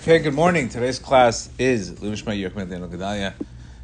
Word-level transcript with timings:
Okay, 0.00 0.18
good 0.18 0.32
morning. 0.32 0.70
Today's 0.70 0.98
class 0.98 1.50
is 1.58 1.90
Lumishma 1.90 2.34
Yerkman 2.34 2.70
Daniel 2.70 2.88
Gedalia. 2.88 3.34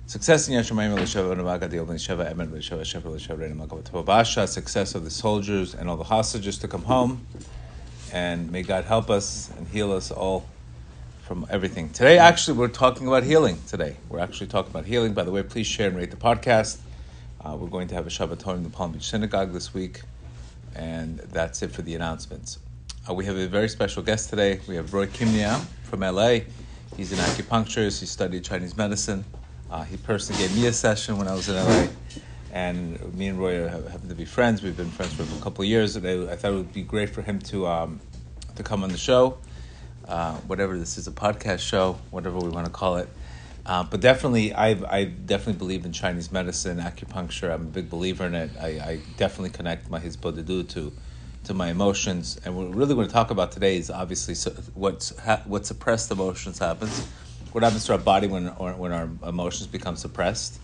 Success 0.07 0.49
in 0.49 0.55
Yashamayim 0.55 0.97
Elisheva 0.97 1.37
Navaga 1.37 1.69
Deal 1.69 1.85
Sheva 1.85 2.31
Emer 2.31 2.47
Elisheva 2.47 2.81
Shefa 2.81 3.03
Elisheva 3.03 4.49
Success 4.49 4.95
of 4.95 5.05
the 5.05 5.11
soldiers 5.11 5.75
and 5.75 5.91
all 5.91 5.99
the 5.99 6.05
hostages 6.05 6.57
to 6.61 6.69
come 6.69 6.85
home. 6.85 7.27
And 8.15 8.51
may 8.51 8.63
God 8.63 8.85
help 8.85 9.11
us 9.11 9.51
and 9.59 9.69
heal 9.69 9.93
us 9.93 10.11
all 10.11 10.47
from 11.25 11.47
everything. 11.51 11.91
Today, 11.91 12.17
actually, 12.17 12.57
we're 12.57 12.69
talking 12.69 13.07
about 13.07 13.23
healing 13.23 13.59
today. 13.69 13.99
We're 14.09 14.21
actually 14.21 14.47
talking 14.47 14.71
about 14.71 14.87
healing. 14.87 15.13
By 15.13 15.25
the 15.25 15.33
way, 15.33 15.43
please 15.43 15.67
share 15.67 15.89
and 15.89 15.99
rate 15.99 16.11
the 16.11 16.17
podcast. 16.17 16.79
Uh, 17.45 17.59
we're 17.61 17.69
going 17.69 17.89
to 17.89 17.95
have 17.95 18.07
a 18.07 18.11
Shabbat 18.11 18.57
in 18.57 18.63
the 18.63 18.71
Palm 18.71 18.93
Beach 18.93 19.11
Synagogue 19.11 19.53
this 19.53 19.75
week. 19.75 20.01
And 20.75 21.19
that's 21.19 21.61
it 21.63 21.73
for 21.73 21.83
the 21.83 21.95
announcements. 21.95 22.59
Uh, 23.09 23.15
we 23.15 23.25
have 23.25 23.37
a 23.37 23.47
very 23.47 23.69
special 23.69 24.03
guest 24.03 24.31
today. 24.31 24.59
We 24.67 24.75
have 24.75 24.93
Roy 24.93 25.07
Kim 25.07 25.29
Kimia 25.29 25.61
from 25.85 26.01
LA. 26.01 26.41
He's 26.97 27.13
an 27.13 27.19
acupuncturist. 27.19 28.01
He 28.01 28.07
studied 28.07 28.43
Chinese 28.43 28.77
medicine. 28.77 29.25
Uh, 29.71 29.85
he 29.85 29.97
personally 29.97 30.43
gave 30.43 30.57
me 30.57 30.67
a 30.67 30.73
session 30.73 31.17
when 31.17 31.29
I 31.29 31.35
was 31.35 31.49
in 31.49 31.55
LA. 31.55 31.87
And 32.51 33.15
me 33.15 33.29
and 33.29 33.39
Roy 33.39 33.69
happen 33.69 34.09
to 34.09 34.15
be 34.17 34.25
friends. 34.25 34.61
We've 34.61 34.77
been 34.77 34.91
friends 34.91 35.13
for 35.15 35.23
a 35.23 35.41
couple 35.41 35.63
of 35.63 35.69
years. 35.69 35.95
And 35.95 36.05
I, 36.05 36.33
I 36.33 36.37
thought 36.37 36.53
it 36.53 36.57
would 36.57 36.73
be 36.73 36.83
great 36.83 37.11
for 37.11 37.23
him 37.23 37.39
to, 37.43 37.69
um, 37.69 38.01
to 38.57 38.65
come 38.65 38.83
on 38.83 38.91
the 38.91 38.99
show. 38.99 39.39
Uh, 40.09 40.35
whatever 40.39 40.77
this 40.77 40.99
is, 40.99 41.07
a 41.07 41.13
podcast 41.13 41.61
show, 41.61 41.99
whatever 42.11 42.39
we 42.39 42.49
want 42.49 42.67
to 42.67 42.73
call 42.73 42.97
it. 42.97 43.09
Uh, 43.65 43.85
but 43.85 44.01
definitely, 44.01 44.53
I 44.53 44.71
I 44.89 45.05
definitely 45.05 45.59
believe 45.59 45.85
in 45.85 45.93
Chinese 45.93 46.31
medicine, 46.31 46.79
acupuncture. 46.79 47.53
I'm 47.53 47.63
a 47.63 47.71
big 47.71 47.91
believer 47.91 48.25
in 48.25 48.35
it. 48.37 48.51
I, 48.61 48.67
I 48.67 49.01
definitely 49.17 49.51
connect 49.51 49.91
my 49.91 49.99
Hisbodedut 49.99 50.69
to 50.71 50.93
to 51.47 51.55
my 51.55 51.71
emotions. 51.71 52.41
And 52.45 52.57
what 52.57 52.69
we're 52.69 52.77
really 52.77 52.95
going 52.95 53.07
to 53.07 53.13
talk 53.13 53.31
about 53.31 53.53
today 53.53 53.77
is 53.77 53.91
obviously 53.91 54.35
what's 54.75 55.11
what 55.45 55.67
suppressed 55.67 56.11
emotions 56.11 56.59
happens. 56.59 57.07
What 57.53 57.65
happens 57.65 57.87
to 57.87 57.93
our 57.93 57.99
body 57.99 58.27
when 58.27 58.47
when 58.47 58.93
our 58.93 59.09
emotions 59.27 59.67
become 59.67 59.97
suppressed? 59.97 60.61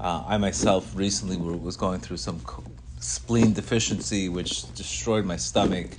Uh, 0.00 0.24
I 0.26 0.38
myself 0.38 0.94
recently 0.96 1.36
was 1.36 1.76
going 1.76 2.00
through 2.00 2.16
some 2.16 2.40
spleen 2.98 3.52
deficiency, 3.52 4.28
which 4.28 4.72
destroyed 4.74 5.24
my 5.24 5.36
stomach 5.36 5.90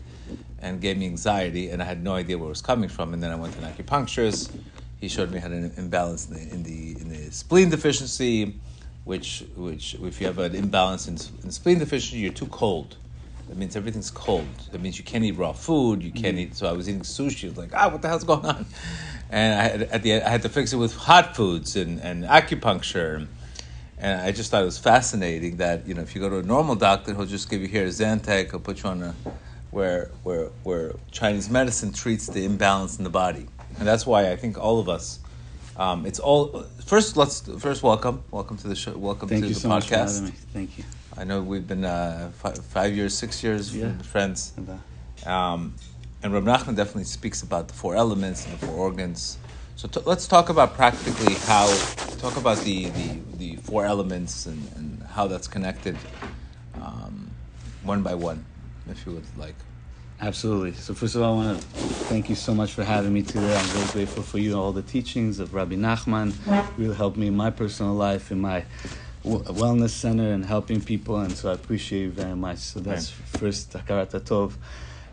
and 0.60 0.82
gave 0.82 0.98
me 0.98 1.06
anxiety, 1.06 1.70
and 1.70 1.82
I 1.82 1.86
had 1.86 2.04
no 2.04 2.14
idea 2.14 2.38
where 2.38 2.48
it 2.48 2.50
was 2.50 2.62
coming 2.62 2.90
from. 2.90 3.14
And 3.14 3.24
then 3.24 3.32
I 3.32 3.36
went 3.36 3.54
to 3.54 3.64
an 3.64 3.72
acupuncturist 3.72 4.52
he 5.00 5.10
showed 5.10 5.32
me 5.32 5.40
how 5.40 5.48
an 5.48 5.72
imbalance 5.78 6.28
in 6.30 6.34
the, 6.34 6.54
in 6.54 6.64
the, 6.64 7.02
in 7.02 7.10
the 7.10 7.32
spleen 7.32 7.70
deficiency, 7.70 8.56
which 9.04 9.44
which 9.56 9.94
if 9.96 10.20
you 10.20 10.28
have 10.28 10.40
an 10.40 10.56
imbalance 10.56 11.08
in, 11.08 11.14
in 11.44 11.52
spleen 11.52 11.80
deficiency, 11.80 12.18
you're 12.18 12.34
too 12.34 12.48
cold. 12.48 12.98
That 13.48 13.58
means 13.58 13.76
everything's 13.76 14.12
cold. 14.12 14.48
That 14.72 14.82
means 14.82 14.98
you 14.98 15.04
can't 15.04 15.24
eat 15.24 15.34
raw 15.34 15.54
food. 15.54 16.02
You 16.02 16.12
can't 16.12 16.38
mm-hmm. 16.38 16.52
eat. 16.52 16.56
So 16.56 16.68
I 16.68 16.72
was 16.72 16.90
eating 16.90 17.02
sushi. 17.02 17.46
I 17.46 17.50
was 17.50 17.58
like, 17.58 17.72
ah, 17.74 17.90
what 17.90 18.02
the 18.02 18.08
hell's 18.08 18.24
going 18.24 18.46
on? 18.46 18.66
And 19.30 19.60
I 19.60 19.64
had, 19.64 19.82
at 19.84 20.04
the 20.04 20.14
end, 20.14 20.24
I 20.24 20.30
had 20.30 20.42
to 20.44 20.50
fix 20.50 20.74
it 20.74 20.78
with 20.78 20.96
hot 20.96 21.36
foods 21.36 21.76
and, 21.76 22.00
and 22.02 22.24
acupuncture. 22.24 23.28
And 23.98 24.22
I 24.22 24.32
just 24.32 24.52
thought 24.52 24.62
it 24.62 24.66
was 24.66 24.78
fascinating 24.78 25.58
that 25.58 25.88
you 25.88 25.94
know 25.94 26.02
if 26.02 26.16
you 26.16 26.22
go 26.22 26.30
to 26.30 26.40
a 26.40 26.44
normal 26.44 26.76
doctor, 26.76 27.14
he'll 27.14 27.26
just 27.26 27.50
give 27.50 27.62
you 27.62 27.68
here 27.68 27.86
a 27.86 27.90
Zantac, 27.90 28.52
he'll 28.52 28.60
put 28.60 28.84
you 28.84 28.90
on 28.90 29.02
a 29.02 29.16
where 29.72 30.12
where 30.24 30.48
where 30.64 30.94
Chinese 31.12 31.50
medicine 31.50 31.94
treats 31.94 32.28
the 32.28 32.46
imbalance 32.46 32.98
in 32.98 33.04
the 33.04 33.10
body 33.10 33.48
and 33.78 33.88
that's 33.88 34.06
why 34.06 34.32
I 34.32 34.36
think 34.36 34.58
all 34.58 34.80
of 34.80 34.90
us. 34.90 35.20
Um, 35.78 36.06
it's 36.06 36.20
all 36.20 36.66
first. 36.86 37.18
Let's 37.18 37.42
first 37.60 37.84
welcome, 37.84 38.24
welcome 38.32 38.58
to 38.58 38.68
the 38.68 38.76
show. 38.76 38.98
Welcome 38.98 39.28
Thank 39.28 39.44
to 39.44 39.50
the 39.50 39.56
so 39.56 39.70
podcast. 39.70 40.30
Thank 40.54 40.78
you. 40.78 40.86
I 41.18 41.24
know 41.24 41.42
we've 41.42 41.68
been 41.68 41.86
uh, 41.86 42.32
five, 42.36 42.58
five, 42.58 42.96
years, 42.96 43.18
six 43.18 43.44
years 43.44 43.76
yeah. 43.76 43.98
friends. 44.00 44.54
Um, 45.26 45.76
and 46.22 46.34
Rab 46.34 46.44
Nachman 46.44 46.76
definitely 46.76 47.06
speaks 47.06 47.42
about 47.42 47.68
the 47.68 47.74
four 47.74 47.96
elements 47.96 48.46
and 48.46 48.58
the 48.58 48.66
four 48.66 48.76
organs. 48.76 49.38
So 49.76 49.88
t- 49.88 50.02
let's 50.06 50.28
talk 50.28 50.50
about 50.50 50.74
practically 50.74 51.36
how 51.36 51.68
talk 52.18 52.38
about 52.38 52.58
the, 52.60 52.90
the, 52.90 53.20
the 53.38 53.56
four 53.58 53.86
elements 53.86 54.46
and, 54.46 54.72
and 54.76 55.04
how 55.04 55.28
that's 55.28 55.48
connected 55.48 55.98
um, 56.82 57.30
one 57.84 58.02
by 58.02 58.16
one, 58.16 58.44
if 58.90 59.06
you 59.06 59.14
would 59.14 59.38
like. 59.38 59.56
Absolutely. 60.20 60.74
So 60.74 60.94
first 60.94 61.16
of 61.16 61.22
all, 61.22 61.40
I 61.40 61.46
want 61.46 61.60
to 61.60 61.68
thank 62.06 62.30
you 62.30 62.36
so 62.36 62.54
much 62.54 62.72
for 62.72 62.84
having 62.84 63.14
me 63.14 63.22
today. 63.22 63.56
I'm 63.56 63.66
very 63.66 63.88
grateful 63.92 64.24
for 64.24 64.38
you 64.38 64.52
and 64.52 64.60
all 64.60 64.72
the 64.72 64.82
teachings 64.82 65.40
of 65.40 65.54
Rabbi 65.54 65.76
Nachman. 65.76 66.34
Really 66.78 66.96
helped 66.96 67.18
me 67.18 67.28
in 67.28 67.36
my 67.36 67.50
personal 67.50 67.94
life, 67.94 68.32
in 68.32 68.40
my 68.40 68.64
wellness 69.26 69.90
center, 69.90 70.32
and 70.32 70.46
helping 70.46 70.82
people. 70.82 71.20
And 71.20 71.32
so 71.32 71.50
I 71.50 71.54
appreciate 71.54 72.02
you 72.04 72.12
very 72.12 72.36
much. 72.36 72.60
So 72.60 72.80
that's 72.80 73.14
right. 73.18 73.40
first 73.40 73.74
Hakarat 73.74 74.12
Tov. 74.22 74.54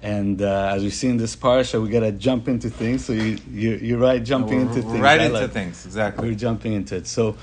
And 0.03 0.43
uh, 0.43 0.73
as 0.75 0.83
we 0.83 0.91
see 0.91 1.09
in 1.09 1.17
this 1.17 1.37
parsha, 1.37 1.81
we 1.81 1.89
gotta 1.89 2.12
jump 2.12 2.49
into 2.49 2.69
things. 2.69 3.05
So 3.05 3.12
you, 3.12 3.39
you 3.50 3.97
are 3.97 4.00
right, 4.00 4.23
jumping 4.23 4.65
no, 4.65 4.69
into 4.69 4.83
things. 4.83 5.00
Right 5.00 5.21
into 5.21 5.41
like, 5.41 5.53
things, 5.53 5.87
exactly. 5.87 6.28
We're 6.28 6.34
jumping 6.34 6.73
into 6.73 6.97
it. 6.97 7.06
So 7.06 7.37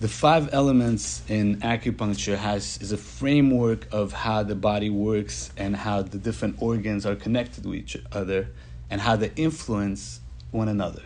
the 0.00 0.08
five 0.08 0.52
elements 0.52 1.22
in 1.28 1.60
acupuncture 1.60 2.36
has 2.36 2.76
is 2.82 2.92
a 2.92 2.98
framework 2.98 3.86
of 3.92 4.12
how 4.12 4.42
the 4.42 4.54
body 4.54 4.90
works 4.90 5.50
and 5.56 5.74
how 5.74 6.02
the 6.02 6.18
different 6.18 6.56
organs 6.60 7.06
are 7.06 7.16
connected 7.16 7.64
with 7.64 7.76
each 7.76 7.96
other 8.12 8.48
and 8.90 9.00
how 9.00 9.16
they 9.16 9.30
influence 9.36 10.20
one 10.50 10.68
another. 10.68 11.02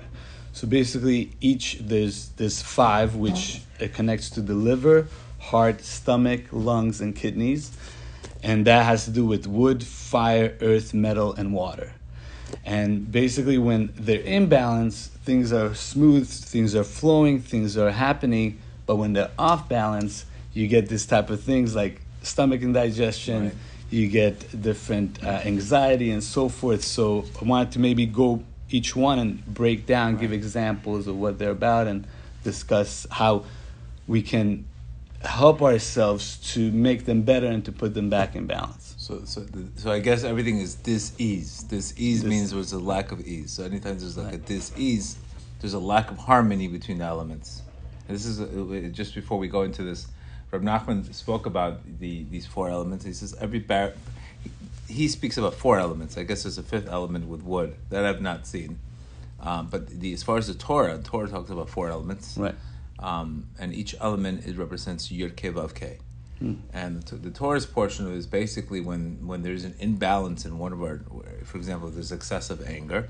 So 0.56 0.66
basically, 0.66 1.20
each 1.40 1.78
there's 1.80 2.30
there's 2.38 2.62
five 2.62 3.14
which 3.14 3.60
it 3.78 3.92
connects 3.92 4.30
to 4.30 4.40
the 4.40 4.54
liver, 4.54 5.06
heart, 5.38 5.82
stomach, 5.82 6.44
lungs, 6.50 7.00
and 7.02 7.14
kidneys, 7.14 7.70
and 8.42 8.66
that 8.66 8.84
has 8.84 9.04
to 9.04 9.10
do 9.10 9.24
with 9.26 9.46
wood, 9.46 9.84
fire, 9.84 10.56
earth, 10.62 10.94
metal, 10.94 11.34
and 11.34 11.52
water. 11.52 11.92
And 12.64 13.12
basically, 13.12 13.58
when 13.58 13.92
they're 13.96 14.28
in 14.36 14.48
balance, 14.48 15.08
things 15.24 15.52
are 15.52 15.74
smooth, 15.74 16.26
things 16.26 16.74
are 16.74 16.84
flowing, 16.84 17.40
things 17.40 17.76
are 17.76 17.90
happening 17.90 18.58
but 18.86 18.96
when 18.96 19.12
they're 19.12 19.30
off 19.38 19.68
balance, 19.68 20.24
you 20.54 20.68
get 20.68 20.88
this 20.88 21.04
type 21.04 21.28
of 21.28 21.42
things 21.42 21.74
like 21.74 22.00
stomach 22.22 22.62
indigestion. 22.62 23.46
Right. 23.46 23.54
You 23.90 24.08
get 24.08 24.62
different 24.62 25.22
uh, 25.22 25.42
anxiety 25.44 26.10
and 26.10 26.22
so 26.22 26.48
forth. 26.48 26.82
So 26.82 27.24
I 27.40 27.44
wanted 27.44 27.72
to 27.72 27.78
maybe 27.78 28.06
go 28.06 28.42
each 28.70 28.96
one 28.96 29.18
and 29.18 29.44
break 29.46 29.86
down, 29.86 30.12
right. 30.12 30.20
give 30.20 30.32
examples 30.32 31.06
of 31.06 31.16
what 31.16 31.38
they're 31.38 31.50
about, 31.50 31.86
and 31.86 32.06
discuss 32.44 33.06
how 33.10 33.44
we 34.06 34.22
can 34.22 34.66
help 35.22 35.62
ourselves 35.62 36.36
to 36.54 36.70
make 36.72 37.04
them 37.04 37.22
better 37.22 37.46
and 37.46 37.64
to 37.64 37.72
put 37.72 37.94
them 37.94 38.08
back 38.08 38.36
in 38.36 38.46
balance. 38.46 38.94
So, 38.98 39.24
so, 39.24 39.46
so 39.76 39.90
I 39.90 39.98
guess 40.00 40.24
everything 40.24 40.58
is 40.58 40.74
dis-ease. 40.74 41.64
Dis-ease 41.64 42.22
dis- 42.22 42.28
means 42.28 42.50
there's 42.50 42.72
a 42.72 42.78
lack 42.78 43.12
of 43.12 43.20
ease. 43.26 43.52
So 43.52 43.64
anytime 43.64 43.98
there's 43.98 44.16
like 44.16 44.26
right. 44.26 44.34
a 44.34 44.38
dis-ease, 44.38 45.16
there's 45.60 45.74
a 45.74 45.78
lack 45.78 46.10
of 46.10 46.18
harmony 46.18 46.68
between 46.68 46.98
the 46.98 47.04
elements. 47.04 47.62
This 48.08 48.26
is 48.26 48.40
uh, 48.40 48.88
just 48.92 49.14
before 49.14 49.38
we 49.38 49.48
go 49.48 49.62
into 49.62 49.82
this. 49.82 50.06
Rab 50.52 50.62
Nachman 50.62 51.12
spoke 51.12 51.46
about 51.46 51.80
the 51.98 52.24
these 52.30 52.46
four 52.46 52.68
elements. 52.68 53.04
He 53.04 53.12
says 53.12 53.34
every 53.40 53.58
bar. 53.58 53.94
He, 54.88 55.08
speaks 55.08 55.36
about 55.36 55.54
four 55.54 55.78
elements. 55.78 56.16
I 56.16 56.22
guess 56.22 56.44
there's 56.44 56.58
a 56.58 56.62
fifth 56.62 56.88
element 56.88 57.26
with 57.28 57.42
wood 57.42 57.76
that 57.90 58.04
I've 58.04 58.20
not 58.20 58.46
seen. 58.46 58.78
Um, 59.40 59.68
but 59.68 59.88
the, 59.88 60.12
as 60.12 60.22
far 60.22 60.38
as 60.38 60.46
the 60.46 60.54
Torah, 60.54 60.96
the 60.96 61.02
Torah 61.02 61.28
talks 61.28 61.50
about 61.50 61.68
four 61.68 61.88
elements, 61.90 62.36
right? 62.38 62.54
Um, 62.98 63.48
and 63.58 63.74
each 63.74 63.94
element 64.00 64.46
it 64.46 64.56
represents 64.56 65.08
Yud 65.08 65.36
Ke 65.36 65.54
Vav 65.54 65.74
Ke. 65.74 66.00
Hmm. 66.38 66.54
And 66.72 67.02
the, 67.02 67.16
the 67.16 67.30
Torah's 67.30 67.66
portion 67.66 68.10
is 68.12 68.26
basically 68.26 68.80
when 68.80 69.26
when 69.26 69.42
there's 69.42 69.64
an 69.64 69.74
imbalance 69.78 70.46
in 70.46 70.58
one 70.58 70.72
of 70.72 70.82
our, 70.82 71.00
for 71.44 71.58
example, 71.58 71.90
there's 71.90 72.12
excessive 72.12 72.66
anger, 72.66 73.08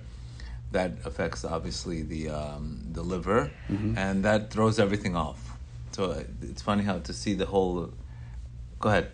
that 0.72 0.92
affects 1.04 1.44
obviously 1.44 2.02
the 2.02 2.28
um, 2.28 2.86
the 2.92 3.02
liver, 3.02 3.50
mm-hmm. 3.68 3.96
and 3.96 4.24
that 4.24 4.50
throws 4.50 4.78
everything 4.78 5.16
off. 5.16 5.56
So 5.92 6.10
uh, 6.10 6.24
it's 6.42 6.62
funny 6.62 6.84
how 6.84 6.98
to 6.98 7.12
see 7.12 7.34
the 7.34 7.46
whole. 7.46 7.92
Go 8.78 8.88
ahead, 8.90 9.10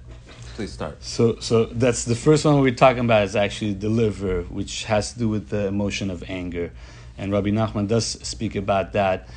please 0.54 0.72
start. 0.72 1.02
So 1.02 1.38
so 1.40 1.66
that's 1.66 2.04
the 2.04 2.14
first 2.14 2.44
one 2.44 2.60
we're 2.60 2.74
talking 2.74 3.04
about 3.04 3.24
is 3.24 3.36
actually 3.36 3.74
the 3.74 3.88
liver, 3.88 4.42
which 4.42 4.84
has 4.84 5.12
to 5.12 5.18
do 5.18 5.28
with 5.28 5.48
the 5.48 5.66
emotion 5.66 6.10
of 6.10 6.24
anger, 6.28 6.72
and 7.18 7.32
Rabbi 7.32 7.50
Nachman 7.50 7.88
does 7.88 8.06
speak 8.06 8.56
about 8.56 8.92
that, 8.92 9.28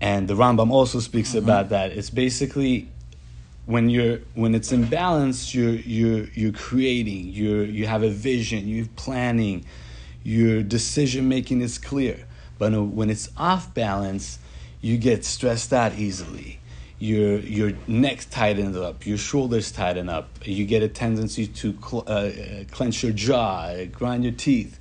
and 0.00 0.28
the 0.28 0.34
Rambam 0.34 0.70
also 0.70 1.00
speaks 1.00 1.30
mm-hmm. 1.30 1.38
about 1.38 1.70
that. 1.70 1.92
It's 1.92 2.10
basically 2.10 2.88
when 3.66 3.90
you're 3.90 4.18
when 4.34 4.54
it's 4.54 4.72
in 4.72 4.84
balance, 4.84 5.54
you're 5.54 5.74
you're 5.74 6.26
you're 6.34 6.52
creating, 6.52 7.28
you're 7.28 7.64
you 7.64 7.86
have 7.86 8.02
a 8.02 8.10
vision, 8.10 8.68
you're 8.68 8.86
planning 8.96 9.64
your 10.28 10.62
decision 10.62 11.28
making 11.28 11.62
is 11.62 11.78
clear. 11.78 12.26
But 12.58 12.72
when 12.72 13.08
it's 13.08 13.30
off 13.36 13.72
balance, 13.72 14.38
you 14.80 14.98
get 14.98 15.24
stressed 15.24 15.72
out 15.72 15.94
easily. 15.98 16.57
Your 17.00 17.38
your 17.38 17.72
neck 17.86 18.26
tightens 18.30 18.76
up, 18.76 19.06
your 19.06 19.18
shoulders 19.18 19.70
tighten 19.70 20.08
up. 20.08 20.28
You 20.44 20.66
get 20.66 20.82
a 20.82 20.88
tendency 20.88 21.46
to 21.46 21.78
cl- 21.80 22.04
uh, 22.06 22.30
clench 22.72 23.04
your 23.04 23.12
jaw, 23.12 23.84
grind 23.92 24.24
your 24.24 24.32
teeth, 24.32 24.80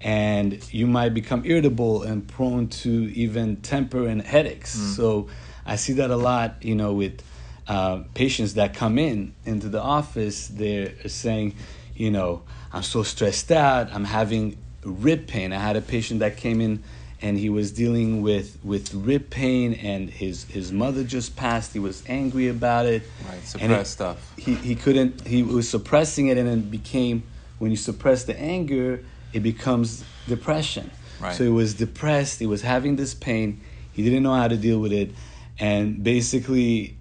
and 0.00 0.58
you 0.72 0.88
might 0.88 1.14
become 1.14 1.42
irritable 1.44 2.02
and 2.02 2.26
prone 2.26 2.66
to 2.68 2.90
even 3.14 3.56
temper 3.56 4.08
and 4.08 4.22
headaches. 4.22 4.76
Mm. 4.76 4.96
So 4.96 5.28
I 5.64 5.76
see 5.76 5.92
that 5.94 6.10
a 6.10 6.16
lot, 6.16 6.56
you 6.62 6.74
know, 6.74 6.92
with 6.92 7.22
uh, 7.68 8.02
patients 8.14 8.54
that 8.54 8.74
come 8.74 8.98
in 8.98 9.34
into 9.44 9.68
the 9.68 9.80
office. 9.80 10.48
They're 10.48 11.08
saying, 11.08 11.54
you 11.94 12.10
know, 12.10 12.42
I'm 12.72 12.82
so 12.82 13.02
stressed 13.02 13.52
out. 13.52 13.92
I'm 13.92 14.04
having 14.04 14.56
rib 14.84 15.28
pain. 15.28 15.52
I 15.52 15.60
had 15.60 15.76
a 15.76 15.80
patient 15.80 16.20
that 16.20 16.36
came 16.36 16.60
in 16.60 16.82
and 17.22 17.38
he 17.38 17.48
was 17.48 17.70
dealing 17.70 18.20
with 18.20 18.58
with 18.64 18.92
rib 18.92 19.30
pain, 19.30 19.74
and 19.74 20.10
his 20.10 20.44
his 20.44 20.72
mother 20.72 21.04
just 21.04 21.36
passed. 21.36 21.72
He 21.72 21.78
was 21.78 22.02
angry 22.08 22.48
about 22.48 22.86
it. 22.86 23.02
Right, 23.26 23.34
And 23.36 23.46
suppressed 23.46 23.92
stuff. 23.92 24.32
He 24.36 24.54
he 24.56 24.74
couldn't. 24.74 25.26
He 25.26 25.42
was 25.42 25.68
suppressing 25.68 26.26
it, 26.26 26.36
and 26.36 26.48
it 26.48 26.70
became 26.70 27.22
when 27.58 27.70
you 27.70 27.76
suppress 27.76 28.24
the 28.24 28.38
anger, 28.38 29.04
it 29.32 29.40
becomes 29.40 30.04
depression. 30.26 30.90
Right. 31.20 31.34
So 31.34 31.44
he 31.44 31.50
was 31.50 31.74
depressed. 31.74 32.40
He 32.40 32.46
was 32.46 32.62
having 32.62 32.96
this 32.96 33.14
pain. 33.14 33.60
He 33.92 34.02
didn't 34.02 34.24
know 34.24 34.34
how 34.34 34.48
to 34.48 34.56
deal 34.56 34.80
with 34.80 34.92
it, 34.92 35.12
and 35.58 36.02
basically 36.02 36.96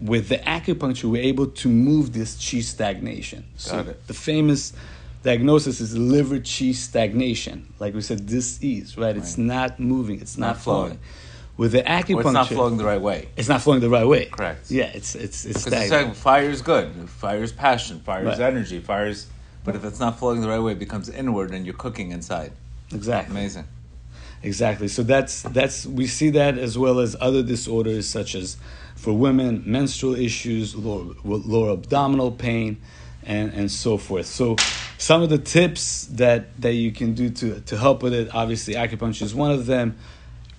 with 0.00 0.28
the 0.28 0.38
acupuncture, 0.38 1.10
we're 1.10 1.22
able 1.22 1.48
to 1.48 1.68
move 1.68 2.12
this 2.12 2.34
chi 2.36 2.60
stagnation. 2.60 3.44
So 3.56 3.72
Got 3.82 3.88
it. 3.88 4.06
the 4.06 4.14
famous 4.14 4.72
diagnosis 5.32 5.80
is 5.80 5.90
liver 6.14 6.38
chi 6.38 6.72
stagnation. 6.72 7.56
Like 7.82 7.92
we 7.94 8.00
said, 8.00 8.20
disease, 8.26 8.96
right? 9.02 9.16
It's 9.20 9.36
not 9.54 9.70
moving. 9.92 10.20
It's 10.24 10.38
not, 10.38 10.46
Not 10.48 10.58
flowing. 10.64 10.86
flowing. 10.98 10.98
With 11.62 11.72
the 11.72 11.82
acupuncture, 11.82 12.20
it's 12.20 12.32
not 12.40 12.48
flowing 12.48 12.76
the 12.82 12.84
right 12.92 13.00
way. 13.10 13.20
it's 13.36 13.48
not 13.48 13.60
flowing 13.64 13.80
the 13.86 13.90
right 13.98 14.06
way. 14.14 14.24
Correct. 14.26 14.70
Yeah, 14.70 14.90
it's 14.98 15.10
it's 15.24 15.38
it's 15.50 15.64
Because 15.64 15.86
stagnant. 15.88 16.16
fire 16.16 16.48
is 16.56 16.62
good. 16.72 16.86
Fire 17.24 17.42
is 17.48 17.52
passion. 17.66 17.96
Fire 18.08 18.22
is 18.28 18.38
Right. 18.38 18.52
energy. 18.52 18.78
Fire 18.92 19.08
is. 19.14 19.26
But 19.64 19.72
if 19.78 19.82
it's 19.88 20.00
not 20.04 20.12
flowing 20.20 20.40
the 20.44 20.48
right 20.52 20.62
way, 20.66 20.72
it 20.78 20.82
becomes 20.86 21.06
inward, 21.22 21.48
and 21.54 21.60
you're 21.66 21.80
cooking 21.86 22.08
inside. 22.18 22.52
exactly. 22.98 23.32
Amazing. 23.36 23.66
Exactly. 24.50 24.88
So 24.96 25.02
that's 25.02 25.34
that's 25.58 25.76
we 26.00 26.06
see 26.18 26.30
that 26.40 26.54
as 26.66 26.78
well 26.84 26.96
as 27.06 27.10
other 27.28 27.42
disorders 27.54 28.04
such 28.18 28.30
as 28.40 28.56
for 29.02 29.12
women 29.26 29.52
menstrual 29.66 30.14
issues, 30.28 30.66
lower, 30.86 31.06
lower 31.54 31.70
abdominal 31.78 32.30
pain, 32.46 32.70
and 33.34 33.46
and 33.58 33.68
so 33.84 33.92
forth. 33.98 34.26
So 34.40 34.46
some 34.98 35.22
of 35.22 35.30
the 35.30 35.38
tips 35.38 36.04
that 36.06 36.60
that 36.60 36.74
you 36.74 36.92
can 36.92 37.14
do 37.14 37.30
to 37.30 37.60
to 37.60 37.78
help 37.78 38.02
with 38.02 38.12
it. 38.12 38.34
Obviously, 38.34 38.74
acupuncture 38.74 39.22
is 39.22 39.34
one 39.34 39.50
of 39.50 39.66
them. 39.66 39.96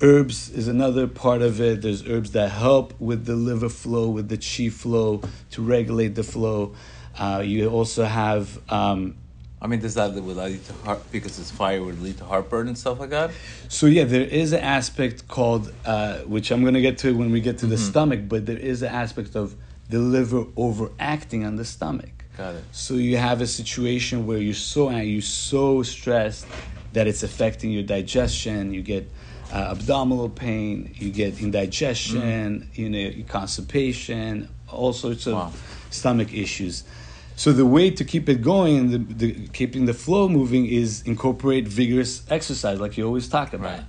Herbs 0.01 0.50
is 0.50 0.69
another 0.69 1.07
part 1.07 1.41
of 1.41 1.59
it. 1.59 1.81
There's 1.81 2.07
herbs 2.07 2.31
that 2.31 2.51
help 2.51 3.00
with 3.01 3.25
the 3.25 3.36
liver 3.36 3.68
flow, 3.68 4.09
with 4.09 4.30
the 4.30 4.38
chi 4.38 4.69
flow, 4.69 5.21
to 5.51 5.62
regulate 5.62 6.15
the 6.15 6.24
flow. 6.24 6.74
Uh, 7.18 7.44
you 7.45 7.69
also 7.69 8.06
have 8.06 8.59
um, 8.71 9.18
I 9.62 9.68
mean, 9.68 9.81
does 9.81 9.95
that 9.95 10.13
would 10.13 10.38
lead 10.38 10.63
to 10.65 10.74
heart 10.86 11.01
because 11.12 11.38
it's 11.38 11.51
fire 11.51 11.83
would 11.83 12.01
lead 12.01 12.18
to 12.19 12.24
heartburn 12.25 12.69
and 12.69 12.77
stuff 12.77 13.00
like 13.00 13.09
that? 13.09 13.31
So 13.68 13.88
yeah, 13.88 14.06
there 14.06 14.21
is 14.21 14.53
an 14.53 14.62
aspect 14.62 15.27
called, 15.27 15.74
uh, 15.86 16.19
which 16.19 16.50
I'm 16.51 16.63
gonna 16.63 16.81
get 16.81 16.97
to 17.00 17.15
when 17.15 17.31
we 17.31 17.41
get 17.41 17.57
to 17.59 17.65
the 17.65 17.77
stomach, 17.77 18.21
but 18.30 18.45
there 18.45 18.57
is 18.57 18.81
an 18.81 18.94
aspect 18.94 19.36
of 19.36 19.56
the 19.89 20.00
liver 20.00 20.45
overacting 20.56 21.44
on 21.44 21.57
the 21.57 21.65
stomach. 21.65 22.19
Got 22.39 22.56
it. 22.56 22.63
So 22.71 22.94
you 22.94 23.18
have 23.18 23.41
a 23.41 23.47
situation 23.47 24.25
where 24.25 24.38
you're 24.38 24.53
so 24.53 24.89
you're 24.91 25.21
so 25.21 25.83
stressed 25.83 26.47
that 26.94 27.06
it's 27.06 27.21
affecting 27.21 27.69
your 27.69 27.83
digestion. 27.83 28.74
You 28.74 28.81
get 28.81 29.12
uh, 29.51 29.75
abdominal 29.75 30.30
pain. 30.30 30.95
You 30.95 31.12
get 31.12 31.41
indigestion. 31.41 32.69
You 32.74 32.89
know, 32.89 33.12
constipation. 33.27 34.47
All 34.71 34.94
sorts 34.94 35.27
of 35.27 35.33
Wow. 35.33 35.51
stomach 35.89 36.33
issues. 36.33 36.86
So 37.36 37.51
the 37.51 37.65
way 37.65 37.91
to 37.91 38.06
keep 38.06 38.30
it 38.30 38.41
going, 38.41 38.91
the, 38.91 39.00
the 39.00 39.47
keeping 39.50 39.83
the 39.83 39.94
flow 39.94 40.30
moving, 40.30 40.65
is 40.65 41.01
incorporate 41.01 41.68
vigorous 41.68 42.24
exercise, 42.30 42.80
like 42.80 42.97
you 42.97 43.06
always 43.06 43.27
talk 43.27 43.51
about. 43.53 43.80
Right. 43.80 43.86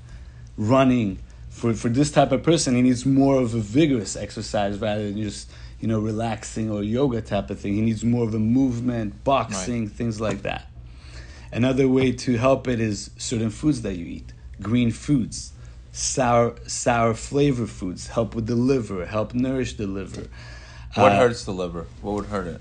Running 0.56 1.20
for 1.50 1.72
for 1.74 1.88
this 1.88 2.10
type 2.10 2.32
of 2.32 2.42
person, 2.42 2.74
he 2.74 2.82
needs 2.82 3.06
more 3.06 3.36
of 3.40 3.54
a 3.54 3.60
vigorous 3.60 4.16
exercise 4.16 4.78
rather 4.80 5.04
than 5.04 5.22
just 5.22 5.48
you 5.80 5.88
know 5.88 5.98
relaxing 6.00 6.70
or 6.70 6.82
yoga 6.82 7.20
type 7.22 7.50
of 7.50 7.58
thing. 7.60 7.74
He 7.74 7.80
needs 7.80 8.04
more 8.04 8.24
of 8.24 8.34
a 8.34 8.38
movement, 8.38 9.24
boxing, 9.24 9.88
things 9.88 10.20
like 10.20 10.42
that. 10.42 10.66
Another 11.52 11.88
way 11.88 12.12
to 12.12 12.36
help 12.36 12.68
it 12.68 12.80
is 12.80 13.10
certain 13.16 13.50
foods 13.50 13.82
that 13.82 13.94
you 13.96 14.06
eat, 14.06 14.32
green 14.60 14.90
foods, 14.92 15.52
sour 15.92 16.54
sour 16.66 17.14
flavor 17.14 17.66
foods 17.66 18.08
help 18.08 18.34
with 18.34 18.46
the 18.46 18.54
liver, 18.54 19.06
help 19.06 19.34
nourish 19.34 19.74
the 19.76 19.86
liver. 19.86 20.28
What 20.94 21.12
Uh, 21.12 21.16
hurts 21.18 21.44
the 21.44 21.52
liver? 21.52 21.86
What 22.02 22.14
would 22.14 22.26
hurt 22.26 22.46
it? 22.46 22.60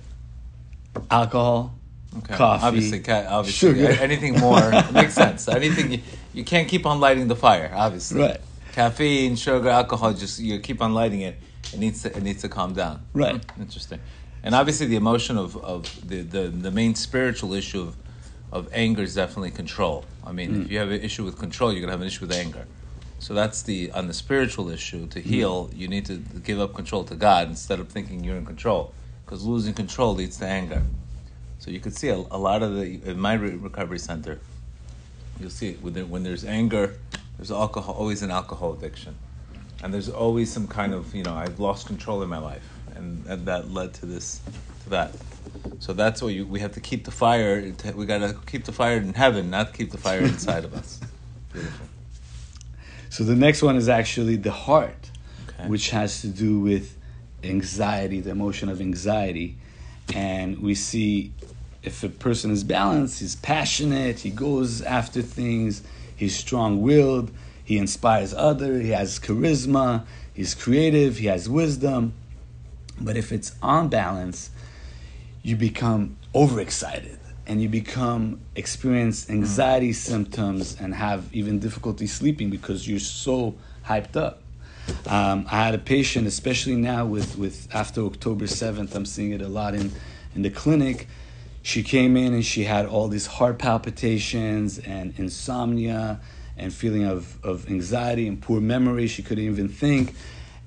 Alcohol, 1.12 1.76
Okay. 2.18 2.36
coffee, 2.36 2.66
Obviously, 2.66 3.00
obviously, 3.12 3.70
sugar. 3.76 3.92
anything 4.02 4.40
more 4.40 4.72
makes 4.92 5.14
sense. 5.14 5.48
Anything 5.48 5.92
you, 5.92 6.02
you 6.34 6.44
can't 6.44 6.68
keep 6.68 6.86
on 6.86 7.00
lighting 7.00 7.28
the 7.28 7.36
fire. 7.36 7.72
Obviously, 7.74 8.22
Right. 8.22 8.40
Caffeine, 8.72 9.36
sugar, 9.36 9.70
alcohol, 9.70 10.14
just 10.14 10.40
you 10.40 10.60
keep 10.60 10.82
on 10.82 10.94
lighting 10.94 11.22
it. 11.22 11.40
It 11.74 11.80
needs 11.80 12.02
to 12.04 12.16
it 12.16 12.24
needs 12.24 12.42
to 12.42 12.50
calm 12.50 12.74
down. 12.74 13.02
Right. 13.14 13.44
Interesting. 13.60 14.00
And 14.44 14.56
obviously, 14.56 14.88
the 14.88 14.96
emotion 14.96 15.38
of, 15.38 15.58
of 15.58 15.84
the, 16.08 16.22
the 16.22 16.48
the 16.48 16.72
main 16.72 16.96
spiritual 16.96 17.54
issue 17.54 17.82
of 17.82 17.96
of 18.52 18.68
anger 18.74 19.04
is 19.04 19.14
definitely 19.16 19.52
control. 19.52 20.06
I 20.26 20.32
mean, 20.32 20.50
Mm. 20.52 20.66
if 20.66 20.72
you 20.72 20.80
have 20.80 20.90
an 20.92 21.02
issue 21.02 21.24
with 21.24 21.38
control, 21.38 21.72
you're 21.72 21.82
gonna 21.82 21.92
have 21.92 22.02
an 22.02 22.08
issue 22.08 22.26
with 22.26 22.32
anger. 22.36 22.66
So 23.20 23.34
that's 23.34 23.62
the 23.64 23.92
on 23.92 24.08
the 24.08 24.14
spiritual 24.14 24.70
issue. 24.70 25.06
To 25.08 25.20
Mm. 25.20 25.24
heal, 25.34 25.70
you 25.76 25.88
need 25.88 26.06
to 26.06 26.18
give 26.44 26.60
up 26.60 26.74
control 26.74 27.04
to 27.06 27.16
God 27.16 27.48
instead 27.50 27.80
of 27.80 27.90
thinking 27.90 28.24
you're 28.24 28.38
in 28.38 28.46
control, 28.46 28.94
because 29.26 29.44
losing 29.44 29.74
control 29.74 30.16
leads 30.16 30.38
to 30.38 30.46
anger. 30.48 30.82
So 31.60 31.70
you 31.70 31.80
could 31.82 31.96
see 31.96 32.08
a, 32.08 32.16
a 32.16 32.40
lot 32.40 32.64
of 32.64 32.76
the 32.76 33.00
in 33.12 33.20
my 33.20 33.34
re- 33.34 33.56
recovery 33.56 34.00
center. 34.00 34.40
You'll 35.40 35.50
see 35.50 35.70
it 35.70 35.82
when, 35.84 35.94
there, 35.94 36.06
when 36.06 36.24
there's 36.24 36.44
anger, 36.44 36.96
there's 37.38 37.52
alcohol, 37.52 37.96
always 37.96 38.22
an 38.22 38.32
alcohol 38.32 38.74
addiction, 38.74 39.16
and 39.84 39.94
there's 39.94 40.10
always 40.10 40.52
some 40.52 40.68
kind 40.68 40.94
of 40.94 41.14
you 41.16 41.24
know 41.24 41.34
I've 41.34 41.60
lost 41.60 41.88
control 41.88 42.22
in 42.24 42.30
my 42.30 42.38
life, 42.40 42.68
and, 42.96 43.26
and 43.28 43.46
that 43.48 43.72
led 43.72 43.94
to 43.96 44.06
this, 44.06 44.42
to 44.84 44.90
that. 44.90 45.14
So 45.80 45.94
that's 45.94 46.22
why 46.22 46.30
you, 46.30 46.46
we 46.46 46.60
have 46.60 46.74
to 46.74 46.80
keep 46.82 47.06
the 47.06 47.12
fire. 47.12 47.74
We 47.96 48.06
got 48.06 48.20
to 48.20 48.36
keep 48.46 48.66
the 48.66 48.72
fire 48.72 48.98
in 48.98 49.14
heaven, 49.14 49.50
not 49.50 49.74
keep 49.74 49.92
the 49.92 49.98
fire 49.98 50.22
inside 50.22 50.66
of 50.66 50.74
us. 50.74 51.00
Beautiful. 51.54 51.88
So 53.10 53.24
the 53.24 53.36
next 53.36 53.62
one 53.64 53.76
is 53.76 53.90
actually 53.90 54.36
the 54.36 54.52
heart, 54.52 55.10
Okay. 55.50 55.68
which 55.68 55.90
has 55.90 56.22
to 56.22 56.28
do 56.28 56.60
with 56.60 56.96
anxiety, 57.44 58.20
the 58.22 58.30
emotion 58.32 58.70
of 58.70 58.82
anxiety. 58.82 59.58
And 60.14 60.60
we 60.60 60.76
see 60.76 61.32
if 61.82 62.04
a 62.04 62.10
person 62.10 62.52
is 62.52 62.64
balanced, 62.64 63.20
he's 63.20 63.36
passionate, 63.36 64.20
he 64.20 64.30
goes 64.30 64.82
after 64.82 65.22
things, 65.22 65.82
he's 66.16 66.36
strong 66.36 66.82
willed, 66.82 67.32
he 67.70 67.78
inspires 67.78 68.34
others, 68.34 68.82
he 68.82 68.90
has 68.90 69.20
charisma, 69.20 70.04
he's 70.34 70.56
creative, 70.56 71.20
he 71.20 71.28
has 71.28 71.48
wisdom. 71.48 72.14
But 73.00 73.16
if 73.16 73.32
it's 73.32 73.54
on 73.62 73.90
balance, 73.90 74.50
you 75.44 75.56
become 75.56 76.18
overexcited 76.34 77.20
and 77.46 77.62
you 77.62 77.70
become 77.70 78.42
experience 78.56 79.30
anxiety 79.30 79.94
symptoms 79.94 80.78
and 80.80 80.96
have 80.96 81.32
even 81.32 81.60
difficulty 81.60 82.08
sleeping 82.08 82.50
because 82.50 82.88
you're 82.88 82.98
so 82.98 83.54
hyped 83.86 84.16
up. 84.16 84.42
Um, 85.06 85.46
I 85.52 85.64
had 85.64 85.76
a 85.76 85.78
patient, 85.78 86.26
especially 86.26 86.76
now 86.76 87.06
with, 87.06 87.38
with 87.38 87.68
after 87.72 88.02
October 88.02 88.46
7th, 88.46 88.96
I'm 88.96 89.06
seeing 89.06 89.32
it 89.32 89.44
a 89.44 89.48
lot 89.48 89.76
in, 89.76 89.92
in 90.34 90.42
the 90.42 90.50
clinic. 90.50 91.08
She 91.62 91.84
came 91.84 92.18
in 92.18 92.34
and 92.34 92.44
she 92.44 92.64
had 92.64 92.88
all 92.88 93.10
these 93.10 93.28
heart 93.28 93.60
palpitations 93.60 94.80
and 94.80 95.14
insomnia 95.18 96.20
and 96.60 96.74
feeling 96.74 97.06
of, 97.06 97.44
of 97.44 97.68
anxiety 97.70 98.28
and 98.28 98.42
poor 98.42 98.62
memory. 98.62 99.08
She 99.08 99.24
couldn't 99.24 99.46
even 99.46 99.70
think. 99.70 100.14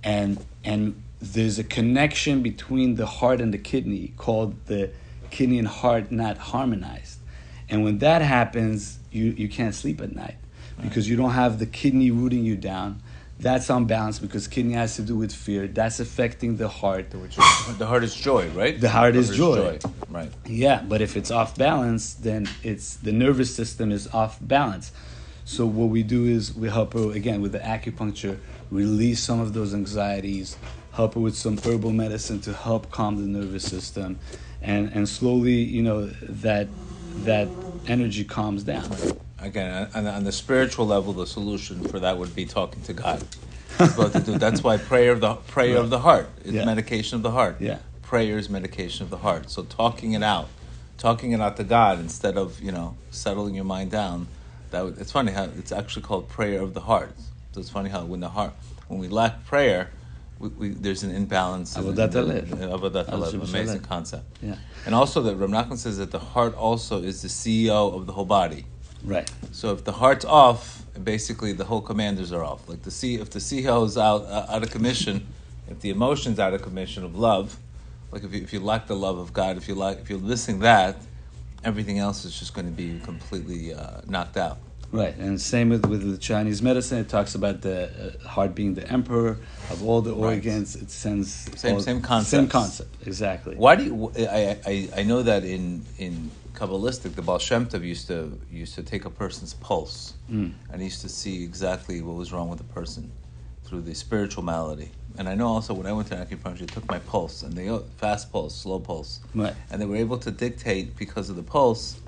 And, 0.03 0.45
and 0.65 1.01
there's 1.21 1.59
a 1.59 1.65
connection 1.65 2.43
between 2.43 2.97
the 2.97 3.07
heart 3.07 3.41
and 3.41 3.55
the 3.55 3.59
kidney 3.59 4.13
called 4.17 4.67
the 4.67 4.91
kidney 5.31 5.59
and 5.59 5.69
heart 5.69 6.11
not 6.11 6.37
harmonized. 6.39 7.19
And 7.69 7.85
when 7.85 7.99
that 7.99 8.23
happens, 8.23 8.99
you, 9.11 9.27
you 9.31 9.49
can't 9.49 9.75
sleep 9.75 10.01
at 10.01 10.15
night 10.15 10.37
because 10.83 11.09
you 11.09 11.17
don't 11.17 11.31
have 11.31 11.59
the 11.59 11.67
kidney 11.67 12.11
rooting 12.11 12.45
you 12.45 12.57
down. 12.57 13.03
That's 13.39 13.71
unbalanced 13.71 14.23
because 14.23 14.47
kidney 14.47 14.75
has 14.75 14.97
to 14.97 15.03
do 15.03 15.17
with 15.17 15.33
fear. 15.33 15.67
That's 15.67 15.99
affecting 15.99 16.59
the 16.59 16.69
heart. 16.69 17.13
Is, 17.13 17.79
the 17.79 17.87
heart 17.87 18.05
is 18.05 18.15
joy, 18.15 18.49
right? 18.51 18.81
The 18.81 18.91
heart 18.91 19.17
is 19.17 19.31
joy. 19.31 19.79
Right. 20.09 20.31
Yeah, 20.47 20.83
but 20.87 21.01
if 21.01 21.17
it's 21.17 21.31
off 21.31 21.57
balance, 21.57 22.15
then 22.15 22.49
it's 22.63 22.97
the 22.97 23.11
nervous 23.11 23.55
system 23.55 23.91
is 23.91 24.07
off 24.09 24.39
balance. 24.41 24.93
So 25.53 25.67
what 25.67 25.91
we 25.91 26.03
do 26.03 26.25
is 26.25 26.57
we 26.57 26.71
help 26.71 26.95
her 26.95 27.13
again 27.13 27.43
with 27.43 27.53
the 27.53 27.59
acupuncture, 27.59 28.39
release 28.71 29.23
some 29.23 29.39
of 29.39 29.53
those 29.53 29.75
anxieties, 29.75 30.57
help 30.95 31.13
her 31.13 31.21
with 31.21 31.37
some 31.37 31.59
herbal 31.59 31.91
medicine 31.93 32.41
to 32.41 32.55
help 32.55 32.91
calm 32.91 33.17
the 33.17 33.39
nervous 33.39 33.63
system, 33.63 34.19
and 34.63 34.91
and 34.95 35.07
slowly, 35.07 35.53
you 35.57 35.83
know, 35.83 36.07
that 36.07 36.69
that 37.25 37.49
energy 37.87 38.25
calms 38.25 38.63
down. 38.63 38.97
Again, 39.39 39.89
on, 39.95 40.07
on 40.07 40.25
the 40.25 40.33
spiritual 40.33 40.87
level, 40.87 41.13
the 41.13 41.27
solution 41.27 41.83
for 41.83 42.01
that 42.01 42.17
would 42.17 42.35
be 42.35 42.47
talking 42.47 42.83
to 42.85 42.95
God. 42.95 43.23
That's 43.77 43.95
to 44.15 44.21
do. 44.21 44.39
That's 44.39 44.63
why 44.63 44.79
prayer 44.79 45.13
of 45.13 45.21
the 45.21 45.35
prayer 45.35 45.77
of 45.77 45.91
the 45.91 45.99
heart 45.99 46.31
is 46.47 46.55
Yeah. 46.55 46.65
medication 46.65 47.17
of 47.17 47.23
the 47.23 47.33
heart. 47.33 47.57
Yeah. 47.61 47.81
Prayer 48.01 48.39
is 48.39 48.49
medication 48.49 49.05
of 49.05 49.11
the 49.11 49.19
heart. 49.19 49.51
So 49.51 49.65
talking 49.65 50.13
it 50.13 50.23
out, 50.23 50.49
talking 50.97 51.33
it 51.33 51.43
out 51.43 51.59
to 51.59 51.65
God 51.65 52.01
instead 52.01 52.39
of 52.39 52.59
you 52.63 52.73
know 52.73 52.97
settling 53.11 53.55
your 53.55 53.65
mind 53.67 53.91
down. 53.91 54.29
That 54.73 54.87
it's 54.99 55.13
funny 55.13 55.33
how 55.33 55.45
it's 55.45 55.73
actually 55.73 56.03
called 56.03 56.29
prayer 56.29 56.61
of 56.61 56.75
the 56.75 56.81
heart. 56.81 57.15
So 57.53 57.61
it's 57.61 57.71
funny 57.71 57.91
how 57.91 58.05
when 58.05 58.21
the 58.21 58.29
heart 58.29 58.53
when 58.89 58.99
we 58.99 59.09
lack 59.09 59.45
prayer, 59.47 59.91
we, 60.39 60.49
we, 60.49 60.69
there's 60.71 61.03
an 61.03 61.15
imbalance. 61.15 61.77
Avodat 61.77 62.13
Avodat 62.13 63.49
Amazing 63.49 63.81
concept. 63.81 64.39
Yeah. 64.43 64.57
And 64.85 64.95
also 64.95 65.23
that 65.23 65.37
Rab 65.37 65.51
Nachman 65.51 65.79
says 65.79 65.99
that 65.99 66.11
the 66.11 66.19
heart 66.19 66.55
also 66.57 67.03
is 67.03 67.23
the 67.23 67.29
CEO 67.29 67.95
of 67.95 68.07
the 68.07 68.13
whole 68.13 68.25
body. 68.25 68.65
Right. 69.05 69.31
So 69.53 69.73
if 69.73 69.85
the 69.85 69.93
heart's 69.93 70.25
off, 70.25 70.85
basically 71.03 71.53
the 71.53 71.65
whole 71.65 71.81
commanders 71.81 72.33
are 72.33 72.45
off. 72.45 72.69
Like 72.69 72.83
the 72.83 72.91
C, 72.91 73.17
if 73.17 73.31
the 73.31 73.39
CEO 73.39 73.85
is 73.87 73.97
out 73.99 74.23
uh, 74.23 74.47
out 74.49 74.63
of 74.63 74.71
commission, 74.71 75.27
if 75.69 75.81
the 75.81 75.91
emotions 75.91 76.39
out 76.39 76.55
of 76.55 76.63
commission 76.63 77.05
of 77.05 77.17
love, 77.17 77.59
like 78.11 78.25
if 78.25 78.35
you, 78.35 78.43
if 78.43 78.53
you 78.53 78.61
lack 78.61 78.87
the 78.87 78.97
love 78.97 79.19
of 79.19 79.33
God, 79.33 79.57
if 79.57 79.69
you 79.69 79.75
like 79.75 79.99
if 79.99 80.11
you're 80.11 80.19
missing 80.19 80.61
that, 80.61 80.97
everything 81.65 81.99
else 81.99 82.25
is 82.25 82.39
just 82.39 82.55
going 82.55 82.67
to 82.67 82.73
be 82.73 82.99
completely 83.01 83.75
uh, 83.75 84.01
knocked 84.07 84.37
out. 84.37 84.59
Right, 84.91 85.17
and 85.17 85.41
same 85.41 85.71
with, 85.71 85.87
with 85.87 86.03
the 86.11 86.19
Chinese 86.19 86.61
medicine. 86.61 86.99
It 86.99 87.09
talks 87.09 87.35
about 87.35 87.63
the 87.63 88.17
uh, 88.25 88.29
heart 88.29 88.55
being 88.55 88.75
the 88.75 88.87
emperor 88.93 89.39
of 89.71 89.83
all 89.87 90.03
the 90.03 90.13
Right. 90.13 90.35
organs. 90.35 90.77
It 90.77 90.91
sends 90.91 91.33
Same- 91.59 91.77
all- 91.77 91.81
same 91.81 92.03
concepts. 92.03 92.31
Same 92.31 92.49
concept, 92.49 92.97
exactly. 93.07 93.57
Why 93.57 93.77
do 93.77 93.85
you, 93.85 94.13
I, 94.19 94.59
I, 94.67 94.89
I 94.99 95.03
know 95.03 95.23
that 95.23 95.45
in 95.45 95.87
in 95.97 96.31
Kabbalistic, 96.53 97.15
the 97.15 97.23
Baal 97.23 97.39
Shem 97.39 97.65
Tov 97.67 97.83
used 97.83 98.07
to 98.09 98.39
used 98.51 98.75
to 98.75 98.83
take 98.83 99.07
a 99.07 99.11
person's 99.11 99.55
pulse 99.55 100.13
Mm. 100.31 100.53
and 100.71 100.81
he 100.83 100.85
used 100.89 101.01
to 101.01 101.09
see 101.09 101.43
exactly 101.43 102.03
what 102.03 102.15
was 102.17 102.31
wrong 102.31 102.51
with 102.51 102.59
the 102.59 102.71
person 102.75 103.11
through 103.65 103.81
the 103.81 103.95
spiritual 103.95 104.43
malady. 104.45 104.91
And 105.19 105.29
I 105.29 105.35
know 105.35 105.49
also 105.49 105.75
when 105.75 105.87
I 105.87 105.93
went 105.93 106.09
to 106.09 106.17
acupuncture, 106.17 106.61
they 106.61 106.67
took 106.67 106.89
my 106.89 106.99
pulse 106.99 107.43
and 107.43 107.53
they 107.55 107.69
fast 107.97 108.33
pulse, 108.33 108.57
slow 108.57 108.81
pulse, 108.81 109.21
Right. 109.35 109.55
and 109.71 109.81
they 109.81 109.87
were 109.87 109.97
able 109.97 110.19
to 110.19 110.31
dictate 110.31 110.97
because 110.97 111.29
of 111.31 111.37
the 111.37 111.43
pulse 111.43 112.01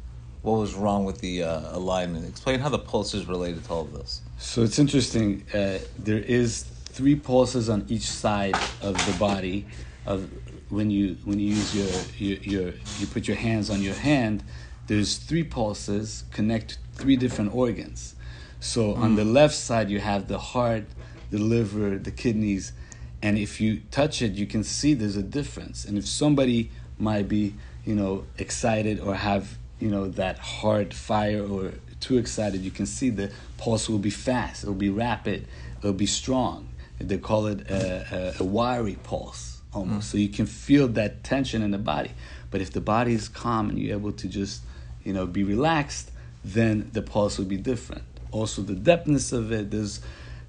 what 0.43 0.59
was 0.59 0.75
wrong 0.75 1.05
with 1.05 1.21
the 1.21 1.43
uh, 1.43 1.77
alignment. 1.77 2.29
Explain 2.29 2.61
how 2.61 2.69
the 2.69 2.79
pulse 2.79 3.15
is 3.15 3.27
related 3.27 3.65
to 3.65 3.71
all 3.71 3.83
of 3.83 3.93
this. 3.95 4.21
So 4.37 4.63
it's 4.63 4.79
interesting. 4.79 5.45
Uh, 5.55 5.79
there 5.99 6.19
is 6.19 6.65
three 6.65 7.17
pulses 7.17 7.69
on 7.69 7.87
each 7.89 8.09
side 8.11 8.69
of 8.81 9.05
the 9.05 9.13
body. 9.15 9.69
Of 10.07 10.31
when 10.69 10.91
you 10.91 11.17
when 11.25 11.39
you 11.39 11.47
use 11.47 11.75
your 11.75 12.05
your, 12.19 12.37
your 12.39 12.75
you 12.95 13.07
put 13.07 13.27
your 13.27 13.39
hands 13.39 13.71
on 13.71 13.81
your 13.81 13.95
hand, 13.95 14.45
there's 14.87 15.17
three 15.17 15.45
pulses 15.45 16.25
connect 16.31 16.77
three 16.93 17.17
different 17.17 17.55
organs. 17.55 18.15
So 18.61 18.95
on 18.95 19.15
the 19.15 19.25
left 19.25 19.55
side 19.55 19.89
you 19.89 20.01
have 20.01 20.29
the 20.29 20.39
heart, 20.39 20.85
the 21.31 21.39
liver, 21.39 21.99
the 21.99 22.11
kidneys, 22.11 22.73
and 23.25 23.39
if 23.39 23.59
you 23.59 23.81
touch 23.91 24.21
it, 24.21 24.33
you 24.33 24.47
can 24.47 24.63
see 24.63 24.93
there's 24.93 25.17
a 25.17 25.23
difference. 25.23 25.87
And 25.87 25.97
if 25.97 26.07
somebody 26.07 26.71
might 26.99 27.27
be 27.27 27.55
you 27.87 27.95
know 27.95 28.27
excited 28.39 29.01
or 29.01 29.15
have 29.15 29.57
you 29.81 29.89
know 29.89 30.09
that 30.09 30.39
hard 30.39 30.93
fire 30.93 31.43
or 31.43 31.73
too 32.01 32.19
excited, 32.19 32.61
you 32.61 32.71
can 32.71 32.85
see 32.85 33.09
the 33.09 33.33
pulse 33.57 33.89
will 33.89 33.99
be 33.99 34.11
fast, 34.11 34.63
it'll 34.63 34.75
be 34.75 34.91
rapid, 34.91 35.49
it'll 35.79 35.95
be 35.95 36.07
strong. 36.07 36.69
They 37.01 37.19
call 37.19 37.47
it 37.47 37.71
a, 37.71 38.35
a, 38.39 38.43
a 38.43 38.45
wiry 38.45 38.99
pulse 39.03 39.63
almost. 39.73 40.09
Mm. 40.09 40.11
So 40.11 40.19
you 40.19 40.29
can 40.29 40.47
feel 40.47 40.87
that 40.89 41.25
tension 41.25 41.63
in 41.63 41.71
the 41.71 41.79
body. 41.79 42.13
But 42.51 42.61
if 42.61 42.73
the 42.73 42.81
body 42.81 43.15
is 43.15 43.29
calm 43.29 43.71
and 43.71 43.79
you're 43.79 43.97
able 43.99 44.13
to 44.13 44.29
just, 44.29 44.63
you 45.03 45.13
know, 45.13 45.27
be 45.27 45.45
relaxed, 45.45 46.11
then 46.45 46.91
the 46.93 47.03
pulse 47.03 47.37
will 47.39 47.47
be 47.47 47.57
different. 47.57 48.05
Also 48.31 48.63
the 48.63 48.75
depthness 48.75 49.33
of 49.33 49.51
it, 49.51 49.71
there's 49.71 50.01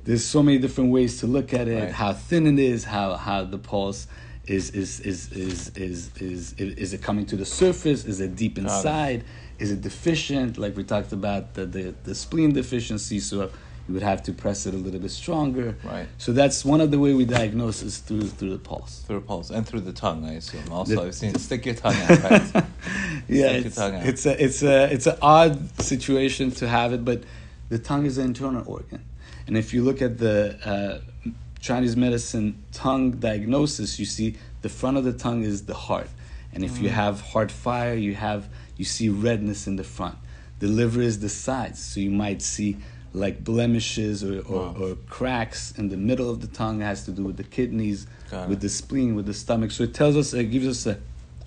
there's 0.06 0.24
so 0.24 0.42
many 0.44 0.58
different 0.58 0.92
ways 0.92 1.20
to 1.20 1.28
look 1.28 1.54
at 1.54 1.68
it, 1.68 1.82
Right. 1.84 1.92
how 1.92 2.14
thin 2.14 2.48
it 2.48 2.60
is, 2.60 2.84
how 2.86 3.16
how 3.16 3.44
the 3.44 3.58
pulse 3.58 4.08
is 4.46 4.70
is 4.72 5.00
is 5.02 5.32
is 5.32 5.70
is 5.76 6.12
is 6.18 6.54
is, 6.60 6.78
is 6.78 6.94
it 6.94 7.02
coming 7.02 7.26
to 7.28 7.36
the 7.36 7.46
surface? 7.46 8.06
Is 8.06 8.20
it 8.22 8.36
deep 8.36 8.58
inside? 8.58 9.24
Is 9.60 9.72
it 9.72 9.82
deficient? 9.82 10.58
Like 10.58 10.76
we 10.78 10.84
talked 10.84 11.12
about 11.14 11.54
the, 11.56 11.66
the, 11.66 11.96
the 12.04 12.14
spleen 12.14 12.54
deficiency, 12.54 13.20
so 13.20 13.50
you 13.88 13.94
would 13.94 14.04
have 14.04 14.22
to 14.24 14.34
press 14.34 14.66
it 14.66 14.74
a 14.74 14.78
little 14.78 15.00
bit 15.00 15.12
stronger. 15.12 15.78
Right. 15.84 16.08
So 16.18 16.34
that's 16.34 16.66
one 16.66 16.82
of 16.82 16.90
the 16.92 17.00
way 17.00 17.14
we 17.14 17.24
diagnose 17.26 17.82
is 17.82 17.98
through 18.00 18.28
through 18.38 18.52
the 18.52 18.60
pulse. 18.60 19.04
Through 19.08 19.22
the 19.22 19.26
pulse 19.26 19.50
and 19.50 19.66
through 19.66 19.82
the 19.82 19.94
tongue, 19.94 20.26
I 20.26 20.34
assume. 20.34 20.72
Also, 20.72 20.96
The- 20.96 21.02
I've 21.08 21.16
seen 21.16 21.34
stick 21.50 21.66
your 21.66 21.76
tongue 21.76 21.96
out. 21.96 22.10
Right? 22.24 22.54
yeah, 23.28 23.48
Stick 23.48 23.58
your 23.64 23.66
it's, 23.66 23.76
tongue 23.76 23.96
out. 23.96 24.06
it's 24.06 24.26
a 24.28 24.44
it's 24.44 24.62
a 24.64 24.94
it's 24.94 25.08
an 25.08 25.18
odd 25.22 25.82
situation 25.82 26.52
to 26.52 26.68
have 26.68 26.94
it, 26.94 27.04
but 27.06 27.24
the 27.70 27.80
tongue 27.80 28.06
is 28.06 28.18
an 28.20 28.26
internal 28.26 28.64
organ, 28.68 29.04
and 29.48 29.58
if 29.58 29.74
you 29.74 29.84
look 29.84 30.02
at 30.02 30.18
the 30.18 30.58
uh, 30.66 31.32
Chinese 31.60 31.96
medicine 31.96 32.64
tongue 32.72 33.12
diagnosis, 33.12 34.00
you 34.00 34.06
see 34.06 34.36
the 34.62 34.70
front 34.70 34.98
of 34.98 35.04
the 35.04 35.14
tongue 35.14 35.44
is 35.44 35.64
the 35.66 35.74
heart, 35.74 36.10
and 36.54 36.64
if 36.64 36.74
Mm. 36.78 36.82
you 36.84 36.90
have 36.90 37.22
heart 37.22 37.52
fire, 37.52 37.96
you 37.96 38.16
have 38.16 38.48
you 38.78 38.86
see 38.86 39.08
redness 39.10 39.68
in 39.68 39.76
the 39.78 39.84
front. 39.84 40.18
The 40.60 40.68
liver 40.68 41.02
is 41.02 41.20
the 41.20 41.30
sides, 41.30 41.80
so 41.84 42.00
you 42.00 42.12
might 42.12 42.42
see 42.42 42.78
like 43.14 43.44
blemishes 43.46 44.24
or, 44.24 44.40
or, 44.42 44.62
Wow. 44.62 44.76
or 44.80 44.96
cracks 45.10 45.72
in 45.78 45.88
the 45.90 45.96
middle 45.96 46.30
of 46.30 46.42
the 46.42 46.48
tongue. 46.48 46.82
It 46.82 46.86
has 46.86 47.06
to 47.06 47.12
do 47.12 47.24
with 47.24 47.38
the 47.38 47.46
kidneys, 47.46 48.08
with 48.50 48.60
the 48.60 48.68
spleen, 48.70 49.16
with 49.16 49.26
the 49.26 49.34
stomach. 49.34 49.72
So 49.72 49.84
it 49.84 49.94
tells 49.94 50.18
us, 50.18 50.34
it 50.34 50.52
gives 50.52 50.68
us 50.68 50.86
a 50.86 50.98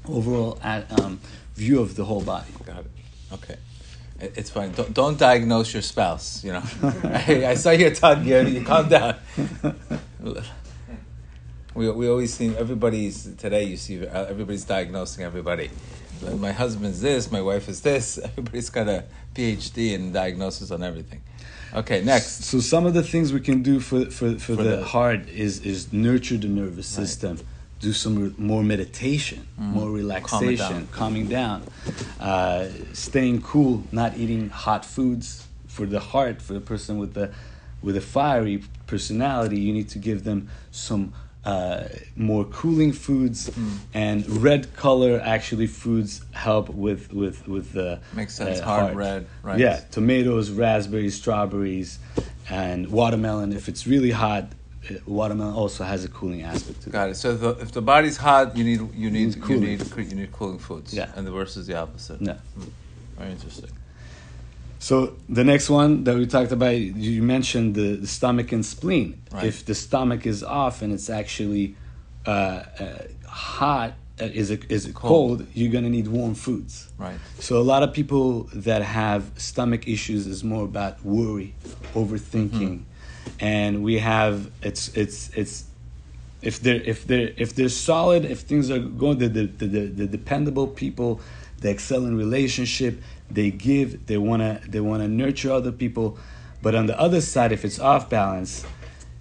overall 0.09 0.59
uh, 0.63 0.83
um, 0.99 1.21
view 1.55 1.81
of 1.81 1.95
the 1.97 2.05
whole 2.07 2.23
body. 2.23 2.51
Got 2.65 2.79
it. 2.87 2.91
Okay. 3.33 3.57
It- 4.21 4.33
It's 4.37 4.51
fine. 4.51 4.73
Don't, 4.73 4.93
don't 4.95 5.19
diagnose 5.19 5.73
your 5.73 5.83
spouse. 5.83 6.43
You 6.45 6.53
know, 6.55 6.63
I, 7.05 7.47
I 7.51 7.55
saw 7.55 7.71
your 7.71 7.95
tongue. 7.95 8.25
You, 8.25 8.41
you 8.41 8.65
calm 8.65 8.89
down. 8.89 9.15
We, 11.75 11.89
we 11.91 12.09
always 12.09 12.35
see 12.35 12.57
everybody's 12.57 13.35
today. 13.37 13.65
You 13.65 13.77
see 13.77 14.05
uh, 14.05 14.25
everybody's 14.25 14.65
diagnosing 14.65 15.25
everybody. 15.25 15.71
My 16.39 16.51
husband's 16.51 17.01
this. 17.01 17.31
My 17.31 17.41
wife 17.41 17.69
is 17.69 17.83
this. 17.83 18.19
Everybody's 18.25 18.69
got 18.71 18.89
a 18.89 19.05
PhD 19.37 19.93
in 19.93 20.11
diagnosis 20.13 20.73
on 20.73 20.83
everything. 20.83 21.23
Okay, 21.73 22.03
next. 22.03 22.43
So 22.45 22.59
some 22.59 22.85
of 22.87 22.95
the 22.95 23.05
things 23.05 23.33
we 23.33 23.39
can 23.41 23.63
do 23.63 23.79
for 23.79 24.07
for, 24.07 24.33
for, 24.33 24.57
For 24.57 24.63
the, 24.65 24.77
the- 24.79 24.85
heart 24.85 25.29
is 25.29 25.61
is 25.61 25.93
nurture 25.93 26.37
the 26.37 26.49
nervous 26.49 26.89
system. 26.89 27.39
Do 27.81 27.93
some 27.93 28.19
re- 28.19 28.35
more 28.39 28.65
meditation, 28.65 29.47
more 29.57 29.89
relaxation, 29.91 30.89
calming 30.91 31.29
down, 31.29 31.63
uh, 32.19 32.67
staying 32.93 33.43
cool, 33.43 33.85
not 33.93 34.17
eating 34.19 34.49
hot 34.51 34.85
foods. 34.85 35.47
For 35.69 35.87
the 35.87 36.01
heart, 36.01 36.43
for 36.43 36.55
the 36.55 36.61
person 36.61 36.99
with 36.99 37.15
the 37.15 37.31
with 37.81 37.97
a 37.97 38.01
fiery 38.01 38.65
personality, 38.89 39.61
you 39.61 39.73
need 39.73 39.89
to 39.91 39.99
give 40.01 40.25
them 40.25 40.49
some 40.73 41.13
uh, 41.45 41.85
more 42.17 42.45
cooling 42.45 42.93
foods, 42.93 43.49
and 43.95 44.29
red 44.43 44.75
color 44.75 45.21
actually 45.23 45.69
foods 45.69 46.23
help 46.33 46.69
with 46.71 47.13
with 47.13 47.47
with 47.47 47.73
the 47.75 48.01
Makes 48.13 48.35
sense. 48.35 48.59
uh, 48.59 48.65
Hard 48.65 48.83
heart. 48.83 48.97
red, 48.97 49.27
right. 49.45 49.59
Yeah, 49.61 49.81
tomatoes, 49.93 50.51
raspberries, 50.51 51.15
strawberries, 51.15 52.01
and 52.51 52.91
watermelon. 52.91 53.53
If 53.53 53.69
it's 53.69 53.87
really 53.87 54.11
hot, 54.11 54.45
uh, 54.45 54.49
watermelon 55.07 55.55
also 55.55 55.85
has 55.85 56.05
a 56.05 56.09
cooling 56.09 56.43
aspect 56.43 56.83
to 56.83 56.89
it. 56.89 56.93
Got 56.93 57.11
it. 57.11 57.17
So 57.17 57.37
the, 57.37 57.51
if 57.61 57.73
the 57.73 57.83
body's 57.83 58.17
hot, 58.17 58.57
you 58.57 58.65
need 58.65 58.81
you 58.95 59.11
need 59.11 59.35
you 59.37 59.43
cooling. 59.43 59.63
need 59.63 59.97
you 59.97 60.15
need 60.15 60.33
cooling 60.33 60.59
foods. 60.59 60.95
Yeah. 60.95 61.11
And 61.17 61.27
the 61.27 61.31
verse 61.31 61.57
is 61.57 61.67
the 61.67 61.77
opposite. 61.77 62.21
Yeah. 62.21 62.35
Hmm. 62.35 62.65
Very 63.19 63.31
interesting. 63.33 63.71
So 64.79 65.17
the 65.29 65.45
next 65.45 65.69
one 65.69 66.05
that 66.05 66.17
we 66.17 66.27
talked 66.27 66.53
about, 66.53 66.77
you 66.77 67.23
mentioned 67.23 67.75
the, 67.75 67.97
the 67.97 68.07
stomach 68.07 68.53
and 68.53 68.65
spleen. 68.65 69.21
Right. 69.33 69.47
If 69.47 69.65
the 69.65 69.75
stomach 69.75 70.25
is 70.25 70.45
off 70.45 70.83
and 70.83 70.93
it's 70.93 71.11
actually 71.11 71.75
uh, 72.27 72.31
uh, 72.31 72.99
hot, 73.27 73.95
uh, 74.21 74.25
is 74.25 74.51
it 74.51 74.71
is 74.71 74.87
it 74.87 74.95
cold? 74.95 75.39
Cold. 75.41 75.49
You're 75.55 75.73
gonna 75.73 75.91
need 75.91 76.09
warm 76.09 76.35
foods. 76.35 76.93
Right. 76.97 77.19
So 77.39 77.59
a 77.59 77.63
lot 77.63 77.83
of 77.83 77.93
people 77.93 78.49
that 78.53 78.83
have 78.83 79.31
stomach 79.37 79.87
issues 79.89 80.27
is 80.27 80.43
more 80.45 80.65
about 80.65 81.05
worry, 81.05 81.55
overthinking, 81.95 82.83
and 83.41 83.83
we 83.83 83.99
have 83.99 84.51
it's 84.63 84.89
it's 84.97 85.31
it's 85.35 85.65
if 86.43 86.61
they're 86.61 86.83
if 86.83 87.07
they're 87.07 87.33
if 87.37 87.55
they're 87.55 87.69
solid, 87.69 88.25
if 88.25 88.41
things 88.41 88.71
are 88.71 88.79
going, 88.79 89.19
the 89.19 89.29
the, 89.29 89.47
the, 89.47 89.67
the, 89.67 89.81
the 89.87 90.07
dependable 90.07 90.67
people, 90.67 91.21
they 91.61 91.71
excel 91.71 92.05
in 92.05 92.17
relationship, 92.17 93.01
they 93.31 93.51
give, 93.51 94.07
they 94.07 94.19
wanna 94.19 94.61
they 94.69 94.81
wanna 94.81 95.09
nurture 95.09 95.53
other 95.53 95.73
people, 95.73 96.19
but 96.63 96.75
on 96.75 96.87
the 96.87 96.99
other 96.99 97.21
side, 97.21 97.53
if 97.53 97.65
it's 97.65 97.79
off 97.81 98.09
balance, 98.09 98.65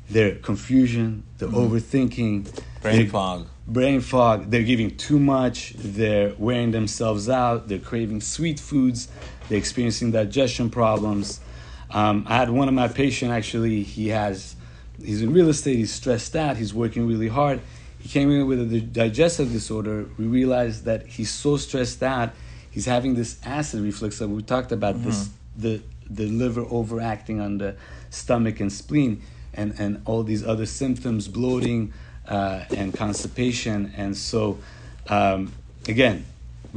they're 0.09 0.35
confusion, 0.35 1.23
they're 1.37 1.49
mm-hmm. 1.49 1.75
overthinking, 1.75 2.61
Brain 2.81 2.97
they're- 2.97 3.07
fog. 3.07 3.47
brain 3.67 4.01
fog. 4.01 4.49
They're 4.51 4.63
giving 4.63 4.95
too 4.95 5.19
much. 5.19 5.73
They're 5.77 6.33
wearing 6.37 6.71
themselves 6.71 7.29
out. 7.29 7.67
They're 7.67 7.79
craving 7.79 8.21
sweet 8.21 8.59
foods. 8.59 9.09
They're 9.49 9.57
experiencing 9.57 10.11
digestion 10.11 10.69
problems. 10.69 11.41
Um, 11.91 12.25
I 12.27 12.35
had 12.35 12.49
one 12.49 12.67
of 12.67 12.73
my 12.73 12.87
patients 12.87 13.31
actually. 13.31 13.83
He 13.83 14.09
has, 14.09 14.55
he's 15.03 15.21
in 15.21 15.31
real 15.33 15.49
estate. 15.49 15.77
He's 15.77 15.93
stressed 15.93 16.35
out. 16.35 16.57
He's 16.57 16.73
working 16.73 17.07
really 17.07 17.27
hard. 17.27 17.61
He 17.99 18.09
came 18.09 18.31
in 18.31 18.47
with 18.47 18.71
a 18.71 18.81
digestive 18.81 19.51
disorder. 19.51 20.09
We 20.17 20.25
realized 20.25 20.85
that 20.85 21.07
he's 21.07 21.29
so 21.29 21.57
stressed 21.57 22.03
out. 22.03 22.31
He's 22.69 22.85
having 22.85 23.15
this 23.15 23.39
acid 23.43 23.81
reflux 23.81 24.19
that 24.19 24.27
we 24.27 24.43
talked 24.43 24.71
about. 24.71 25.03
This 25.03 25.29
the 25.57 25.81
the 26.09 26.27
liver 26.27 26.65
overacting 26.69 27.41
on 27.41 27.57
the 27.57 27.75
stomach 28.09 28.59
and 28.59 28.71
spleen, 28.71 29.21
and 29.53 29.73
and 29.79 30.01
all 30.05 30.23
these 30.23 30.45
other 30.45 30.65
symptoms, 30.65 31.27
bloating 31.27 31.91
uh, 32.27 32.65
and 32.75 32.93
constipation. 32.93 33.93
And 33.97 34.15
so, 34.15 34.59
um, 35.07 35.51
again, 35.87 36.25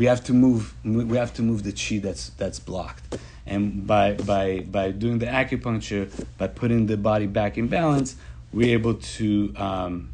we 0.00 0.07
have 0.07 0.25
to 0.25 0.33
move. 0.33 0.75
We 0.83 1.19
have 1.19 1.35
to 1.35 1.42
move 1.42 1.62
the 1.62 1.73
chi 1.73 1.99
that's 1.99 2.30
that's 2.30 2.59
blocked. 2.59 3.19
And 3.47 3.87
by 3.87 4.14
by 4.14 4.61
by 4.61 4.92
doing 4.92 5.19
the 5.19 5.26
acupuncture, 5.26 6.04
by 6.38 6.47
putting 6.47 6.87
the 6.87 6.97
body 6.97 7.26
back 7.26 7.59
in 7.59 7.69
balance, 7.69 8.16
we're 8.50 8.73
able 8.78 8.95
to 9.19 9.26
um, 9.57 10.11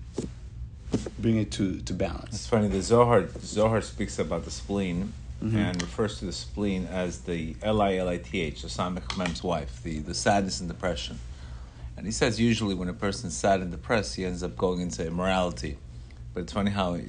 bring 1.20 1.36
it 1.36 1.52
to 1.52 1.78
to 1.88 1.94
balance. 1.94 2.34
It's 2.34 2.48
funny. 2.48 2.66
The 2.66 2.82
Zohar 2.82 3.28
Zohar 3.40 3.80
speaks 3.80 4.18
about 4.18 4.44
the 4.44 4.50
spleen, 4.50 5.12
and 5.40 5.80
refers 5.80 6.18
to 6.18 6.24
the 6.24 6.32
spleen 6.32 6.86
as 6.86 7.20
the 7.20 7.54
L 7.62 7.80
I 7.80 7.94
L 7.96 8.08
I 8.08 8.18
T 8.18 8.40
H, 8.40 8.62
the 8.62 8.68
Samech 8.68 9.16
Mem's 9.16 9.44
wife, 9.44 9.82
the, 9.84 10.00
the 10.00 10.14
sadness 10.14 10.58
and 10.60 10.68
depression. 10.68 11.20
And 11.96 12.04
he 12.06 12.12
says 12.12 12.40
usually 12.40 12.74
when 12.74 12.88
a 12.88 12.92
person's 12.92 13.36
sad 13.36 13.60
and 13.60 13.70
depressed, 13.70 14.16
he 14.16 14.24
ends 14.24 14.42
up 14.42 14.56
going 14.56 14.80
into 14.80 15.06
immorality. 15.06 15.78
But 16.36 16.42
it's 16.42 16.52
funny 16.52 16.70
how 16.70 16.92
it 16.92 17.06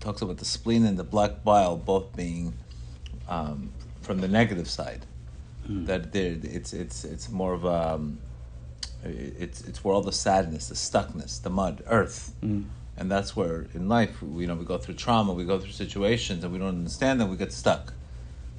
talks 0.00 0.22
about 0.22 0.38
the 0.38 0.46
spleen 0.46 0.86
and 0.86 0.98
the 0.98 1.04
black 1.04 1.44
bile 1.44 1.76
both 1.76 2.16
being 2.16 2.54
um, 3.28 3.70
from 4.00 4.22
the 4.22 4.26
negative 4.26 4.70
side. 4.70 5.04
That 5.84 6.12
there, 6.12 6.38
it's 6.42 6.72
it's 6.72 7.04
it's 7.04 7.28
more 7.28 7.52
of 7.52 7.66
a, 7.66 7.92
um, 7.92 8.20
it's 9.04 9.60
it's 9.68 9.84
where 9.84 9.94
all 9.94 10.00
the 10.00 10.12
sadness, 10.12 10.68
the 10.68 10.76
stuckness, 10.76 11.42
the 11.42 11.50
mud, 11.50 11.82
earth, 11.88 12.32
and 12.96 13.10
that's 13.12 13.36
where 13.36 13.66
in 13.74 13.86
life 13.86 14.22
we, 14.22 14.44
you 14.44 14.48
know 14.48 14.54
we 14.54 14.64
go 14.64 14.78
through 14.78 14.94
trauma, 14.94 15.34
we 15.34 15.44
go 15.44 15.60
through 15.60 15.72
situations, 15.72 16.42
and 16.42 16.50
we 16.50 16.58
don't 16.58 16.68
understand 16.68 17.20
them, 17.20 17.28
we 17.30 17.36
get 17.36 17.52
stuck, 17.52 17.92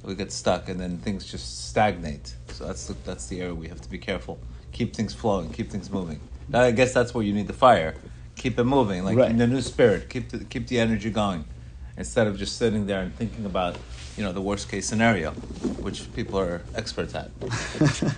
we 0.04 0.14
get 0.14 0.30
stuck, 0.30 0.68
and 0.68 0.78
then 0.78 0.98
things 0.98 1.28
just 1.28 1.66
stagnate. 1.70 2.36
So 2.46 2.66
that's 2.68 2.86
the, 2.86 2.94
that's 3.04 3.26
the 3.26 3.40
area 3.40 3.56
we 3.56 3.66
have 3.66 3.80
to 3.80 3.90
be 3.90 3.98
careful. 3.98 4.38
Keep 4.70 4.94
things 4.94 5.14
flowing, 5.14 5.50
keep 5.50 5.68
things 5.72 5.90
moving. 5.90 6.20
Now, 6.48 6.60
I 6.60 6.70
guess 6.70 6.94
that's 6.94 7.12
where 7.12 7.24
you 7.24 7.32
need 7.32 7.48
the 7.48 7.52
fire. 7.52 7.96
Keep 8.42 8.58
it 8.58 8.64
moving, 8.64 9.04
like 9.04 9.16
Right. 9.16 9.30
in 9.30 9.36
the 9.36 9.46
new 9.46 9.60
spirit. 9.60 10.08
Keep 10.08 10.30
the 10.30 10.38
keep 10.44 10.66
the 10.66 10.80
energy 10.80 11.10
going, 11.10 11.44
instead 11.96 12.26
of 12.26 12.36
just 12.36 12.56
sitting 12.56 12.86
there 12.86 13.00
and 13.00 13.14
thinking 13.14 13.46
about 13.46 13.76
you 14.16 14.24
know 14.24 14.32
the 14.32 14.40
worst 14.40 14.68
case 14.68 14.84
scenario, 14.88 15.30
which 15.86 16.12
people 16.16 16.40
are 16.40 16.60
experts 16.74 17.14
at. 17.14 17.30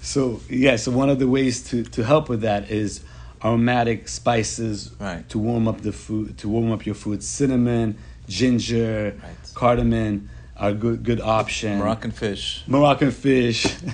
So 0.00 0.40
yeah, 0.48 0.76
so 0.76 0.90
one 0.90 1.08
of 1.10 1.18
the 1.18 1.28
ways 1.28 1.62
to, 1.70 1.84
to 1.84 2.02
help 2.04 2.28
with 2.28 2.40
that 2.42 2.70
is 2.70 3.04
aromatic 3.44 4.08
spices 4.08 4.90
Right. 4.98 5.28
to 5.28 5.38
warm 5.38 5.68
up 5.68 5.82
the 5.82 5.92
food 5.92 6.36
to 6.38 6.48
warm 6.48 6.72
up 6.72 6.84
your 6.86 6.94
food. 6.94 7.22
Cinnamon, 7.22 7.96
ginger, 8.28 9.14
Right. 9.22 9.36
cardamom 9.54 10.28
are 10.58 10.72
good 10.72 11.02
good 11.02 11.20
option. 11.20 11.78
Moroccan 11.78 12.10
fish. 12.10 12.62
Moroccan 12.66 13.10
fish. 13.10 13.66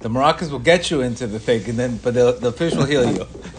The 0.00 0.08
Moroccans 0.08 0.52
will 0.52 0.60
get 0.60 0.92
you 0.92 1.00
into 1.00 1.26
the 1.26 1.40
thing, 1.40 1.68
and 1.68 1.76
then 1.76 1.96
but 1.96 2.14
the 2.14 2.30
the 2.30 2.52
fish 2.52 2.72
will 2.72 2.86
heal 2.86 3.04
you. 3.12 3.26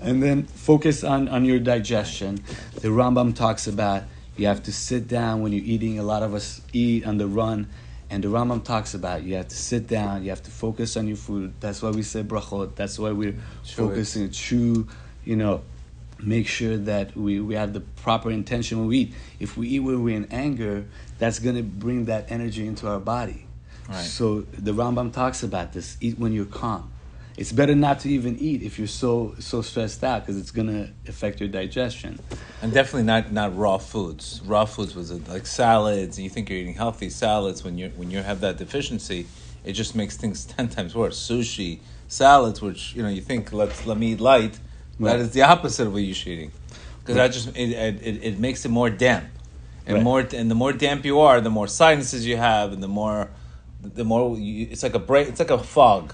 and 0.00 0.22
then 0.22 0.44
focus 0.44 1.04
on, 1.04 1.28
on 1.28 1.44
your 1.44 1.58
digestion. 1.58 2.42
The 2.76 2.88
Rambam 2.88 3.36
talks 3.36 3.66
about 3.66 4.04
you 4.38 4.46
have 4.46 4.62
to 4.62 4.72
sit 4.72 5.08
down 5.08 5.42
when 5.42 5.52
you're 5.52 5.64
eating. 5.64 5.98
A 5.98 6.02
lot 6.02 6.22
of 6.22 6.32
us 6.32 6.62
eat 6.72 7.06
on 7.06 7.18
the 7.18 7.26
run, 7.26 7.68
and 8.08 8.24
the 8.24 8.28
Rambam 8.28 8.64
talks 8.64 8.94
about 8.94 9.24
you 9.24 9.34
have 9.34 9.48
to 9.48 9.56
sit 9.56 9.86
down. 9.86 10.22
You 10.22 10.30
have 10.30 10.42
to 10.44 10.50
focus 10.50 10.96
on 10.96 11.06
your 11.06 11.18
food. 11.18 11.52
That's 11.60 11.82
why 11.82 11.90
we 11.90 12.02
say 12.02 12.22
brachot. 12.22 12.76
That's 12.76 12.98
why 12.98 13.12
we're 13.12 13.28
it. 13.28 13.36
focusing. 13.66 14.30
Chew, 14.30 14.88
you 15.22 15.36
know, 15.36 15.60
make 16.22 16.46
sure 16.46 16.76
that 16.76 17.16
we, 17.16 17.40
we 17.40 17.54
have 17.54 17.72
the 17.72 17.80
proper 17.80 18.30
intention 18.30 18.78
when 18.78 18.88
we 18.88 18.98
eat. 18.98 19.14
If 19.38 19.56
we 19.56 19.68
eat 19.68 19.80
when 19.80 20.02
we're 20.02 20.16
in 20.16 20.26
anger, 20.30 20.86
that's 21.18 21.38
gonna 21.38 21.62
bring 21.62 22.06
that 22.06 22.30
energy 22.30 22.66
into 22.66 22.88
our 22.88 23.00
body. 23.00 23.46
Right. 23.88 23.96
So 23.96 24.40
the 24.40 24.72
Rambam 24.72 25.12
talks 25.12 25.42
about 25.42 25.72
this. 25.72 25.96
Eat 26.00 26.18
when 26.18 26.32
you're 26.32 26.44
calm. 26.44 26.92
It's 27.36 27.52
better 27.52 27.74
not 27.74 28.00
to 28.00 28.10
even 28.10 28.38
eat 28.38 28.62
if 28.62 28.78
you're 28.78 28.86
so 28.86 29.34
so 29.38 29.62
stressed 29.62 30.04
out 30.04 30.22
because 30.22 30.38
it's 30.38 30.50
gonna 30.50 30.90
affect 31.08 31.40
your 31.40 31.48
digestion. 31.48 32.20
And 32.60 32.72
definitely 32.72 33.04
not 33.04 33.32
not 33.32 33.56
raw 33.56 33.78
foods. 33.78 34.42
Raw 34.44 34.66
foods 34.66 34.94
was 34.94 35.10
like 35.28 35.46
salads, 35.46 36.18
and 36.18 36.24
you 36.24 36.30
think 36.30 36.50
you're 36.50 36.58
eating 36.58 36.74
healthy 36.74 37.08
salads 37.08 37.64
when 37.64 37.78
you 37.78 37.92
when 37.96 38.10
you 38.10 38.22
have 38.22 38.40
that 38.42 38.58
deficiency, 38.58 39.26
it 39.64 39.72
just 39.72 39.94
makes 39.94 40.16
things 40.16 40.44
ten 40.56 40.68
times 40.68 40.94
worse. 40.94 41.18
Sushi, 41.18 41.80
salads, 42.08 42.60
which 42.60 42.94
you 42.94 43.02
know 43.02 43.08
you 43.08 43.22
think 43.22 43.52
let's 43.52 43.86
let 43.86 43.96
me 43.96 44.12
eat 44.12 44.20
light, 44.20 44.58
Right. 45.00 45.12
that 45.16 45.20
is 45.20 45.30
the 45.32 45.42
opposite 45.42 45.86
of 45.86 45.92
what 45.94 46.02
you're 46.02 46.14
shooting, 46.14 46.52
because 47.00 47.14
that 47.16 47.32
just 47.32 47.48
it, 47.56 47.70
it, 47.70 48.02
it, 48.02 48.24
it 48.24 48.38
makes 48.38 48.64
it 48.66 48.68
more 48.68 48.90
damp, 48.90 49.24
and 49.86 49.94
Right. 49.96 50.04
more 50.04 50.20
and 50.20 50.50
the 50.50 50.54
more 50.54 50.72
damp 50.72 51.04
you 51.06 51.20
are, 51.20 51.40
the 51.40 51.50
more 51.50 51.66
sinuses 51.66 52.26
you 52.26 52.36
have, 52.36 52.72
and 52.74 52.82
the 52.82 52.88
more 52.88 53.30
the 53.82 54.04
more 54.04 54.36
you, 54.38 54.68
it's 54.70 54.82
like 54.82 54.94
a 54.94 54.98
break, 54.98 55.28
it's 55.28 55.40
like 55.40 55.50
a 55.50 55.58
fog. 55.58 56.12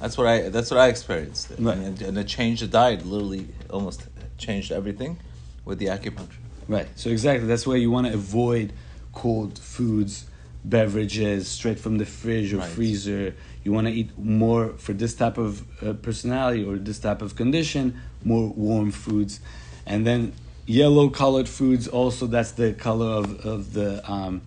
That's 0.00 0.16
what 0.16 0.26
I 0.26 0.48
that's 0.48 0.70
what 0.70 0.80
I 0.80 0.88
experienced, 0.88 1.50
Right. 1.58 1.76
and, 1.76 2.00
and 2.00 2.16
it 2.18 2.26
changed 2.28 2.62
the 2.62 2.66
diet. 2.68 3.04
Literally, 3.04 3.48
almost 3.68 4.08
changed 4.38 4.72
everything 4.72 5.18
with 5.66 5.78
the 5.78 5.86
acupuncture. 5.86 6.40
Right. 6.66 6.88
So 6.96 7.10
exactly 7.10 7.46
that's 7.46 7.66
why 7.66 7.76
you 7.76 7.90
want 7.90 8.06
to 8.06 8.14
avoid 8.14 8.72
cold 9.12 9.58
foods, 9.58 10.26
beverages 10.64 11.48
straight 11.48 11.78
from 11.78 11.98
the 11.98 12.06
fridge 12.06 12.52
or 12.54 12.58
Right. 12.58 12.68
freezer. 12.68 13.34
You 13.64 13.72
want 13.72 13.86
to 13.86 13.92
eat 13.92 14.16
more 14.18 14.68
for 14.78 14.92
this 14.94 15.14
type 15.14 15.36
of 15.36 15.62
uh, 15.82 15.92
personality 15.94 16.64
or 16.64 16.76
this 16.76 16.98
type 17.00 17.20
of 17.20 17.36
condition, 17.36 18.00
more 18.24 18.48
warm 18.50 18.90
foods, 18.90 19.40
and 19.86 20.06
then 20.06 20.32
yellow 20.66 21.08
colored 21.08 21.48
foods. 21.48 21.88
Also, 21.88 22.26
that's 22.26 22.52
the 22.52 22.72
color 22.72 23.06
of 23.06 23.44
of 23.46 23.72
the 23.72 24.08
um, 24.10 24.42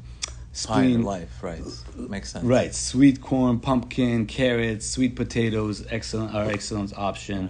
spleen. 0.54 1.04
life, 1.04 1.42
right? 1.42 1.62
Makes 1.96 2.32
sense. 2.32 2.46
Right, 2.46 2.74
sweet 2.74 3.22
corn, 3.22 3.60
pumpkin, 3.60 4.26
carrots, 4.26 4.86
sweet 4.86 5.16
potatoes, 5.16 5.86
excellent 5.90 6.34
are 6.34 6.46
excellent 6.46 6.98
option, 6.98 7.50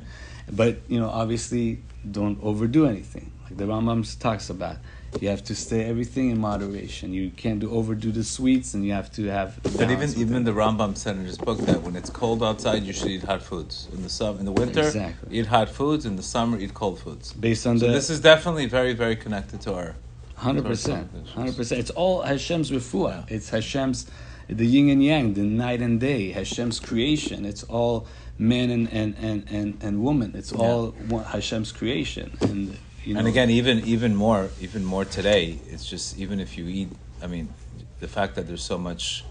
but 0.51 0.77
you 0.87 0.99
know 0.99 1.09
obviously 1.09 1.81
don't 2.09 2.39
overdo 2.41 2.85
anything. 2.85 3.31
Like 3.43 3.57
the 3.57 3.65
Rambam 3.65 4.01
talks 4.19 4.49
about, 4.49 4.77
you 5.19 5.27
have 5.29 5.43
to 5.45 5.55
stay 5.55 5.83
everything 5.83 6.29
in 6.29 6.39
moderation. 6.39 7.13
You 7.13 7.31
can't 7.31 7.59
do 7.59 7.69
overdo 7.71 8.11
the 8.11 8.23
sweets, 8.23 8.73
and 8.73 8.85
you 8.85 8.93
have 8.93 9.11
to 9.13 9.25
have. 9.27 9.61
But 9.63 9.91
even 9.91 10.09
even 10.17 10.37
it. 10.37 10.45
the 10.45 10.51
Rambam 10.53 10.95
said 10.97 11.17
in 11.17 11.25
his 11.25 11.37
book 11.37 11.59
that 11.59 11.81
when 11.81 11.95
it's 11.95 12.09
cold 12.09 12.41
outside, 12.43 12.83
you 12.83 12.93
should 12.93 13.09
eat 13.09 13.23
hot 13.23 13.41
foods. 13.43 13.87
In 13.93 14.03
the 14.03 14.09
sum, 14.09 14.39
in 14.39 14.45
the 14.45 14.51
winter, 14.51 14.79
Exactly. 14.81 15.37
eat 15.39 15.47
hot 15.47 15.69
foods. 15.69 16.05
In 16.05 16.15
the 16.15 16.23
summer, 16.23 16.57
eat 16.57 16.73
cold 16.73 16.99
foods. 16.99 17.33
based 17.33 17.67
on 17.67 17.77
So 17.79 17.87
the 17.87 17.93
this 17.93 18.09
is 18.09 18.19
definitely 18.21 18.67
very 18.67 18.93
very 18.93 19.15
connected 19.15 19.61
to 19.61 19.73
our. 19.73 19.95
Hundred 20.35 20.65
percent, 20.65 21.11
hundred 21.35 21.55
percent. 21.55 21.79
It's 21.81 21.91
all 21.91 22.23
Hashem's 22.23 22.71
refuah. 22.71 23.29
It's 23.29 23.49
Hashem's, 23.49 24.07
the 24.47 24.65
yin 24.65 24.89
and 24.89 25.03
yang, 25.03 25.35
the 25.35 25.43
night 25.43 25.81
and 25.81 25.99
day. 25.99 26.31
Hashem's 26.31 26.79
creation. 26.79 27.45
It's 27.45 27.61
all 27.63 28.07
man 28.37 28.69
and 28.69 28.91
and 28.91 29.15
and 29.19 29.45
and, 29.49 29.77
and 29.81 30.03
woman. 30.03 30.33
It's 30.35 30.51
all 30.51 30.91
one, 30.91 31.25
Hashem's 31.25 31.71
creation. 31.71 32.37
And 32.41 32.77
you 33.05 33.13
know, 33.13 33.19
And 33.19 33.27
again, 33.27 33.49
even 33.49 33.79
even 33.85 34.15
more 34.15 34.49
even 34.59 34.83
more 34.83 35.05
today, 35.05 35.59
it's 35.67 35.85
just 35.85 36.17
even 36.17 36.39
if 36.39 36.57
you 36.57 36.65
eat. 36.67 36.89
I 37.21 37.27
mean, 37.27 37.53
the 37.99 38.07
fact 38.07 38.35
that 38.35 38.47
there's 38.47 38.63
so 38.63 38.77
much. 38.77 39.25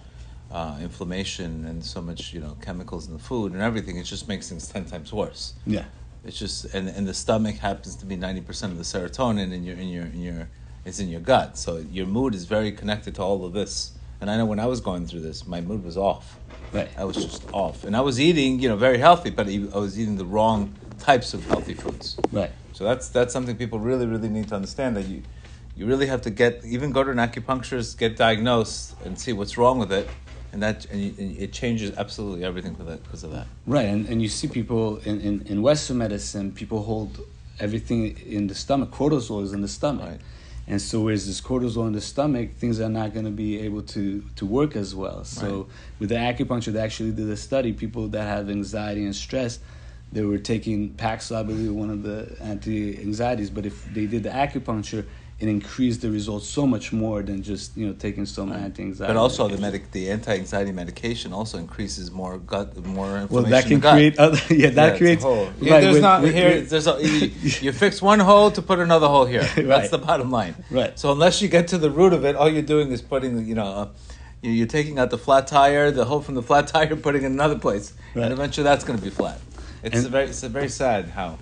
Uh, 0.52 0.76
inflammation 0.82 1.64
and 1.64 1.84
so 1.84 2.02
much, 2.02 2.32
you 2.34 2.40
know, 2.40 2.56
chemicals 2.60 3.06
in 3.06 3.12
the 3.12 3.20
food 3.20 3.52
and 3.52 3.62
everything, 3.62 3.96
it 3.98 4.02
just 4.02 4.26
makes 4.26 4.48
things 4.48 4.66
ten 4.66 4.84
times 4.84 5.12
worse. 5.12 5.54
yeah, 5.64 5.84
It's 6.24 6.36
just 6.40 6.64
and, 6.74 6.88
and 6.88 7.06
the 7.06 7.14
stomach 7.14 7.58
happens 7.58 7.94
to 7.94 8.04
be 8.04 8.16
ninety 8.16 8.40
percent 8.40 8.72
of 8.72 8.78
the 8.78 8.82
serotonin 8.82 9.52
in 9.52 9.62
your 9.62 9.76
in 9.76 9.86
your 9.86 10.06
in 10.06 10.20
your 10.20 10.48
it's 10.84 10.98
in 10.98 11.08
your 11.08 11.20
gut. 11.20 11.56
So 11.56 11.76
your 11.76 12.06
mood 12.06 12.34
is 12.34 12.46
very 12.46 12.72
connected 12.72 13.14
to 13.14 13.22
all 13.22 13.44
of 13.44 13.52
this. 13.52 13.92
And 14.20 14.30
I 14.30 14.37
know 14.37 14.46
when 14.46 14.61
I 14.61 14.66
was 14.66 14.80
going 14.80 15.06
through 15.06 15.20
this, 15.20 15.46
my 15.46 15.61
mood 15.61 15.83
was 15.83 15.96
off. 15.96 16.38
right. 16.72 16.88
I 16.96 17.04
was 17.04 17.16
just 17.16 17.42
off, 17.52 17.85
and 17.85 17.96
I 17.96 18.00
was 18.00 18.20
eating 18.20 18.61
you 18.61 18.68
know 18.68 18.76
very 18.76 18.98
healthy, 18.98 19.30
but 19.30 19.48
I 19.48 19.78
was 19.78 19.98
eating 19.98 20.16
the 20.16 20.26
wrong 20.26 20.74
types 20.98 21.33
of 21.35 21.44
healthy 21.46 21.74
foods. 21.74 22.16
Right. 22.30 22.50
So 22.72 22.85
that's 22.85 23.09
that's 23.09 23.33
something 23.33 23.56
people 23.56 23.78
really 23.78 24.06
really 24.06 24.28
need 24.28 24.48
to 24.48 24.54
understand 24.54 24.96
that 24.96 25.06
you 25.06 25.22
you 25.76 25.87
really 25.87 26.06
have 26.06 26.22
to 26.22 26.30
get 26.30 26.64
even 26.64 26.92
go 26.92 27.02
to 27.02 27.11
an 27.11 27.16
acupuncturist, 27.16 27.98
get 27.98 28.16
diagnosed, 28.16 28.94
and 29.04 29.18
see 29.18 29.33
what's 29.33 29.56
wrong 29.56 29.78
with 29.78 29.92
it, 29.92 30.09
and 30.52 30.62
that 30.62 30.85
and, 30.87 31.00
you, 31.00 31.14
and 31.18 31.37
it 31.38 31.52
changes 31.52 31.96
absolutely 31.96 32.44
everything 32.44 32.74
for 32.74 32.85
that 32.85 33.02
because 33.02 33.24
of 33.24 33.33
that. 33.33 33.46
Right, 33.66 33.87
and, 33.87 34.06
and 34.09 34.20
you 34.20 34.28
see 34.28 34.48
people 34.48 34.98
in, 34.98 35.20
in, 35.20 35.42
in 35.46 35.62
Western 35.62 35.98
medicine, 35.98 36.52
people 36.52 36.83
hold 36.83 37.20
everything 37.59 38.18
in 38.26 38.46
the 38.48 38.54
stomach. 38.54 38.90
Cortisol 38.90 39.42
is 39.42 39.52
in 39.52 39.62
the 39.62 39.68
stomach. 39.68 40.06
Right. 40.06 40.20
And 40.70 40.80
so, 40.80 41.00
whereas 41.00 41.26
this 41.26 41.40
cortisol 41.40 41.88
in 41.88 41.94
the 41.94 42.00
stomach, 42.00 42.52
things 42.52 42.78
are 42.80 42.88
not 42.88 43.12
going 43.12 43.24
to 43.24 43.33
be 43.33 43.59
able 43.59 43.83
to, 43.83 44.22
to 44.37 44.46
work 44.46 44.76
as 44.76 44.94
well. 44.94 45.24
So, 45.24 45.46
Right. 45.46 45.66
with 45.98 46.09
the 46.11 46.14
acupuncture, 46.14 46.72
they 46.72 46.78
actually 46.78 47.11
did 47.11 47.28
a 47.28 47.37
study. 47.37 47.72
People 47.72 48.06
that 48.11 48.22
have 48.22 48.48
anxiety 48.48 49.04
and 49.04 49.16
stress, 49.16 49.59
they 50.12 50.22
were 50.22 50.38
taking 50.38 50.90
Paxil, 50.90 51.35
I 51.38 51.42
believe, 51.42 51.74
one 51.74 51.90
of 51.90 52.04
the 52.04 52.37
anti 52.40 52.96
anxieties. 53.00 53.50
But 53.50 53.66
if 53.66 53.85
they 53.92 54.06
did 54.06 54.22
the 54.22 54.30
acupuncture, 54.30 55.06
it 55.40 55.48
increased 55.48 56.03
the 56.03 56.11
results 56.11 56.46
so 56.46 56.66
much 56.66 56.92
more 56.92 57.22
than 57.22 57.42
just 57.42 57.74
you 57.76 57.87
know 57.87 57.94
taking 57.94 58.26
some 58.26 58.53
anti 58.53 58.83
anxiety. 58.83 59.11
But 59.12 59.16
also 59.16 59.48
the 59.48 59.57
medic, 59.57 59.90
the 59.90 60.11
anti-anxiety 60.11 60.70
medication 60.72 61.33
also 61.33 61.57
increases 61.59 62.11
more 62.11 62.37
gut, 62.38 62.76
more 62.85 63.16
inflammation. 63.18 63.29
well, 63.31 63.44
that 63.44 63.64
in 63.64 63.70
can 63.70 63.81
the 63.81 63.90
create 63.90 64.18
other 64.18 64.38
yeah 64.55 64.70
that 64.70 64.92
Yeah, 64.92 64.98
creates 64.98 65.22
hole. 65.22 65.48
Yeah, 65.61 65.81
there's 65.81 65.94
with- 65.94 66.03
not 66.03 66.22
with- 66.22 66.35
here. 66.35 66.50
with- 66.57 66.68
There's 66.70 66.87
a, 66.87 66.98
you, 67.00 67.33
you 67.64 67.72
fix 67.72 68.03
one 68.03 68.20
hole 68.20 68.50
to 68.50 68.61
put 68.61 68.79
another 68.79 69.09
hole 69.09 69.24
here. 69.24 69.42
That's 69.57 69.66
Right. 69.66 69.90
the 69.90 69.98
bottom 69.98 70.31
line. 70.31 70.55
Right. 70.70 70.98
So 70.98 71.11
unless 71.12 71.40
you 71.40 71.48
get 71.48 71.68
to 71.68 71.79
the 71.79 71.90
root 71.90 72.12
of 72.12 72.24
it, 72.26 72.37
all 72.37 72.48
you're 72.50 72.70
doing 72.76 72.92
is 72.92 73.00
putting, 73.00 73.46
you 73.46 73.55
know, 73.55 73.66
uh, 73.66 73.88
you- 74.42 74.53
you're 74.53 74.66
taking 74.79 74.98
out 74.98 75.09
the 75.11 75.18
flat 75.18 75.46
tire, 75.46 75.90
the 75.90 76.05
hole 76.05 76.20
from 76.20 76.35
the 76.35 76.42
flat 76.42 76.66
tire, 76.66 76.94
putting 76.96 77.22
it 77.22 77.26
in 77.26 77.33
another 77.33 77.59
place, 77.59 77.94
Right. 78.14 78.24
and 78.24 78.33
eventually 78.35 78.64
that's 78.64 78.85
going 78.85 78.98
to 78.98 79.05
be 79.05 79.11
flat. 79.11 79.38
It's 79.83 80.05
a 80.05 80.09
very, 80.11 80.26
it's 80.26 80.42
a 80.42 80.50
very 80.50 80.68
sad 80.68 81.07
how, 81.09 81.38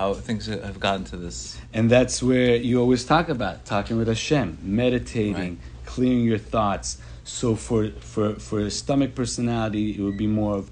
how 0.00 0.14
things 0.14 0.46
have 0.46 0.80
gotten 0.80 1.04
to 1.12 1.16
this. 1.16 1.58
And 1.76 1.90
that's 1.90 2.16
where 2.22 2.56
you 2.56 2.80
always 2.80 3.04
talk 3.04 3.28
about 3.28 3.56
talking 3.74 3.96
with 4.00 4.08
Hashem, 4.08 4.48
meditating, 4.62 5.34
Right. 5.34 5.58
clearing 5.92 6.24
your 6.32 6.42
thoughts. 6.54 6.88
So 7.24 7.46
for 7.66 7.80
for 8.12 8.26
for 8.46 8.58
a 8.70 8.72
stomach 8.80 9.10
personality, 9.22 9.84
it 9.96 10.00
would 10.06 10.20
be 10.26 10.30
more 10.42 10.54
of 10.60 10.64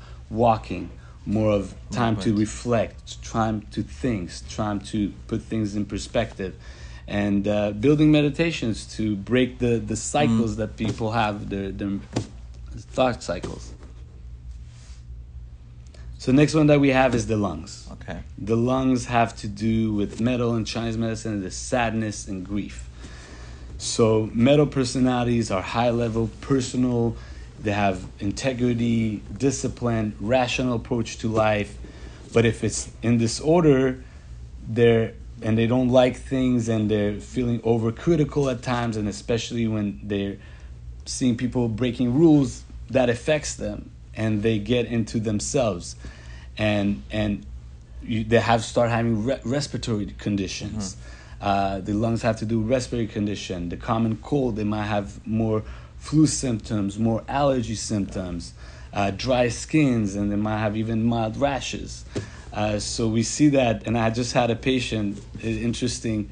walking, 0.45 0.85
more 1.37 1.51
of 1.61 1.64
time 2.01 2.14
to 2.25 2.31
reflect, 2.47 2.97
time 3.38 3.57
to 3.75 3.81
think, 4.03 4.23
time 4.62 4.79
to 4.93 4.99
put 5.31 5.41
things 5.53 5.69
in 5.79 5.85
perspective. 5.95 6.53
and 7.25 7.43
uh, 7.49 7.57
building 7.87 8.11
meditations 8.21 8.77
to 8.97 9.05
break 9.33 9.51
the, 9.64 9.73
the 9.93 9.97
cycles 10.14 10.53
that 10.61 10.71
people 10.85 11.09
have, 11.21 11.35
their, 11.53 11.69
their 11.81 11.95
thought 12.97 13.23
cycles. 13.31 13.64
So 16.18 16.33
next 16.33 16.52
one 16.52 16.66
that 16.66 16.81
we 16.81 16.88
have 16.88 17.14
is 17.14 17.28
the 17.28 17.37
lungs. 17.37 17.88
Okay. 17.92 18.18
The 18.37 18.57
lungs 18.57 19.07
have 19.07 19.37
to 19.37 19.46
do 19.46 19.92
with 19.94 20.20
metal 20.20 20.57
in 20.57 20.64
Chinese 20.64 20.98
medicine, 20.98 21.42
the 21.42 21.50
sadness 21.52 22.26
and 22.26 22.44
grief. 22.44 22.88
So 23.78 24.28
metal 24.35 24.66
personalities 24.66 25.52
are 25.52 25.62
high 25.62 25.90
level, 25.90 26.28
personal. 26.40 27.16
They 27.62 27.70
have 27.70 28.04
integrity, 28.18 29.22
discipline, 29.37 30.16
rational 30.18 30.74
approach 30.74 31.18
to 31.18 31.28
life. 31.28 31.78
But 32.33 32.44
if 32.44 32.64
it's 32.64 32.90
in 33.00 33.18
disorder, 33.18 34.02
they're 34.68 35.14
and 35.40 35.57
they 35.57 35.68
don't 35.68 35.88
like 35.88 36.16
things 36.16 36.68
and 36.68 36.90
they're 36.90 37.20
feeling 37.20 37.61
overcritical 37.61 38.50
at 38.50 38.61
times, 38.61 38.96
and 38.96 39.09
especially 39.09 39.68
when 39.68 40.00
they're 40.02 40.38
seeing 41.07 41.37
people 41.37 41.68
breaking 41.68 42.12
rules, 42.12 42.64
that 42.90 43.09
affects 43.09 43.54
them 43.54 43.92
and 44.18 44.42
they 44.42 44.59
get 44.59 44.85
into 44.87 45.20
themselves, 45.20 45.96
and 46.59 47.02
and 47.11 47.46
you, 48.02 48.24
they 48.24 48.40
have 48.40 48.62
start 48.64 48.90
having 48.90 49.24
re- 49.24 49.40
respiratory 49.44 50.14
conditions. 50.18 50.96
Uh, 51.40 51.78
the 51.78 51.94
lungs 51.94 52.22
have 52.22 52.37
to 52.38 52.44
do 52.44 52.61
respiratory 52.61 53.07
condition. 53.07 53.68
The 53.68 53.76
common 53.76 54.16
cold, 54.16 54.57
they 54.57 54.64
might 54.64 54.87
have 54.87 55.24
more 55.24 55.62
flu 55.98 56.26
symptoms, 56.26 56.98
more 56.98 57.22
allergy 57.28 57.76
symptoms, 57.76 58.54
uh, 58.92 59.12
dry 59.12 59.48
skins, 59.48 60.16
and 60.16 60.33
they 60.33 60.37
might 60.37 60.59
have 60.59 60.76
even 60.76 61.04
mild 61.04 61.37
rashes. 61.37 62.04
Uh, 62.52 62.81
so 62.81 63.07
we 63.07 63.22
see 63.22 63.50
that, 63.50 63.87
and 63.87 63.96
I 63.96 64.11
just 64.11 64.33
had 64.33 64.50
a 64.50 64.57
patient. 64.57 65.22
Interesting, 65.42 66.28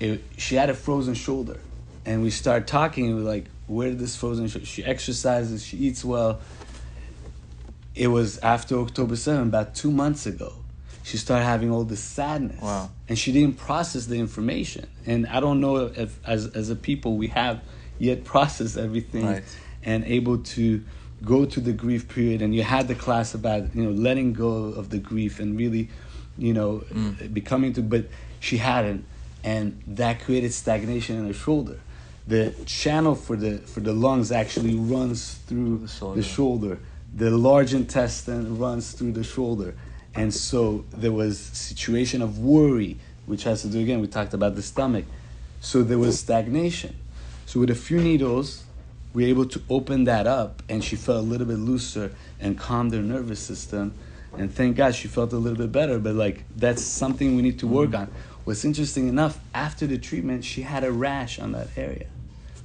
it, 0.00 0.24
she 0.38 0.54
had 0.54 0.70
a 0.70 0.74
frozen 0.74 1.12
shoulder, 1.12 1.60
and 2.06 2.22
we 2.22 2.30
start 2.30 2.66
talking. 2.66 3.08
And 3.08 3.16
we're 3.16 3.30
like, 3.30 3.46
"Where 3.66 3.88
did 3.90 3.98
this 3.98 4.16
frozen 4.16 4.48
shoulder?" 4.48 4.66
She 4.66 4.82
exercises, 4.82 5.62
she 5.62 5.76
eats 5.76 6.02
well. 6.02 6.40
It 7.94 8.08
was 8.08 8.38
after 8.38 8.78
October 8.78 9.16
7, 9.16 9.48
about 9.48 9.74
two 9.74 9.90
months 9.90 10.26
ago. 10.26 10.52
She 11.02 11.16
started 11.16 11.44
having 11.46 11.70
all 11.70 11.84
this 11.84 12.00
sadness, 12.02 12.60
Wow. 12.60 12.90
and 13.08 13.18
she 13.18 13.32
didn't 13.32 13.56
process 13.56 14.06
the 14.06 14.16
information. 14.18 14.86
And 15.06 15.26
I 15.26 15.40
don't 15.40 15.58
know 15.60 15.76
if, 15.96 16.18
as 16.26 16.46
as 16.48 16.68
a 16.68 16.76
people, 16.76 17.16
we 17.16 17.28
have 17.28 17.60
yet 17.98 18.24
processed 18.24 18.76
everything 18.76 19.24
Right. 19.26 19.42
and 19.82 20.04
able 20.04 20.38
to 20.56 20.84
go 21.24 21.44
to 21.46 21.60
the 21.60 21.72
grief 21.72 22.08
period 22.08 22.42
and 22.42 22.54
you 22.54 22.62
had 22.62 22.86
the 22.86 22.94
class 22.94 23.34
about 23.34 23.74
you 23.74 23.82
know 23.82 23.90
letting 23.90 24.32
go 24.34 24.50
of 24.80 24.90
the 24.90 24.98
grief 24.98 25.40
and 25.40 25.58
really 25.58 25.88
you 26.36 26.52
know 26.52 26.84
Mm. 26.94 27.34
becoming 27.34 27.72
to 27.72 27.82
but 27.82 28.06
she 28.38 28.58
hadn't 28.58 29.04
and 29.42 29.82
that 29.88 30.20
created 30.20 30.52
stagnation 30.54 31.16
in 31.18 31.26
her 31.26 31.32
shoulder 31.32 31.80
the 32.28 32.54
channel 32.66 33.16
for 33.16 33.34
the 33.34 33.58
for 33.58 33.80
the 33.80 33.92
lungs 33.92 34.30
actually 34.30 34.76
runs 34.76 35.40
through 35.48 35.78
The 35.78 35.88
shoulder. 35.88 36.20
the 36.20 36.26
shoulder 36.28 36.78
the 37.14 37.30
large 37.30 37.74
intestine 37.74 38.58
runs 38.58 38.92
through 38.92 39.12
the 39.12 39.24
shoulder. 39.24 39.74
And 40.14 40.32
so 40.32 40.84
there 40.90 41.12
was 41.12 41.38
situation 41.38 42.22
of 42.22 42.38
worry 42.38 42.98
which 43.26 43.44
has 43.44 43.60
to 43.62 43.68
do 43.68 43.80
again 43.80 44.00
we 44.00 44.06
talked 44.06 44.34
about 44.34 44.56
the 44.56 44.62
stomach. 44.62 45.04
So 45.60 45.82
there 45.82 45.98
was 45.98 46.18
stagnation. 46.18 46.96
So 47.46 47.60
with 47.60 47.70
a 47.70 47.74
few 47.74 48.00
needles 48.00 48.64
we 49.14 49.24
were 49.24 49.28
able 49.30 49.46
to 49.46 49.62
open 49.70 50.04
that 50.04 50.26
up 50.26 50.62
and 50.68 50.84
she 50.84 50.96
felt 50.96 51.18
a 51.18 51.26
little 51.26 51.46
bit 51.46 51.58
looser 51.58 52.12
and 52.40 52.58
calmed 52.58 52.92
her 52.92 53.02
nervous 53.02 53.40
system. 53.40 53.94
And 54.36 54.52
thank 54.52 54.76
god 54.76 54.94
she 54.94 55.08
felt 55.08 55.32
a 55.32 55.38
little 55.38 55.58
bit 55.58 55.72
better 55.72 55.98
but 55.98 56.14
like 56.14 56.44
that's 56.56 56.82
something 56.82 57.36
we 57.36 57.42
need 57.42 57.58
to 57.60 57.66
work 57.66 57.90
mm-hmm. 57.90 58.02
on. 58.02 58.12
What's 58.44 58.64
interesting 58.64 59.08
enough 59.08 59.38
after 59.54 59.86
the 59.86 59.98
treatment 59.98 60.44
she 60.44 60.62
had 60.62 60.84
a 60.84 60.92
rash 60.92 61.38
on 61.38 61.52
that 61.52 61.68
area 61.76 62.06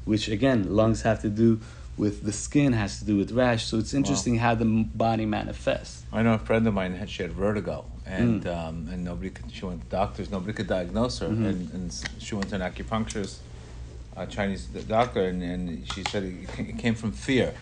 which 0.06 0.28
again 0.28 0.76
lungs 0.76 1.02
have 1.04 1.22
to 1.22 1.30
do 1.30 1.60
with 1.98 2.24
the 2.24 2.32
skin 2.32 2.74
has 2.74 3.00
to 3.00 3.06
do 3.06 3.16
with 3.18 3.32
rash 3.32 3.66
so 3.66 3.78
it's 3.78 3.94
interesting 3.94 4.38
how 4.38 4.56
the 4.56 4.66
body 5.06 5.26
manifests 5.26 6.04
I 6.12 6.22
know 6.24 6.34
a 6.34 6.40
friend 6.40 6.68
of 6.68 6.74
mine 6.74 6.96
had 6.96 7.10
she 7.10 7.24
had 7.24 7.32
vertigo, 7.34 7.86
and 8.06 8.44
Mm. 8.44 8.56
um, 8.58 8.88
and 8.92 9.04
nobody 9.04 9.30
could. 9.32 9.52
She 9.52 9.66
went 9.66 9.82
to 9.82 9.88
doctors. 9.90 10.30
Nobody 10.30 10.54
could 10.54 10.68
diagnose 10.68 11.18
her, 11.20 11.30
Mm-hmm. 11.30 11.46
and, 11.46 11.60
and 11.74 11.86
she 12.20 12.36
went 12.36 12.50
to 12.50 12.56
an 12.56 12.62
acupuncturist, 12.62 13.38
a 14.16 14.28
Chinese 14.28 14.66
doctor, 14.98 15.22
and, 15.32 15.42
and 15.42 15.88
she 15.92 16.04
said 16.12 16.22
it 16.24 16.36
it 16.60 16.78
came 16.78 16.94
from 16.94 17.12
fear. 17.14 17.54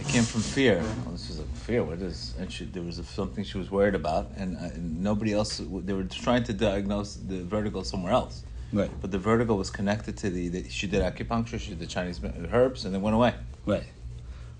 It 0.00 0.08
came 0.08 0.22
from 0.32 0.40
fear. 0.40 0.76
Well, 1.04 1.12
this 1.12 1.28
is 1.30 1.38
a 1.38 1.44
fear. 1.66 1.84
What 1.84 1.98
is? 2.00 2.34
And 2.38 2.50
she, 2.50 2.64
there 2.64 2.82
was 2.82 2.98
a, 2.98 3.04
something 3.04 3.44
she 3.44 3.58
was 3.58 3.70
worried 3.70 3.94
about, 3.94 4.24
and, 4.36 4.56
uh, 4.56 4.74
and 4.76 5.02
nobody 5.02 5.32
else. 5.34 5.58
They 5.88 5.92
were 5.92 6.04
trying 6.26 6.44
to 6.44 6.54
diagnose 6.54 7.10
the 7.16 7.38
vertigo 7.44 7.82
somewhere 7.82 8.12
else, 8.12 8.44
right 8.72 8.90
but 9.00 9.10
the 9.10 9.18
vertigo 9.18 9.54
was 9.54 9.70
connected 9.70 10.16
to 10.18 10.30
the. 10.30 10.48
the 10.48 10.68
she 10.68 10.86
did 10.86 11.02
acupuncture. 11.02 11.58
She 11.58 11.70
did 11.70 11.78
the 11.80 11.86
Chinese 11.86 12.20
herbs, 12.52 12.84
and 12.84 12.94
it 12.94 13.00
went 13.00 13.14
away. 13.16 13.34
right 13.64 13.84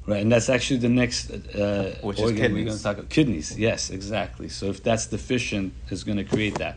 right 0.06 0.22
and 0.22 0.30
that's 0.30 0.48
actually 0.48 0.78
the 0.78 0.88
next 0.88 1.30
uh, 1.30 1.94
Which 2.02 2.18
is 2.18 2.22
organ 2.24 2.36
we're 2.36 2.48
going 2.48 2.66
kidneys. 2.66 2.76
to 2.78 2.82
talk 2.84 2.98
about 2.98 3.10
kidneys 3.10 3.58
yes 3.58 3.90
exactly 3.90 4.48
so 4.48 4.66
if 4.66 4.80
that's 4.82 5.06
deficient 5.06 5.72
it's 5.90 6.04
going 6.04 6.18
to 6.18 6.24
create 6.24 6.56
that 6.58 6.76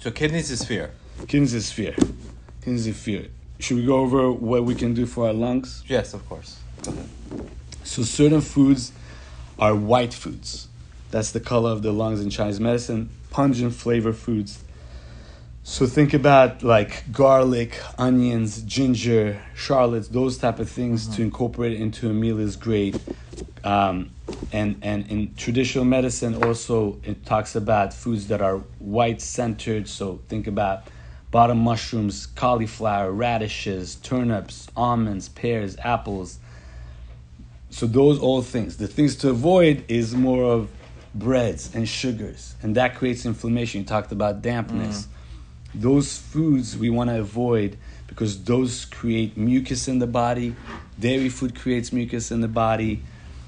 So 0.00 0.10
kidneys 0.12 0.48
is 0.50 0.62
fear. 0.64 0.92
kidneys 1.26 1.54
is 1.54 1.72
fear 1.72 1.94
kidneys 2.62 2.86
is 2.86 2.96
fear 2.96 3.26
should 3.58 3.78
we 3.78 3.84
go 3.84 3.96
over 3.98 4.30
what 4.30 4.62
we 4.64 4.74
can 4.76 4.94
do 4.94 5.06
for 5.06 5.26
our 5.26 5.32
lungs 5.32 5.82
Yes, 5.88 6.14
of 6.14 6.28
course. 6.28 6.58
So 7.84 8.02
certain 8.02 8.40
foods 8.40 8.92
are 9.58 9.74
white 9.74 10.14
foods. 10.14 10.68
That's 11.10 11.30
the 11.32 11.40
color 11.40 11.70
of 11.70 11.82
the 11.82 11.92
lungs 11.92 12.20
in 12.20 12.30
Chinese 12.30 12.60
medicine. 12.60 13.10
Pungent 13.30 13.74
flavor 13.74 14.12
foods. 14.12 14.62
So 15.64 15.86
think 15.86 16.12
about 16.12 16.64
like 16.64 17.10
garlic, 17.12 17.80
onions, 17.96 18.62
ginger, 18.62 19.40
shallots, 19.54 20.08
those 20.08 20.36
type 20.38 20.58
of 20.58 20.68
things 20.68 21.06
to 21.16 21.22
incorporate 21.22 21.80
into 21.80 22.10
a 22.10 22.12
meal 22.12 22.40
is 22.40 22.56
great. 22.56 22.96
Um, 23.62 24.10
and 24.52 24.76
and 24.82 25.08
in 25.08 25.34
traditional 25.36 25.84
medicine 25.84 26.42
also 26.42 26.98
it 27.04 27.24
talks 27.24 27.54
about 27.54 27.94
foods 27.94 28.26
that 28.26 28.40
are 28.42 28.58
white 28.80 29.20
centered. 29.20 29.88
So 29.88 30.20
think 30.28 30.48
about 30.48 30.88
button 31.30 31.58
mushrooms, 31.58 32.26
cauliflower, 32.26 33.12
radishes, 33.12 33.94
turnips, 33.96 34.66
almonds, 34.76 35.28
pears, 35.28 35.76
apples, 35.84 36.40
so 37.70 37.86
those 37.86 38.18
all 38.18 38.42
things. 38.42 38.78
The 38.78 38.88
things 38.88 39.14
to 39.16 39.30
avoid 39.30 39.84
is 39.88 40.14
more 40.14 40.42
of 40.42 40.70
breads 41.14 41.72
and 41.74 41.88
sugars, 41.88 42.56
and 42.62 42.74
that 42.74 42.96
creates 42.96 43.24
inflammation. 43.24 43.82
You 43.82 43.86
talked 43.86 44.10
about 44.10 44.42
dampness. 44.42 45.06
Those 45.74 46.18
foods 46.18 46.76
we 46.76 46.90
want 46.90 47.10
to 47.10 47.18
avoid 47.20 47.78
because 48.06 48.42
those 48.44 48.84
create 48.84 49.36
mucus 49.36 49.88
in 49.88 49.98
the 49.98 50.06
body. 50.06 50.54
Dairy 51.00 51.28
food 51.30 51.54
creates 51.58 51.92
mucus 51.92 52.30
in 52.30 52.40
the 52.42 52.48
body. 52.48 53.02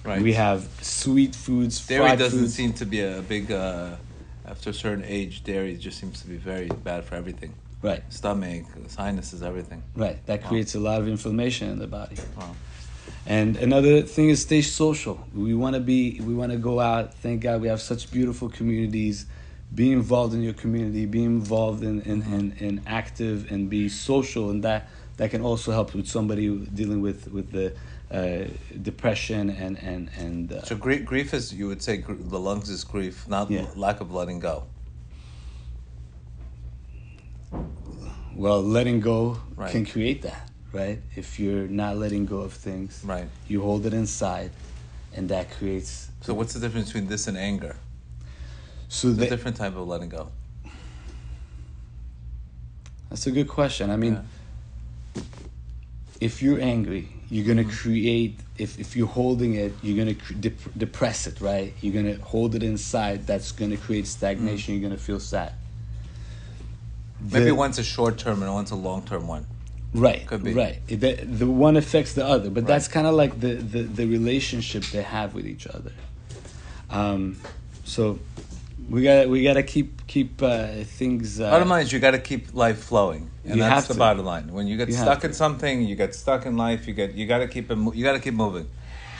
Right. 0.04 0.20
We 0.22 0.32
have 0.34 0.68
sweet 0.82 1.34
foods, 1.34 1.86
Dairy 1.86 2.16
doesn't 2.16 2.38
foods. 2.38 2.54
seem 2.54 2.72
to 2.74 2.84
be 2.86 3.00
a 3.00 3.22
big. 3.22 3.50
Uh, 3.50 3.96
after 4.46 4.70
a 4.70 4.74
certain 4.74 5.04
age, 5.06 5.42
dairy 5.42 5.74
just 5.76 5.98
seems 5.98 6.20
to 6.20 6.28
be 6.28 6.36
very 6.36 6.68
bad 6.68 7.04
for 7.04 7.14
everything. 7.14 7.54
right, 7.80 8.02
Stomach, 8.10 8.64
sinuses, 8.88 9.42
everything. 9.42 9.82
right. 9.96 10.18
That 10.26 10.42
Wow. 10.42 10.48
creates 10.48 10.74
a 10.74 10.80
lot 10.80 11.00
of 11.00 11.08
inflammation 11.08 11.70
in 11.70 11.78
the 11.78 11.86
body. 11.86 12.16
Wow. 12.38 12.54
And 13.26 13.56
another 13.56 14.02
thing 14.02 14.28
is 14.28 14.42
stay 14.42 14.60
social. 14.60 15.26
We 15.34 15.54
want 15.54 15.74
to 15.76 15.80
be, 15.80 16.20
we 16.20 16.34
want 16.34 16.52
to 16.52 16.58
go 16.58 16.78
out. 16.80 17.14
Thank 17.14 17.40
God 17.42 17.62
we 17.62 17.68
have 17.68 17.80
such 17.80 18.10
beautiful 18.10 18.50
communities. 18.50 19.24
Be 19.74 19.90
involved 19.92 20.34
in 20.34 20.42
your 20.42 20.52
community. 20.54 21.04
Be 21.06 21.24
involved 21.24 21.82
in 21.82 22.00
in, 22.02 22.22
in, 22.22 22.52
in 22.58 22.82
active 22.86 23.50
and 23.50 23.68
be 23.68 23.88
social, 23.88 24.50
and 24.50 24.62
that 24.64 24.88
that 25.16 25.30
can 25.30 25.42
also 25.42 25.72
help 25.72 25.94
with 25.94 26.06
somebody 26.06 26.48
dealing 26.80 27.00
with 27.00 27.28
with 27.32 27.50
the 27.52 27.74
uh, 28.10 28.44
depression 28.82 29.50
and 29.50 29.76
and 29.82 30.10
and. 30.16 30.52
Uh, 30.52 30.62
So 30.64 30.76
grief, 30.76 31.04
grief 31.04 31.34
is 31.34 31.52
you 31.52 31.66
would 31.68 31.82
say 31.82 31.96
gr- 31.96 32.14
the 32.14 32.38
lungs 32.38 32.68
is 32.68 32.84
grief, 32.84 33.26
not 33.28 33.50
Yeah. 33.50 33.66
lack 33.74 34.00
of 34.00 34.12
letting 34.12 34.40
go. 34.40 34.64
well, 38.36 38.60
letting 38.62 39.00
go 39.00 39.38
Right. 39.56 39.70
can 39.70 39.86
create 39.86 40.22
that, 40.22 40.50
right? 40.72 40.98
If 41.14 41.38
you're 41.38 41.68
not 41.68 41.96
letting 41.96 42.26
go 42.26 42.38
of 42.40 42.52
things, 42.52 43.00
Right. 43.04 43.28
you 43.46 43.62
hold 43.62 43.86
it 43.86 43.94
inside, 43.94 44.50
and 45.14 45.28
that 45.28 45.50
creates. 45.56 46.08
So 46.20 46.34
what's 46.34 46.52
the 46.52 46.60
difference 46.60 46.86
between 46.88 47.06
this 47.08 47.28
and 47.28 47.36
anger? 47.38 47.76
So 48.94 49.08
It's 49.08 49.18
a 49.22 49.28
different 49.28 49.56
type 49.56 49.74
of 49.74 49.88
letting 49.88 50.08
go. 50.08 50.28
That's 53.10 53.26
a 53.26 53.32
good 53.32 53.48
question. 53.48 53.90
I 53.90 53.96
mean, 53.96 54.20
if 56.20 56.40
you're 56.40 56.60
angry, 56.60 57.08
you're 57.28 57.44
gonna 57.44 57.64
create. 57.68 58.38
If 58.56 58.78
if 58.78 58.94
you're 58.96 59.08
holding 59.08 59.54
it, 59.54 59.72
you're 59.82 59.96
gonna 59.96 60.14
cr- 60.14 60.34
dep- 60.34 60.74
depress 60.78 61.26
it, 61.26 61.40
right? 61.40 61.74
You're 61.80 61.92
gonna 61.92 62.18
hold 62.24 62.54
it 62.54 62.62
inside. 62.62 63.26
That's 63.26 63.50
gonna 63.50 63.76
create 63.76 64.06
stagnation. 64.06 64.74
You're 64.74 64.88
gonna 64.88 65.00
feel 65.00 65.18
sad. 65.18 65.52
Maybe 67.20 67.46
The- 67.46 67.54
one's 67.56 67.80
a 67.80 67.84
short 67.84 68.16
term 68.16 68.44
and 68.44 68.52
one's 68.54 68.70
a 68.70 68.76
long 68.76 69.02
term 69.02 69.26
one. 69.26 69.44
Right. 69.92 70.24
Could 70.24 70.44
be. 70.44 70.52
Right. 70.54 70.86
The, 70.86 71.14
the 71.40 71.48
one 71.50 71.76
affects 71.76 72.12
the 72.14 72.24
other, 72.24 72.48
but 72.48 72.62
Right. 72.62 72.68
that's 72.68 72.86
kind 72.88 73.06
of 73.08 73.14
like 73.14 73.40
the, 73.40 73.54
the, 73.54 73.82
the 73.82 74.06
relationship 74.06 74.84
they 74.92 75.02
have 75.02 75.34
with 75.34 75.46
each 75.46 75.66
other. 75.68 75.92
Um, 76.90 77.36
so 77.84 78.18
We 78.90 79.02
got 79.02 79.28
we 79.28 79.42
got 79.42 79.54
to 79.54 79.62
keep 79.62 80.06
keep 80.06 80.42
uh, 80.42 80.84
things. 80.84 81.40
Uh, 81.40 81.50
Bottom 81.50 81.68
line 81.68 81.82
is 81.82 81.92
you 81.92 81.98
got 82.00 82.12
to 82.12 82.18
keep 82.18 82.54
life 82.54 82.78
flowing, 82.78 83.30
and 83.44 83.56
You 83.56 83.62
that's 83.62 83.74
have 83.74 83.88
the 83.88 83.94
to. 83.94 83.98
bottom 83.98 84.24
line. 84.26 84.52
When 84.52 84.66
you 84.66 84.76
get 84.76 84.88
You 84.88 84.94
stuck 84.94 85.24
in 85.24 85.32
something, 85.32 85.82
you 85.82 85.96
get 85.96 86.14
stuck 86.14 86.44
in 86.46 86.56
life. 86.56 86.86
You 86.86 86.94
get 86.94 87.14
you 87.14 87.26
got 87.26 87.38
to 87.38 87.48
keep 87.48 87.70
it. 87.70 87.78
You 87.94 88.04
got 88.04 88.12
to 88.12 88.20
keep 88.20 88.34
moving. 88.34 88.68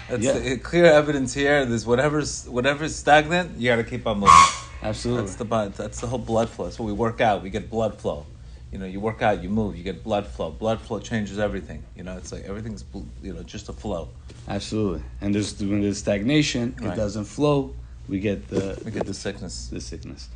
That's 0.09 0.23
Yeah. 0.23 0.39
the, 0.39 0.59
clear 0.59 0.85
evidence 0.85 1.33
here. 1.33 1.65
There's 1.65 1.87
whatever's 1.87 2.47
whatever's 2.47 2.95
stagnant. 2.95 3.59
You 3.59 3.71
got 3.71 3.77
to 3.77 3.85
keep 3.85 4.07
on 4.07 4.19
moving. 4.21 4.35
Absolutely. 4.83 5.23
That's 5.27 5.37
the 5.37 5.73
that's 5.83 6.01
the 6.01 6.07
whole 6.09 6.19
blood 6.19 6.51
flow. 6.51 6.67
That's 6.67 6.79
what 6.79 6.87
we 6.87 6.93
work 6.93 7.21
out. 7.23 7.43
We 7.43 7.49
get 7.51 7.71
blood 7.71 7.99
flow. 7.99 8.27
You 8.71 8.79
know, 8.81 8.87
you 8.87 8.99
work 8.99 9.23
out, 9.23 9.41
you 9.41 9.49
move, 9.49 9.77
you 9.77 9.85
get 9.85 10.03
blood 10.03 10.27
flow. 10.27 10.51
Blood 10.51 10.81
flow 10.81 10.99
changes 10.99 11.39
everything. 11.39 11.85
You 11.97 12.03
know, 12.03 12.17
it's 12.17 12.33
like 12.33 12.43
everything's 12.45 12.85
you 13.23 13.33
know 13.33 13.43
just 13.45 13.69
a 13.69 13.73
flow. 13.73 14.09
Absolutely. 14.49 15.03
And 15.21 15.35
there's 15.35 15.59
when 15.61 15.81
there's 15.81 15.99
stagnation, 15.99 16.75
Right. 16.81 16.93
it 16.93 16.97
doesn't 16.97 17.25
flow. 17.25 17.75
We 18.09 18.19
get 18.21 18.49
the 18.49 18.81
We 18.85 18.91
get 18.91 19.07
the 19.07 19.15
sickness. 19.15 19.69
the 19.69 19.81
sickness. 19.81 20.29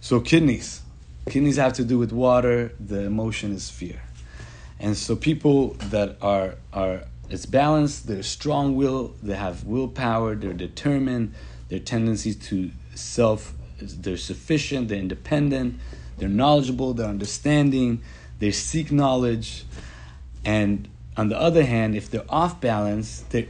So 0.00 0.20
kidneys, 0.20 0.82
kidneys 1.28 1.56
have 1.56 1.72
to 1.74 1.84
do 1.84 1.98
with 1.98 2.12
water. 2.12 2.72
The 2.78 3.02
emotion 3.02 3.52
is 3.52 3.70
fear, 3.70 4.00
and 4.78 4.96
so 4.96 5.16
people 5.16 5.74
that 5.90 6.16
are 6.22 6.54
are 6.72 7.02
it's 7.30 7.46
balanced. 7.46 8.06
They're 8.06 8.22
strong 8.22 8.76
will. 8.76 9.14
They 9.22 9.34
have 9.34 9.64
willpower. 9.64 10.34
They're 10.34 10.52
determined. 10.52 11.34
Their 11.68 11.80
tendencies 11.80 12.36
to 12.48 12.70
self. 12.94 13.52
They're 13.80 14.16
sufficient. 14.16 14.88
They're 14.88 14.98
independent. 14.98 15.78
They're 16.16 16.28
knowledgeable. 16.28 16.94
They're 16.94 17.06
understanding. 17.08 18.00
They 18.38 18.52
seek 18.52 18.92
knowledge, 18.92 19.64
and 20.44 20.88
on 21.16 21.28
the 21.28 21.38
other 21.38 21.64
hand, 21.64 21.96
if 21.96 22.08
they're 22.10 22.24
off 22.28 22.60
balance, 22.60 23.24
they're 23.30 23.48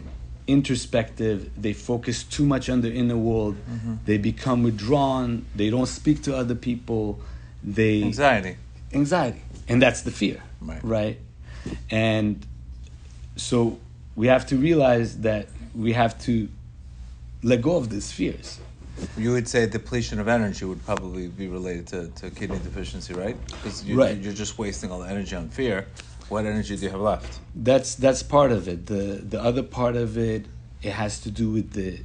introspective. 0.48 1.50
They 1.60 1.72
focus 1.74 2.24
too 2.24 2.44
much 2.44 2.68
on 2.68 2.80
the 2.80 2.92
inner 2.92 3.16
world. 3.16 3.56
Mm-hmm. 3.70 3.94
They 4.06 4.18
become 4.18 4.62
withdrawn. 4.64 5.44
They 5.54 5.70
don't 5.70 5.86
speak 5.86 6.22
to 6.22 6.36
other 6.36 6.54
people. 6.56 7.20
They 7.62 8.02
Anxiety. 8.02 8.56
anxiety, 8.92 9.42
and 9.68 9.80
that's 9.82 10.02
the 10.02 10.10
fear, 10.10 10.42
Right. 10.60 10.82
right? 10.82 11.18
And 11.90 12.44
so 13.36 13.78
we 14.16 14.26
have 14.28 14.46
to 14.46 14.56
realize 14.56 15.18
that 15.18 15.46
we 15.74 15.92
have 15.92 16.18
to 16.24 16.48
let 17.42 17.60
go 17.62 17.76
of 17.76 17.90
these 17.90 18.10
fears. 18.10 18.58
You 19.16 19.32
would 19.32 19.46
say 19.48 19.66
depletion 19.66 20.18
of 20.18 20.26
energy 20.28 20.64
would 20.64 20.84
probably 20.84 21.28
be 21.28 21.46
related 21.46 21.86
to, 21.88 22.08
to 22.20 22.30
kidney 22.30 22.58
deficiency, 22.58 23.14
right? 23.14 23.36
Because 23.46 23.84
you, 23.84 23.96
Right. 23.96 24.16
you're 24.18 24.32
just 24.32 24.58
wasting 24.58 24.90
all 24.90 25.00
the 25.00 25.08
energy 25.08 25.36
on 25.36 25.48
fear. 25.50 25.86
What 26.28 26.44
energy 26.44 26.76
do 26.76 26.84
you 26.84 26.90
have 26.90 27.00
left? 27.00 27.40
That's 27.54 27.94
that's 27.94 28.22
part 28.22 28.52
of 28.52 28.68
it. 28.68 28.86
The 28.86 29.22
the 29.24 29.42
other 29.42 29.62
part 29.62 29.96
of 29.96 30.18
it 30.18 30.46
it 30.82 30.92
has 30.92 31.20
to 31.20 31.30
do 31.30 31.50
with 31.50 31.72
the 31.72 32.00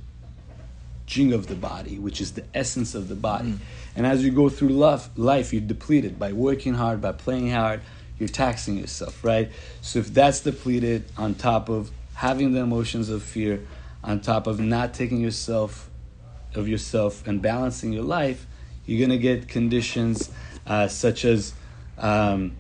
jing 1.06 1.34
of 1.34 1.48
the 1.48 1.56
body, 1.56 2.00
which 2.00 2.22
is 2.22 2.32
the 2.32 2.46
essence 2.54 2.96
of 2.96 3.10
the 3.10 3.16
body. 3.16 3.60
And 3.96 4.08
as 4.08 4.24
you 4.24 4.32
go 4.32 4.50
through 4.50 4.70
life, 4.70 5.10
life, 5.16 5.54
you're 5.54 5.62
depleted 5.62 6.18
by 6.18 6.34
working 6.34 6.74
hard, 6.74 7.02
by 7.02 7.12
playing 7.12 7.52
hard. 7.52 7.82
You're 8.18 8.30
taxing 8.30 8.78
yourself, 8.78 9.24
right? 9.24 9.52
So 9.82 10.00
if 10.00 10.14
that's 10.14 10.40
depleted, 10.40 11.04
on 11.18 11.36
top 11.36 11.68
of 11.68 11.92
having 12.14 12.54
the 12.54 12.62
emotions 12.62 13.10
of 13.10 13.22
fear, 13.22 13.66
on 14.04 14.22
top 14.22 14.48
of 14.48 14.60
not 14.60 14.94
taking 14.94 15.20
yourself 15.20 15.90
of 16.56 16.68
yourself 16.68 17.28
and 17.28 17.42
balancing 17.42 17.92
your 17.92 18.04
life, 18.04 18.46
you're 18.86 19.06
gonna 19.06 19.18
get 19.18 19.48
conditions 19.48 20.30
uh, 20.66 20.88
such 20.88 21.26
as 21.26 21.54
um, 21.98 22.56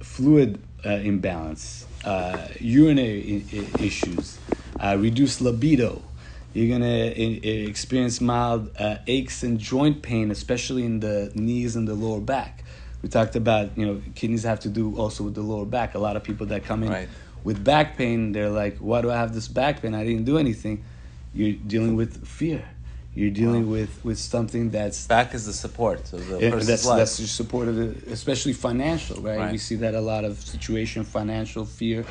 fluid 0.00 0.60
uh, 0.84 0.90
imbalance, 0.90 1.86
uh, 2.04 2.48
urinary 2.60 3.44
I- 3.52 3.82
issues, 3.82 4.38
uh, 4.80 4.96
reduced 4.98 5.40
libido. 5.40 6.02
You're 6.54 6.68
gonna 6.78 6.86
i- 7.06 7.40
i- 7.44 7.64
experience 7.68 8.20
mild 8.20 8.70
uh, 8.78 8.96
aches 9.06 9.42
and 9.42 9.58
joint 9.58 10.02
pain, 10.02 10.30
especially 10.30 10.84
in 10.84 11.00
the 11.00 11.30
knees 11.34 11.76
and 11.76 11.86
the 11.86 11.94
lower 11.94 12.20
back. 12.20 12.64
We 13.02 13.08
talked 13.08 13.36
about 13.36 13.76
you 13.78 13.86
know 13.86 14.00
kidneys 14.14 14.44
have 14.44 14.60
to 14.60 14.68
do 14.68 14.96
also 14.96 15.24
with 15.24 15.34
the 15.34 15.42
lower 15.42 15.64
back. 15.66 15.94
A 15.94 15.98
lot 15.98 16.16
of 16.16 16.22
people 16.24 16.46
that 16.46 16.64
come 16.64 16.82
in 16.82 16.90
Right. 16.90 17.08
with 17.44 17.62
back 17.62 17.96
pain, 17.96 18.32
they're 18.32 18.50
like, 18.50 18.78
"Why 18.78 19.02
do 19.02 19.10
I 19.10 19.16
have 19.16 19.34
this 19.34 19.46
back 19.48 19.82
pain? 19.82 19.94
I 19.94 20.04
didn't 20.04 20.24
do 20.24 20.38
anything." 20.38 20.82
You're 21.34 21.52
dealing 21.66 21.94
with 21.94 22.26
fear. 22.26 22.64
You're 23.14 23.30
dealing 23.30 23.68
with 23.68 24.04
with 24.04 24.18
something 24.18 24.70
that's 24.70 25.06
Back 25.06 25.34
is 25.34 25.46
the 25.46 25.52
support 25.52 26.12
of 26.12 26.28
the 26.28 26.38
yeah, 26.38 26.50
person's 26.50 26.66
that's 26.68 26.86
life. 26.86 26.98
that's 26.98 27.18
your 27.18 27.26
support 27.26 27.66
of 27.66 27.78
it, 27.80 28.06
especially 28.12 28.52
financial, 28.52 29.20
right? 29.20 29.38
Right. 29.38 29.52
We 29.52 29.58
see 29.58 29.76
that 29.76 29.94
a 29.94 30.00
lot 30.00 30.24
of 30.24 30.38
situation, 30.40 31.02
financial 31.04 31.64
fear, 31.64 32.04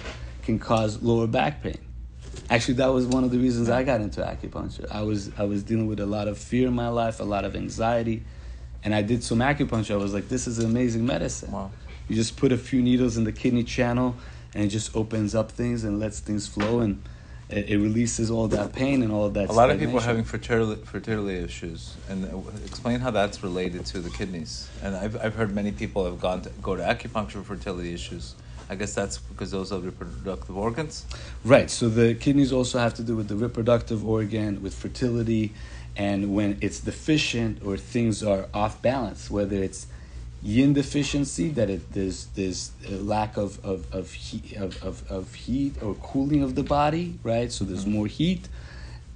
can 0.43 0.59
cause 0.59 1.01
lower 1.01 1.27
back 1.27 1.63
pain. 1.63 1.77
Actually, 2.49 2.75
that 2.75 2.87
was 2.87 3.05
one 3.05 3.23
of 3.23 3.31
the 3.31 3.37
reasons 3.37 3.69
I 3.69 3.83
got 3.83 4.01
into 4.01 4.21
acupuncture. 4.21 4.89
I 4.91 5.01
was 5.01 5.31
I 5.37 5.43
was 5.43 5.63
dealing 5.63 5.87
with 5.87 5.99
a 5.99 6.05
lot 6.05 6.27
of 6.27 6.37
fear 6.37 6.67
in 6.67 6.73
my 6.73 6.89
life, 6.89 7.19
a 7.19 7.23
lot 7.23 7.45
of 7.45 7.55
anxiety, 7.55 8.23
and 8.83 8.93
I 8.93 9.01
did 9.01 9.23
some 9.23 9.39
acupuncture. 9.39 9.91
I 9.91 9.97
was 9.97 10.13
like, 10.13 10.27
this 10.29 10.45
is 10.47 10.59
amazing 10.59 11.05
medicine. 11.05 11.51
Wow. 11.51 11.71
You 12.09 12.15
just 12.15 12.37
put 12.37 12.51
a 12.51 12.57
few 12.57 12.81
needles 12.81 13.17
in 13.17 13.23
the 13.23 13.31
kidney 13.31 13.63
channel, 13.63 14.15
and 14.53 14.63
it 14.63 14.69
just 14.69 14.95
opens 14.95 15.35
up 15.35 15.51
things 15.51 15.83
and 15.83 15.99
lets 15.99 16.19
things 16.19 16.47
flow, 16.47 16.79
and 16.79 17.01
it, 17.49 17.69
it 17.69 17.77
releases 17.77 18.29
all 18.29 18.47
that 18.49 18.73
pain 18.73 19.01
and 19.03 19.11
all 19.11 19.25
of 19.25 19.33
that. 19.35 19.49
A 19.49 19.53
lot 19.53 19.69
of 19.69 19.79
people 19.79 19.97
are 19.97 20.01
having 20.01 20.23
fertility, 20.23 20.81
fertility 20.83 21.37
issues, 21.37 21.95
and 22.09 22.25
uh, 22.25 22.37
explain 22.65 22.99
how 22.99 23.11
that's 23.11 23.41
related 23.43 23.85
to 23.87 23.99
the 23.99 24.09
kidneys. 24.09 24.69
And 24.83 24.95
I've, 24.95 25.15
I've 25.23 25.35
heard 25.35 25.53
many 25.53 25.71
people 25.71 26.05
have 26.05 26.19
gone 26.19 26.41
to 26.41 26.49
go 26.61 26.75
to 26.75 26.83
acupuncture 26.83 27.43
for 27.43 27.55
fertility 27.55 27.93
issues. 27.93 28.35
I 28.69 28.75
guess 28.75 28.93
that's 28.93 29.17
because 29.17 29.51
those 29.51 29.71
are 29.71 29.79
reproductive 29.79 30.57
organs. 30.57 31.05
Right. 31.45 31.69
So 31.69 31.87
the 31.87 32.15
kidneys 32.15 32.51
also 32.51 32.79
have 32.79 32.93
to 32.95 33.03
do 33.03 33.15
with 33.15 33.29
the 33.29 33.35
reproductive 33.35 34.05
organ, 34.05 34.61
with 34.61 34.73
fertility, 34.73 35.53
and 35.95 36.35
when 36.35 36.57
it's 36.61 36.81
deficient 36.81 37.63
or 37.63 37.77
things 37.77 38.21
are 38.23 38.47
off 38.53 38.81
balance, 38.81 39.31
whether 39.31 39.55
it's 39.55 39.87
yin 40.47 40.71
deficiency, 40.71 41.49
that 41.49 41.69
it, 41.69 41.91
there's 41.91 42.27
there's 42.27 42.71
a 42.87 42.95
lack 42.95 43.35
of 43.35 43.63
of 43.65 43.93
of 43.93 44.11
heat, 44.13 44.55
of, 44.55 44.81
of, 44.81 45.11
of 45.11 45.33
heat 45.33 45.81
or 45.83 45.93
cooling 45.95 46.41
of 46.41 46.55
the 46.55 46.63
body, 46.63 47.19
right? 47.21 47.51
So 47.51 47.65
there's 47.65 47.85
more 47.85 48.07
heat, 48.07 48.47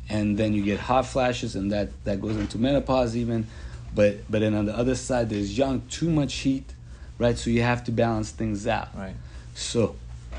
and 0.09 0.37
then 0.37 0.53
you 0.53 0.61
get 0.63 0.79
hot 0.81 1.05
flashes, 1.05 1.55
and 1.55 1.71
that 1.71 1.89
that 2.03 2.21
goes 2.21 2.35
into 2.35 2.57
menopause 2.57 3.15
even. 3.15 3.47
But 3.95 4.29
but 4.29 4.41
then 4.41 4.53
on 4.53 4.65
the 4.65 4.77
other 4.77 4.95
side, 4.95 5.29
there's 5.29 5.57
yang, 5.57 5.83
too 5.89 6.09
much 6.09 6.33
heat, 6.35 6.73
right? 7.17 7.37
So 7.37 7.49
you 7.49 7.61
have 7.61 7.83
to 7.85 7.91
balance 7.91 8.31
things 8.31 8.67
out. 8.67 8.89
Right. 8.95 9.15
So, 9.55 9.95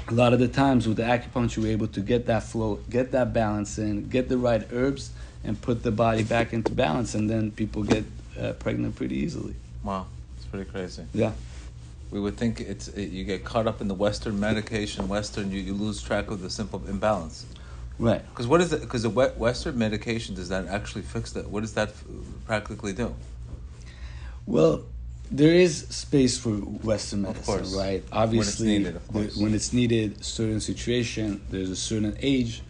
a 0.08 0.14
lot 0.14 0.32
of 0.32 0.40
the 0.40 0.48
times 0.48 0.86
with 0.86 0.98
the 0.98 1.04
acupuncture, 1.04 1.58
we're 1.58 1.72
able 1.72 1.88
to 1.88 2.00
get 2.00 2.26
that 2.26 2.42
flow, 2.42 2.80
get 2.90 3.12
that 3.12 3.32
balance 3.32 3.78
in, 3.78 4.08
get 4.08 4.28
the 4.28 4.38
right 4.38 4.66
herbs, 4.72 5.10
and 5.44 5.60
put 5.60 5.82
the 5.82 5.90
body 5.90 6.22
back 6.22 6.52
into 6.52 6.72
balance, 6.72 7.14
and 7.14 7.28
then 7.30 7.50
people 7.50 7.82
get 7.82 8.04
uh, 8.40 8.52
pregnant 8.54 8.96
pretty 8.96 9.16
easily. 9.16 9.54
Wow, 9.84 10.06
pretty 10.52 10.70
crazy. 10.70 11.04
Yeah. 11.14 11.32
We 12.10 12.20
would 12.20 12.36
think 12.36 12.60
it's 12.60 12.88
it, 12.88 13.06
you 13.10 13.24
get 13.24 13.42
caught 13.42 13.66
up 13.66 13.80
in 13.80 13.88
the 13.88 13.94
Western 13.94 14.38
medication, 14.38 15.08
Western 15.08 15.50
you, 15.50 15.60
you 15.60 15.72
lose 15.72 16.02
track 16.02 16.30
of 16.30 16.42
the 16.42 16.50
simple 16.50 16.82
imbalance. 16.86 17.46
Right. 17.98 18.22
Because 18.28 18.46
what 18.46 18.60
is 18.60 18.72
it? 18.72 18.82
Because 18.82 19.02
the 19.02 19.10
we- 19.10 19.26
Western 19.28 19.78
medication 19.78 20.34
does 20.34 20.50
that 20.50 20.66
actually 20.66 21.02
fix 21.02 21.32
that? 21.32 21.48
What 21.48 21.60
does 21.60 21.72
that 21.72 21.90
practically 22.46 22.92
do? 22.92 23.14
Well, 24.44 24.82
there 25.30 25.54
is 25.54 25.86
space 25.88 26.36
for 26.36 26.50
Western 26.50 27.24
Of 27.24 27.34
medicine, 27.36 27.54
course. 27.54 27.74
right? 27.74 27.90
When 27.92 27.96
it's 28.02 28.12
Obviously, 28.12 28.66
needed, 28.78 28.96
of 28.96 29.08
course. 29.08 29.36
when 29.36 29.54
it's 29.54 29.72
needed, 29.72 30.22
certain 30.22 30.60
situation, 30.60 31.40
there's 31.50 31.70
a 31.70 31.76
certain 31.76 32.16
age. 32.20 32.62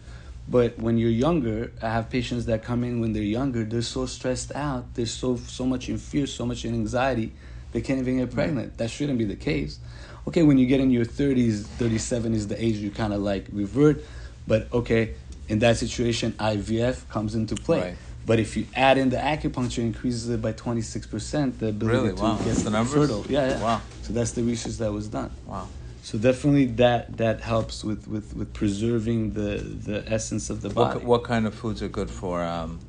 But 0.47 0.77
when 0.79 0.97
you're 0.97 1.09
younger, 1.09 1.71
I 1.81 1.89
have 1.89 2.09
patients 2.09 2.45
that 2.45 2.63
come 2.63 2.83
in 2.85 3.01
when 3.01 3.11
they're 3.11 3.23
younger. 3.23 3.63
They're 3.65 3.81
so 3.81 4.05
stressed 4.05 4.53
out. 4.55 4.93
They're 4.93 5.05
so 5.05 5.35
so 5.37 5.65
much 5.65 5.89
in 5.89 5.97
fear, 5.97 6.27
so 6.27 6.45
much 6.45 6.63
in 6.63 6.73
anxiety. 6.73 7.33
They 7.73 7.81
can't 7.81 7.99
even 7.99 8.19
get 8.19 8.31
pregnant. 8.31 8.77
That 8.77 8.89
shouldn't 8.89 9.17
be 9.17 9.25
the 9.25 9.35
case. 9.35 9.79
Okay, 10.27 10.43
when 10.43 10.57
you 10.57 10.67
get 10.67 10.79
in 10.79 10.91
your 10.91 11.05
30s, 11.05 11.63
37 11.63 12.33
is 12.33 12.47
the 12.47 12.63
age 12.63 12.75
you 12.75 12.91
kind 12.91 13.13
of 13.13 13.21
like 13.21 13.47
revert. 13.51 14.03
But 14.47 14.71
okay, 14.71 15.15
in 15.49 15.59
that 15.59 15.77
situation, 15.77 16.33
IVF 16.33 17.09
comes 17.09 17.35
into 17.35 17.55
play. 17.55 17.81
Right. 17.81 17.95
But 18.25 18.39
if 18.39 18.55
you 18.55 18.67
add 18.73 18.97
in 18.97 19.09
the 19.09 19.17
acupuncture, 19.17 19.79
increases 19.79 20.29
it 20.29 20.41
by 20.41 20.53
26%, 20.53 21.59
the 21.59 21.67
ability 21.69 21.97
Really? 21.97 22.15
to 22.15 22.21
Wow. 22.21 22.37
get 22.37 22.55
the 22.55 22.69
numbers? 22.69 22.93
fertile. 22.93 23.25
Yeah, 23.27 23.49
yeah. 23.49 23.61
Wow. 23.61 23.81
So 24.03 24.13
that's 24.13 24.31
the 24.31 24.43
research 24.43 24.77
that 24.77 24.93
was 24.93 25.09
done. 25.09 25.31
Wow. 25.45 25.67
So 26.03 26.17
definitely 26.17 26.65
that 26.83 27.17
that 27.17 27.41
helps 27.41 27.83
with, 27.83 28.07
with, 28.07 28.33
with 28.35 28.53
preserving 28.53 29.33
the, 29.33 29.57
the 29.57 30.03
essence 30.11 30.49
of 30.49 30.61
the 30.61 30.69
body. 30.69 30.99
What, 30.99 31.05
what 31.05 31.23
kind 31.25 31.45
of 31.47 31.53
foods 31.55 31.81
are 31.81 31.89
good 31.89 32.09
for? 32.09 32.43
Um, 32.43 32.79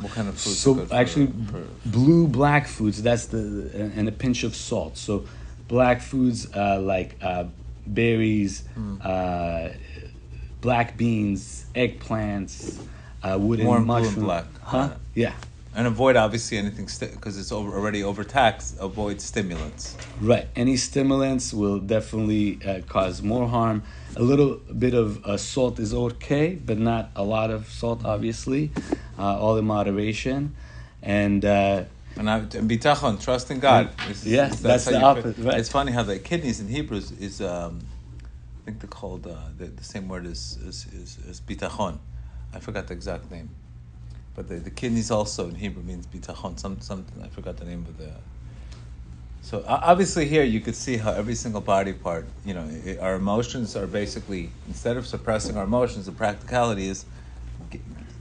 what 0.00 0.12
kind 0.12 0.28
of 0.28 0.34
foods 0.38 0.58
so 0.58 0.74
good 0.74 0.88
for, 0.88 0.94
actually, 0.94 1.26
for, 1.26 1.64
blue 1.86 2.28
black 2.28 2.66
foods. 2.66 3.02
That's 3.02 3.26
the 3.26 3.70
and 3.96 4.08
a 4.08 4.12
pinch 4.12 4.44
of 4.44 4.54
salt. 4.54 4.96
So 4.96 5.26
black 5.68 6.00
foods 6.00 6.52
uh, 6.54 6.80
like 6.80 7.16
uh, 7.20 7.44
berries, 7.86 8.64
Hmm. 8.74 8.96
uh, 9.02 9.68
black 10.60 10.96
beans, 10.96 11.66
eggplants, 11.74 12.80
uh, 13.22 13.38
wooden 13.40 13.66
and 13.66 13.86
mushroom. 13.86 14.24
black. 14.24 14.44
Huh? 14.62 14.90
Yeah. 15.14 15.34
And 15.78 15.86
avoid 15.86 16.16
obviously 16.16 16.58
anything 16.58 16.86
because 17.12 17.38
it's 17.38 17.52
over, 17.52 17.70
already 17.78 18.02
overtaxed. 18.02 18.76
Avoid 18.80 19.20
stimulants. 19.20 19.96
Right. 20.20 20.48
Any 20.56 20.76
stimulants 20.76 21.54
will 21.54 21.78
definitely 21.78 22.58
uh, 22.66 22.80
cause 22.80 23.22
more 23.22 23.46
harm. 23.46 23.84
A 24.16 24.22
little 24.22 24.56
bit 24.56 24.92
of 24.94 25.24
uh, 25.24 25.36
salt 25.36 25.78
is 25.78 25.94
okay, 25.94 26.56
but 26.56 26.78
not 26.78 27.12
a 27.14 27.22
lot 27.22 27.50
of 27.52 27.68
salt, 27.68 28.04
obviously. 28.04 28.72
Uh, 29.16 29.38
all 29.38 29.56
in 29.56 29.66
moderation. 29.66 30.52
and 31.00 31.44
uh, 31.44 31.84
And, 32.16 32.28
I, 32.28 32.38
and 32.38 32.68
bitachon, 32.68 33.22
trust 33.22 33.48
in 33.52 33.60
God. 33.60 33.90
Yeah, 34.24 34.48
is- 34.48 34.60
that's 34.60 34.86
the 34.86 35.00
opposite, 35.00 35.38
right. 35.44 35.58
It's 35.60 35.68
funny 35.68 35.92
how 35.92 36.02
the 36.02 36.18
kidneys 36.18 36.58
in 36.60 36.66
Hebrew 36.66 36.96
is, 36.96 37.12
is 37.12 37.40
um, 37.40 37.82
I 38.62 38.64
think 38.64 38.80
they're 38.80 38.88
called 38.88 39.28
uh, 39.28 39.36
the, 39.56 39.66
the 39.66 39.84
same 39.84 40.08
word 40.08 40.26
as 40.26 40.58
is, 40.66 40.86
is, 40.92 41.18
is 41.18 41.40
bitachon. 41.40 42.00
I 42.52 42.58
forgot 42.58 42.88
the 42.88 42.94
exact 42.94 43.30
name, 43.30 43.50
but 44.34 44.48
the, 44.48 44.56
the 44.56 44.70
kidneys 44.70 45.10
also 45.10 45.48
in 45.48 45.56
Hebrew 45.56 45.82
means 45.82 46.06
bitachon. 46.06 46.58
Some 46.58 46.80
something 46.80 47.22
I 47.22 47.28
forgot 47.28 47.56
the 47.56 47.64
name 47.64 47.84
of 47.88 47.98
the. 47.98 48.12
So 49.42 49.64
obviously 49.66 50.26
here 50.26 50.44
you 50.44 50.60
could 50.60 50.74
see 50.76 50.98
how 50.98 51.12
every 51.12 51.34
single 51.34 51.60
body 51.62 51.92
part, 51.92 52.26
you 52.44 52.54
know, 52.54 52.68
i 52.86 52.96
our 52.98 53.14
emotions 53.14 53.76
are 53.76 53.86
basically 53.86 54.50
instead 54.66 54.96
of 54.96 55.06
suppressing 55.06 55.56
our 55.56 55.64
emotions, 55.64 56.06
the 56.06 56.12
practicality 56.12 56.88
is 56.88 57.06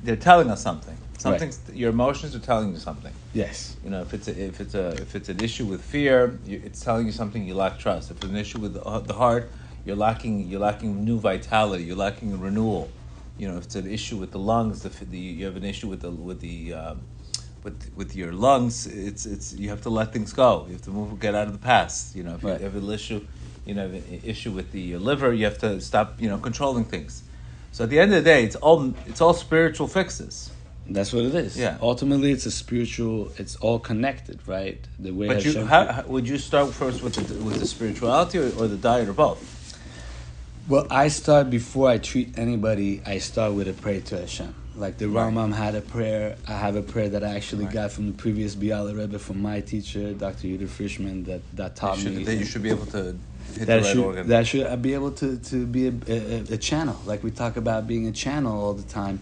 they're 0.03 0.15
telling 0.15 0.49
us 0.49 0.61
something. 0.61 0.97
Something's 1.17 1.59
your 1.73 1.89
emotions 1.89 2.35
are 2.35 2.39
telling 2.39 2.71
you 2.71 2.77
something. 2.77 3.13
yes, 3.33 3.75
You 3.83 3.89
know, 3.89 4.01
if 4.01 4.13
it's 4.13 4.27
a, 4.27 4.39
if 4.39 4.61
it's 4.61 4.75
a 4.75 4.89
if 5.01 5.15
it's 5.15 5.29
an 5.29 5.39
issue 5.39 5.65
with 5.65 5.81
fear, 5.81 6.39
you, 6.45 6.61
it's 6.63 6.83
telling 6.83 7.05
you 7.07 7.11
something 7.11 7.43
you 7.45 7.55
lack 7.55 7.79
trust. 7.79 8.11
If 8.11 8.17
it's 8.17 8.31
an 8.31 8.37
issue 8.37 8.59
with 8.59 8.73
the, 8.73 8.99
the 9.01 9.13
heart, 9.13 9.51
you're 9.85 9.95
lacking 9.95 10.47
you're 10.47 10.59
lacking 10.59 11.03
new 11.03 11.19
vitality. 11.19 11.83
You're 11.83 11.95
lacking 11.95 12.39
renewal. 12.39 12.91
You 13.37 13.47
know, 13.47 13.57
if 13.57 13.65
it's 13.65 13.75
an 13.75 13.89
issue 13.89 14.17
with 14.17 14.31
the 14.31 14.39
lungs, 14.39 14.83
if 14.85 14.99
the, 14.99 15.17
you 15.17 15.45
have 15.45 15.55
an 15.55 15.63
issue 15.63 15.87
with 15.87 16.01
the 16.01 16.11
with 16.11 16.39
the 16.41 16.73
um, 16.73 17.01
with 17.63 17.91
with 17.95 18.15
your 18.15 18.33
lungs, 18.33 18.87
it's 18.87 19.25
it's 19.25 19.53
you 19.53 19.69
have 19.69 19.81
to 19.81 19.89
let 19.89 20.11
things 20.13 20.33
go. 20.33 20.65
You 20.67 20.73
have 20.73 20.81
to 20.83 20.91
move, 20.91 21.19
get 21.19 21.35
out 21.35 21.47
of 21.47 21.53
the 21.53 21.59
past. 21.59 22.15
You 22.15 22.23
know, 22.23 22.35
if 22.35 22.43
Right. 22.43 22.59
you 22.59 22.65
have 22.65 22.75
an 22.75 22.89
issue, 22.89 23.21
you 23.65 23.75
know, 23.75 23.85
an 23.85 24.21
issue 24.23 24.51
with 24.51 24.71
the 24.71 24.97
liver, 24.97 25.33
you 25.33 25.45
have 25.45 25.57
to 25.59 25.79
stop. 25.81 26.19
You 26.19 26.29
know, 26.29 26.37
controlling 26.39 26.85
things. 26.85 27.23
So 27.71 27.83
at 27.83 27.89
the 27.91 27.99
end 27.99 28.11
of 28.13 28.23
the 28.23 28.29
day, 28.33 28.43
it's 28.43 28.55
all 28.55 28.93
it's 29.05 29.21
all 29.21 29.33
spiritual 29.33 29.87
fixes. 29.87 30.51
that's 30.89 31.11
what 31.13 31.25
it 31.25 31.35
is. 31.35 31.57
Yeah. 31.57 31.77
Ultimately, 31.81 32.31
it's 32.31 32.45
a 32.47 32.51
spiritual. 32.51 33.31
It's 33.37 33.55
all 33.57 33.77
connected, 33.79 34.39
right? 34.47 34.81
The 34.97 35.11
way 35.11 35.27
But 35.27 35.43
you, 35.45 35.51
Hashem- 35.53 35.67
how, 35.67 35.85
how- 35.95 36.03
would 36.13 36.27
you 36.27 36.37
start 36.39 36.73
first 36.73 37.03
with 37.03 37.13
the 37.13 37.25
with 37.43 37.59
the 37.59 37.67
spirituality 37.67 38.39
or, 38.39 38.49
or 38.57 38.67
the 38.67 38.77
diet 38.77 39.07
or 39.09 39.13
both? 39.13 39.39
Well, 40.69 40.85
I 40.91 41.07
start 41.07 41.49
before 41.49 41.87
I 41.89 41.97
treat 41.97 42.37
anybody. 42.37 43.01
I 43.05 43.19
start 43.19 43.53
with 43.53 43.69
a 43.69 43.73
prayer 43.73 44.01
to 44.01 44.19
Hashem. 44.19 44.53
Like 44.75 44.97
the 44.97 45.07
Right. 45.07 45.33
Rambam 45.33 45.53
had 45.55 45.75
a 45.75 45.81
prayer. 45.81 46.35
I 46.45 46.57
have 46.57 46.75
a 46.75 46.81
prayer 46.81 47.07
that 47.09 47.23
I 47.23 47.35
actually 47.35 47.63
Right. 47.65 47.73
got 47.73 47.91
from 47.93 48.07
the 48.07 48.11
previous 48.13 48.53
Biala 48.53 48.95
Rebbe, 48.97 49.17
from 49.17 49.41
my 49.41 49.61
teacher, 49.61 50.13
Dr. 50.13 50.47
Yudah 50.49 50.67
Frischman, 50.67 51.25
that 51.25 51.39
that 51.55 51.77
taught 51.77 51.99
should, 51.99 52.15
me. 52.17 52.25
that 52.25 52.35
you 52.35 52.43
should 52.43 52.63
be 52.63 52.69
able 52.69 52.85
to 52.87 52.97
hit 52.97 53.15
that 53.59 53.65
the 53.65 53.75
right 53.77 53.85
should 53.85 54.03
organ. 54.05 54.27
that 54.27 54.45
should 54.45 54.67
uh, 54.67 54.75
be 54.75 54.93
able 54.93 55.11
to 55.11 55.37
to 55.37 55.65
be 55.65 55.87
a, 55.87 55.93
a, 56.09 56.43
a 56.55 56.57
channel. 56.57 56.99
Like 57.05 57.23
we 57.23 57.31
talk 57.31 57.55
about 57.55 57.87
being 57.87 58.05
a 58.07 58.11
channel 58.11 58.61
all 58.61 58.73
the 58.73 58.83
time. 58.83 59.21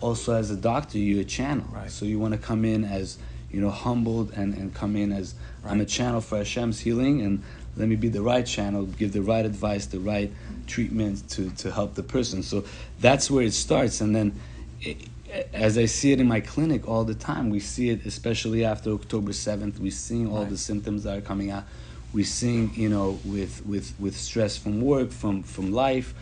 Also, 0.00 0.32
as 0.34 0.52
a 0.52 0.56
doctor, 0.56 0.98
you're 0.98 1.22
a 1.22 1.24
channel. 1.24 1.66
Right. 1.72 1.90
So 1.90 2.04
you 2.06 2.20
want 2.20 2.34
to 2.34 2.38
come 2.38 2.64
in 2.64 2.84
as 2.84 3.18
you 3.50 3.60
know 3.60 3.70
humbled 3.70 4.32
and 4.36 4.54
and 4.54 4.72
come 4.72 4.94
in 4.94 5.10
as 5.12 5.34
I'm 5.64 5.80
a 5.80 5.86
channel 5.86 6.20
for 6.20 6.38
Hashem's 6.38 6.80
healing 6.80 7.20
and 7.20 7.42
let 7.76 7.88
me 7.88 7.96
be 7.96 8.08
the 8.08 8.22
right 8.22 8.46
channel, 8.46 8.86
give 8.86 9.12
the 9.12 9.22
right 9.22 9.44
advice, 9.44 9.86
the 9.86 10.00
right 10.00 10.30
treatment 10.66 11.28
to 11.30 11.50
to 11.50 11.70
help 11.70 11.94
the 11.94 12.02
person. 12.02 12.42
So 12.42 12.64
that's 13.00 13.30
where 13.30 13.44
it 13.44 13.54
starts, 13.54 14.00
and 14.00 14.14
then. 14.14 14.32
It, 14.80 15.08
as 15.52 15.76
I 15.78 15.86
see 15.86 16.12
it 16.12 16.20
in 16.20 16.28
my 16.28 16.38
clinic 16.38 16.86
all 16.86 17.02
the 17.02 17.14
time, 17.16 17.50
we 17.50 17.58
see 17.58 17.90
it 17.90 18.06
especially 18.06 18.64
after 18.64 18.92
October 18.92 19.32
seventh. 19.32 19.80
We're 19.80 19.90
seeing 19.90 20.28
all 20.30 20.42
Right. 20.42 20.50
the 20.50 20.56
symptoms 20.56 21.02
that 21.02 21.18
are 21.18 21.20
coming 21.20 21.50
out. 21.50 21.64
We're 22.12 22.24
seeing, 22.24 22.70
you 22.76 22.88
know, 22.88 23.18
with 23.24 23.66
with 23.66 23.94
with 23.98 24.16
stress 24.16 24.56
from 24.56 24.80
work, 24.80 25.10
from 25.10 25.42
from 25.42 25.72
life. 25.72 26.14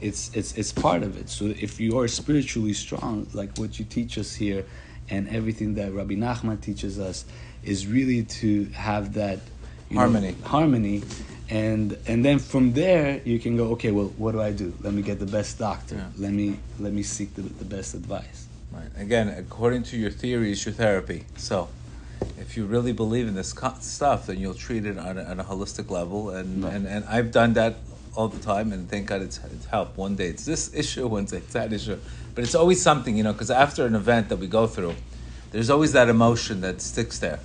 It's 0.00 0.30
it's 0.34 0.56
it's 0.56 0.72
part 0.72 1.02
of 1.02 1.18
it. 1.18 1.28
So 1.28 1.46
if 1.60 1.78
you 1.78 1.98
are 1.98 2.08
spiritually 2.08 2.72
strong, 2.72 3.26
like 3.34 3.58
what 3.58 3.78
you 3.78 3.84
teach 3.84 4.16
us 4.16 4.34
here, 4.34 4.64
and 5.10 5.28
everything 5.28 5.74
that 5.74 5.92
Rabbi 5.92 6.14
Nachman 6.14 6.60
teaches 6.62 6.98
us, 6.98 7.26
is 7.62 7.86
really 7.86 8.22
to 8.40 8.64
have 8.72 9.12
that 9.14 9.40
you 9.88 9.96
know, 9.96 10.00
Harmony. 10.00 10.36
harmony, 10.44 11.02
and 11.48 11.96
and 12.06 12.24
then 12.24 12.38
from 12.38 12.72
there 12.72 13.20
you 13.24 13.38
can 13.38 13.56
go. 13.56 13.64
Okay, 13.72 13.90
well, 13.92 14.12
what 14.16 14.32
do 14.32 14.40
I 14.40 14.52
do? 14.52 14.74
Let 14.80 14.92
me 14.94 15.02
get 15.02 15.18
the 15.18 15.26
best 15.26 15.58
doctor. 15.58 15.96
Yeah. 15.96 16.08
Let 16.16 16.32
me 16.32 16.58
let 16.78 16.92
me 16.92 17.02
seek 17.02 17.34
the, 17.34 17.42
the 17.42 17.64
best 17.64 17.94
advice. 17.94 18.48
Right. 18.72 18.88
Again, 18.96 19.28
according 19.28 19.84
to 19.84 19.96
your 19.96 20.10
theory, 20.10 20.50
is 20.52 20.64
your 20.66 20.74
therapy. 20.74 21.24
So, 21.36 21.68
if 22.36 22.56
you 22.56 22.66
really 22.66 22.92
believe 22.92 23.28
in 23.28 23.34
this 23.34 23.52
co- 23.52 23.74
stuff, 23.80 24.26
then 24.26 24.38
you'll 24.38 24.54
treat 24.54 24.84
it 24.84 24.98
on 24.98 25.18
a, 25.18 25.22
on 25.22 25.38
a 25.40 25.44
holistic 25.44 25.88
level. 25.90 26.30
And, 26.30 26.64
Right. 26.64 26.74
and 26.74 26.86
and 26.86 27.04
I've 27.06 27.30
done 27.30 27.52
that 27.54 27.76
all 28.16 28.28
the 28.28 28.40
time, 28.40 28.72
and 28.72 28.88
thank 28.90 29.06
God 29.06 29.22
it's, 29.22 29.38
it's 29.52 29.66
helped. 29.66 29.96
One 29.96 30.16
day 30.16 30.26
it's 30.28 30.44
this 30.44 30.74
issue, 30.74 31.06
one 31.18 31.26
day 31.26 31.36
it's 31.38 31.52
that 31.52 31.72
issue, 31.72 31.98
but 32.34 32.42
it's 32.44 32.54
always 32.56 32.82
something, 32.82 33.16
you 33.16 33.22
know. 33.22 33.32
Because 33.32 33.50
after 33.52 33.86
an 33.86 33.94
event 33.94 34.30
that 34.30 34.38
we 34.38 34.48
go 34.48 34.66
through, 34.66 34.96
there's 35.52 35.70
always 35.70 35.92
that 35.92 36.08
emotion 36.08 36.60
that 36.62 36.80
sticks 36.82 37.18
there. 37.20 37.38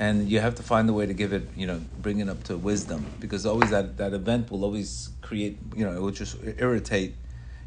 And 0.00 0.28
you 0.32 0.40
have 0.40 0.54
to 0.54 0.62
find 0.62 0.88
a 0.88 0.94
way 0.94 1.06
to 1.06 1.12
give 1.12 1.32
it, 1.38 1.46
you 1.54 1.66
know, 1.66 1.80
bring 1.98 2.18
it 2.20 2.28
up 2.28 2.42
to 2.44 2.56
wisdom, 2.56 3.04
because 3.20 3.44
always 3.44 3.70
that, 3.70 3.98
that 3.98 4.12
event 4.14 4.50
will 4.50 4.64
always 4.64 5.10
create, 5.20 5.58
you 5.76 5.84
know, 5.84 5.92
it 5.96 6.00
will 6.00 6.10
just 6.22 6.36
irritate 6.56 7.14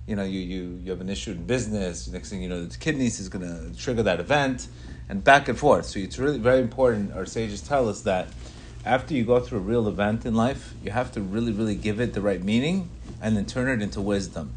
you 0.05 0.15
know, 0.15 0.23
you, 0.23 0.39
you, 0.41 0.79
you 0.83 0.91
have 0.91 1.01
an 1.01 1.09
issue 1.09 1.31
in 1.31 1.45
business, 1.45 2.07
next 2.07 2.29
thing 2.29 2.41
you 2.41 2.49
know, 2.49 2.65
the 2.65 2.77
kidneys 2.77 3.19
is 3.19 3.29
going 3.29 3.45
to 3.45 3.77
trigger 3.77 4.03
that 4.03 4.19
event, 4.19 4.67
and 5.07 5.23
back 5.23 5.47
and 5.47 5.57
forth. 5.57 5.85
So 5.85 5.99
it's 5.99 6.19
really 6.19 6.39
very 6.39 6.59
important, 6.59 7.13
our 7.13 7.25
sages 7.25 7.61
tell 7.61 7.87
us 7.87 8.01
that 8.01 8.27
after 8.85 9.13
you 9.13 9.23
go 9.23 9.39
through 9.39 9.59
a 9.59 9.61
real 9.61 9.87
event 9.87 10.25
in 10.25 10.35
life, 10.35 10.73
you 10.83 10.91
have 10.91 11.11
to 11.13 11.21
really, 11.21 11.53
really 11.53 11.75
give 11.75 12.01
it 12.01 12.13
the 12.13 12.21
right 12.21 12.43
meaning 12.43 12.89
and 13.21 13.37
then 13.37 13.45
turn 13.45 13.69
it 13.69 13.81
into 13.81 14.01
wisdom. 14.01 14.53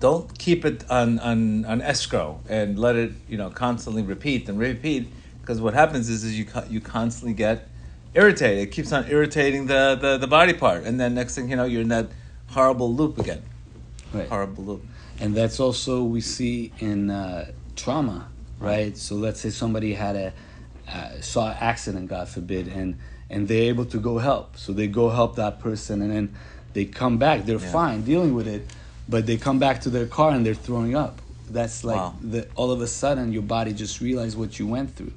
Don't 0.00 0.38
keep 0.38 0.64
it 0.64 0.88
on, 0.88 1.18
on, 1.18 1.66
on 1.66 1.82
escrow 1.82 2.40
and 2.48 2.78
let 2.78 2.96
it, 2.96 3.12
you 3.28 3.36
know, 3.36 3.50
constantly 3.50 4.02
repeat 4.02 4.48
and 4.48 4.58
repeat, 4.58 5.12
because 5.48 5.62
what 5.62 5.72
happens 5.72 6.10
is, 6.10 6.24
is 6.24 6.38
you, 6.38 6.46
you 6.68 6.78
constantly 6.78 7.32
get 7.32 7.66
irritated. 8.12 8.58
It 8.58 8.70
keeps 8.70 8.92
on 8.92 9.06
irritating 9.08 9.64
the, 9.64 9.96
the, 9.98 10.18
the 10.18 10.26
body 10.26 10.52
part, 10.52 10.84
and 10.84 11.00
then 11.00 11.14
next 11.14 11.36
thing 11.36 11.48
you 11.48 11.56
know, 11.56 11.64
you're 11.64 11.80
in 11.80 11.88
that 11.88 12.10
horrible 12.48 12.92
loop 12.94 13.16
again. 13.16 13.42
Right. 14.12 14.28
Horrible 14.28 14.64
loop. 14.64 14.84
and 15.18 15.34
that's 15.34 15.58
also 15.58 16.02
we 16.04 16.20
see 16.20 16.70
in 16.80 17.08
uh, 17.08 17.50
trauma, 17.76 18.28
right? 18.60 18.94
So 18.98 19.14
let's 19.14 19.40
say 19.40 19.48
somebody 19.48 19.94
had 19.94 20.16
a 20.16 20.32
uh, 20.86 21.20
saw 21.22 21.50
an 21.52 21.56
accident, 21.60 22.08
God 22.08 22.28
forbid, 22.28 22.68
and 22.68 22.98
and 23.30 23.48
they're 23.48 23.70
able 23.70 23.86
to 23.86 23.98
go 23.98 24.18
help. 24.18 24.58
So 24.58 24.74
they 24.74 24.86
go 24.86 25.08
help 25.08 25.36
that 25.36 25.60
person, 25.60 26.02
and 26.02 26.10
then 26.10 26.36
they 26.74 26.84
come 26.84 27.16
back. 27.16 27.46
They're 27.46 27.58
Yeah. 27.58 27.72
fine 27.72 28.02
dealing 28.02 28.34
with 28.34 28.48
it, 28.48 28.66
but 29.08 29.24
they 29.24 29.38
come 29.38 29.58
back 29.58 29.80
to 29.82 29.88
their 29.88 30.06
car 30.06 30.32
and 30.32 30.44
they're 30.44 30.62
throwing 30.68 30.94
up. 30.94 31.22
That's 31.52 31.84
like 31.84 31.96
Wow. 31.96 32.14
the, 32.22 32.46
all 32.54 32.70
of 32.70 32.80
a 32.80 32.86
sudden 32.86 33.32
your 33.32 33.42
body 33.42 33.72
just 33.72 34.00
realized 34.00 34.38
what 34.38 34.58
you 34.58 34.66
went 34.66 34.94
through. 34.94 35.12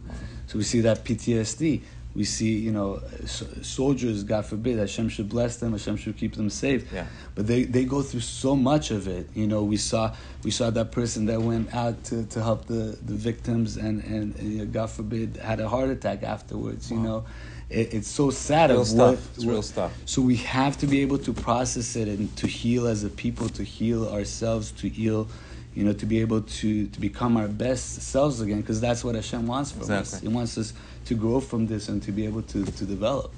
So 0.47 0.57
we 0.57 0.63
see 0.63 0.81
that 0.81 1.03
PTSD. 1.05 1.81
We 2.13 2.25
see, 2.25 2.57
you 2.57 2.73
know, 2.73 2.99
s- 3.23 3.41
soldiers, 3.61 4.25
God 4.25 4.45
forbid, 4.45 4.79
Hashem 4.79 5.07
should 5.07 5.29
bless 5.29 5.55
them, 5.57 5.71
Hashem 5.71 5.95
should 5.95 6.17
keep 6.17 6.35
them 6.35 6.49
safe. 6.49 6.91
Yeah. 6.91 7.05
But 7.35 7.47
they, 7.47 7.63
they 7.63 7.85
go 7.85 8.01
through 8.01 8.19
so 8.19 8.53
much 8.53 8.91
of 8.91 9.07
it. 9.07 9.29
You 9.33 9.47
know, 9.47 9.63
we 9.63 9.77
saw 9.77 10.13
we 10.43 10.51
saw 10.51 10.71
that 10.71 10.91
person 10.91 11.27
that 11.27 11.41
went 11.41 11.73
out 11.73 12.03
to, 12.05 12.25
to 12.25 12.43
help 12.43 12.65
the, 12.65 12.97
the 13.05 13.13
victims 13.13 13.77
and, 13.77 14.03
and, 14.03 14.61
uh, 14.61 14.65
God 14.65 14.89
forbid 14.89 15.37
had 15.37 15.61
a 15.61 15.69
heart 15.69 15.89
attack 15.89 16.23
afterwards. 16.23 16.91
You 16.91 16.97
know, 16.99 17.23
it, 17.69 17.93
it's 17.93 18.09
so 18.09 18.29
sad. 18.29 18.71
Real 18.71 18.81
of 18.81 18.87
stuff. 18.87 19.15
What, 19.15 19.35
It's 19.37 19.45
real 19.45 19.61
stuff. 19.61 19.93
So 20.05 20.21
we 20.21 20.35
have 20.35 20.77
to 20.79 20.87
be 20.87 20.99
able 21.03 21.19
to 21.19 21.31
process 21.31 21.95
it 21.95 22.09
and 22.09 22.35
to 22.35 22.45
heal 22.45 22.87
as 22.87 23.05
a 23.05 23.09
people, 23.09 23.47
to 23.47 23.63
heal 23.63 24.09
ourselves, 24.09 24.71
to 24.81 24.89
heal, 24.89 25.29
you 25.75 25.83
know, 25.83 25.93
to 25.93 26.05
be 26.05 26.19
able 26.19 26.41
to 26.41 26.87
to 26.87 26.99
become 26.99 27.37
our 27.37 27.47
best 27.47 28.01
selves 28.01 28.41
again, 28.41 28.61
because 28.61 28.81
that's 28.81 29.03
what 29.03 29.15
Hashem 29.15 29.47
wants 29.47 29.71
from 29.71 29.89
us. 29.91 30.19
He 30.19 30.27
wants 30.27 30.57
us 30.57 30.73
to 31.05 31.15
grow 31.15 31.39
from 31.39 31.67
this 31.67 31.89
and 31.89 32.01
to 32.03 32.11
be 32.11 32.25
able 32.25 32.41
to, 32.43 32.65
to 32.65 32.85
develop. 32.85 33.33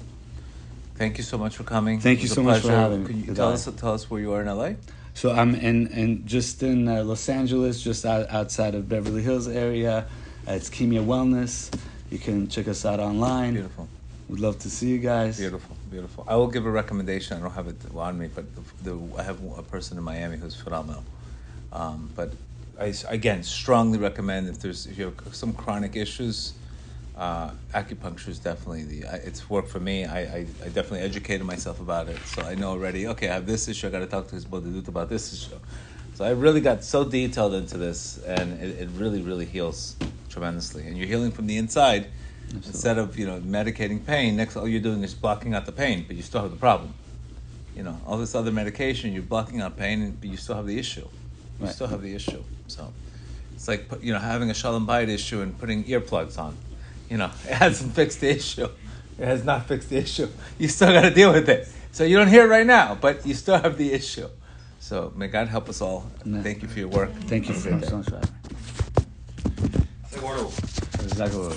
Thank 0.96 1.18
you 1.18 1.24
so 1.24 1.38
much 1.38 1.56
for 1.56 1.64
coming. 1.64 2.00
Thank 2.00 2.22
you 2.22 2.28
so 2.28 2.42
much 2.42 2.62
for 2.62 2.70
having 2.70 3.02
me. 3.02 3.06
Can 3.08 3.24
you 3.24 3.34
tell 3.34 3.52
us 3.52 3.68
tell 3.76 3.94
us 3.94 4.10
where 4.10 4.20
you 4.20 4.32
are 4.32 4.42
in 4.42 4.46
LA? 4.46 4.72
So 5.14 5.30
I'm 5.30 5.54
in, 5.54 5.86
in 5.88 6.26
just 6.26 6.62
in 6.62 6.88
uh, 6.88 7.04
Los 7.04 7.28
Angeles, 7.28 7.80
just 7.80 8.04
out, 8.04 8.28
outside 8.30 8.74
of 8.74 8.88
Beverly 8.88 9.22
Hills 9.22 9.46
area. 9.46 10.06
Uh, 10.46 10.52
it's 10.52 10.68
Kimia 10.68 11.04
Wellness. 11.04 11.72
You 12.10 12.18
can 12.18 12.48
check 12.48 12.66
us 12.66 12.84
out 12.84 12.98
online. 12.98 13.54
Beautiful, 13.54 13.88
We'd 14.28 14.40
love 14.40 14.58
to 14.60 14.70
see 14.70 14.88
you 14.88 14.98
guys. 14.98 15.38
beautiful, 15.38 15.76
beautiful. 15.88 16.24
I 16.26 16.34
will 16.34 16.48
give 16.48 16.66
a 16.66 16.70
recommendation. 16.70 17.36
I 17.36 17.40
don't 17.40 17.52
have 17.52 17.68
it 17.68 17.76
on 17.94 18.18
me, 18.18 18.28
but 18.34 18.44
the, 18.82 18.90
the, 18.90 19.16
I 19.16 19.22
have 19.22 19.38
a 19.56 19.62
person 19.62 19.96
in 19.98 20.04
Miami 20.04 20.36
who's 20.36 20.56
phenomenal. 20.56 21.04
Um, 21.74 22.10
but 22.14 22.32
I 22.78 22.94
again 23.08 23.42
strongly 23.42 23.98
recommend 23.98 24.48
if 24.48 24.60
there's 24.60 24.86
if 24.86 24.98
you 24.98 25.12
have 25.24 25.34
some 25.34 25.52
chronic 25.52 25.96
issues, 25.96 26.54
uh, 27.16 27.50
acupuncture 27.72 28.28
is 28.28 28.38
definitely 28.38 28.84
the. 28.84 29.06
It's 29.24 29.48
worked 29.48 29.68
for 29.68 29.80
me. 29.80 30.04
I, 30.04 30.20
I, 30.20 30.46
I 30.64 30.68
definitely 30.68 31.00
educated 31.00 31.46
myself 31.46 31.80
about 31.80 32.08
it, 32.08 32.18
so 32.26 32.42
I 32.42 32.54
know 32.54 32.70
already. 32.70 33.06
Okay, 33.08 33.28
I 33.28 33.34
have 33.34 33.46
this 33.46 33.68
issue. 33.68 33.86
I 33.86 33.90
got 33.90 34.00
to 34.00 34.06
talk 34.06 34.28
to 34.28 34.34
his 34.34 34.44
bodhidut 34.44 34.88
about 34.88 35.08
this 35.08 35.32
issue. 35.32 35.58
So 36.14 36.24
I 36.24 36.30
really 36.30 36.60
got 36.60 36.84
so 36.84 37.04
detailed 37.04 37.54
into 37.54 37.76
this, 37.76 38.18
and 38.24 38.60
it, 38.60 38.82
it 38.82 38.88
really, 38.94 39.20
really 39.20 39.46
heals 39.46 39.96
tremendously. 40.28 40.86
And 40.86 40.96
you're 40.96 41.08
healing 41.08 41.32
from 41.32 41.46
the 41.46 41.56
inside 41.56 42.06
instead 42.52 42.98
of 42.98 43.18
you 43.18 43.26
know 43.26 43.40
medicating 43.40 44.04
pain. 44.04 44.36
Next, 44.36 44.56
all 44.56 44.68
you're 44.68 44.80
doing 44.80 45.02
is 45.02 45.14
blocking 45.14 45.54
out 45.54 45.66
the 45.66 45.72
pain, 45.72 46.04
but 46.06 46.16
you 46.16 46.22
still 46.22 46.42
have 46.42 46.50
the 46.50 46.56
problem. 46.56 46.94
You 47.76 47.82
know, 47.82 48.00
all 48.06 48.18
this 48.18 48.34
other 48.36 48.52
medication, 48.52 49.12
you're 49.12 49.22
blocking 49.22 49.60
out 49.60 49.76
pain, 49.76 50.16
but 50.20 50.28
you 50.28 50.36
still 50.36 50.54
have 50.54 50.66
the 50.66 50.78
issue. 50.78 51.08
You 51.60 51.66
Right. 51.66 51.74
still 51.74 51.86
have 51.86 52.02
the 52.02 52.14
issue. 52.14 52.42
So, 52.66 52.92
It's 53.54 53.68
like 53.68 53.88
you 54.02 54.12
know 54.12 54.18
having 54.18 54.50
a 54.50 54.54
shalom 54.54 54.86
bayit 54.86 55.08
issue 55.08 55.40
and 55.40 55.56
putting 55.58 55.84
earplugs 55.84 56.38
on. 56.38 56.56
You 57.08 57.18
know, 57.18 57.30
it 57.48 57.54
hasn't 57.54 57.94
fixed 57.94 58.20
the 58.20 58.30
issue. 58.30 58.68
It 59.18 59.24
has 59.26 59.44
not 59.44 59.66
fixed 59.68 59.90
the 59.90 59.98
issue. 59.98 60.28
You 60.58 60.68
still 60.68 60.92
got 60.92 61.02
to 61.02 61.10
deal 61.10 61.32
with 61.32 61.48
it. 61.48 61.68
So 61.92 62.02
you 62.02 62.16
don't 62.16 62.28
hear 62.28 62.44
it 62.46 62.48
right 62.48 62.66
now, 62.66 62.96
but 63.00 63.24
you 63.24 63.34
still 63.34 63.58
have 63.58 63.78
the 63.78 63.92
issue. 63.92 64.28
So 64.80 65.12
may 65.14 65.28
God 65.28 65.46
help 65.48 65.68
us 65.68 65.80
all. 65.80 66.10
Amen. 66.26 66.42
Thank 66.42 66.62
you 66.62 66.68
for 66.68 66.78
your 66.80 66.88
work. 66.88 67.12
Thank 67.28 67.48
you 67.48 67.54
for 67.54 67.70
your 67.70 67.82
so 67.82 67.98
much. 67.98 68.08
Seguro. 70.10 70.50
Exactly. 71.04 71.56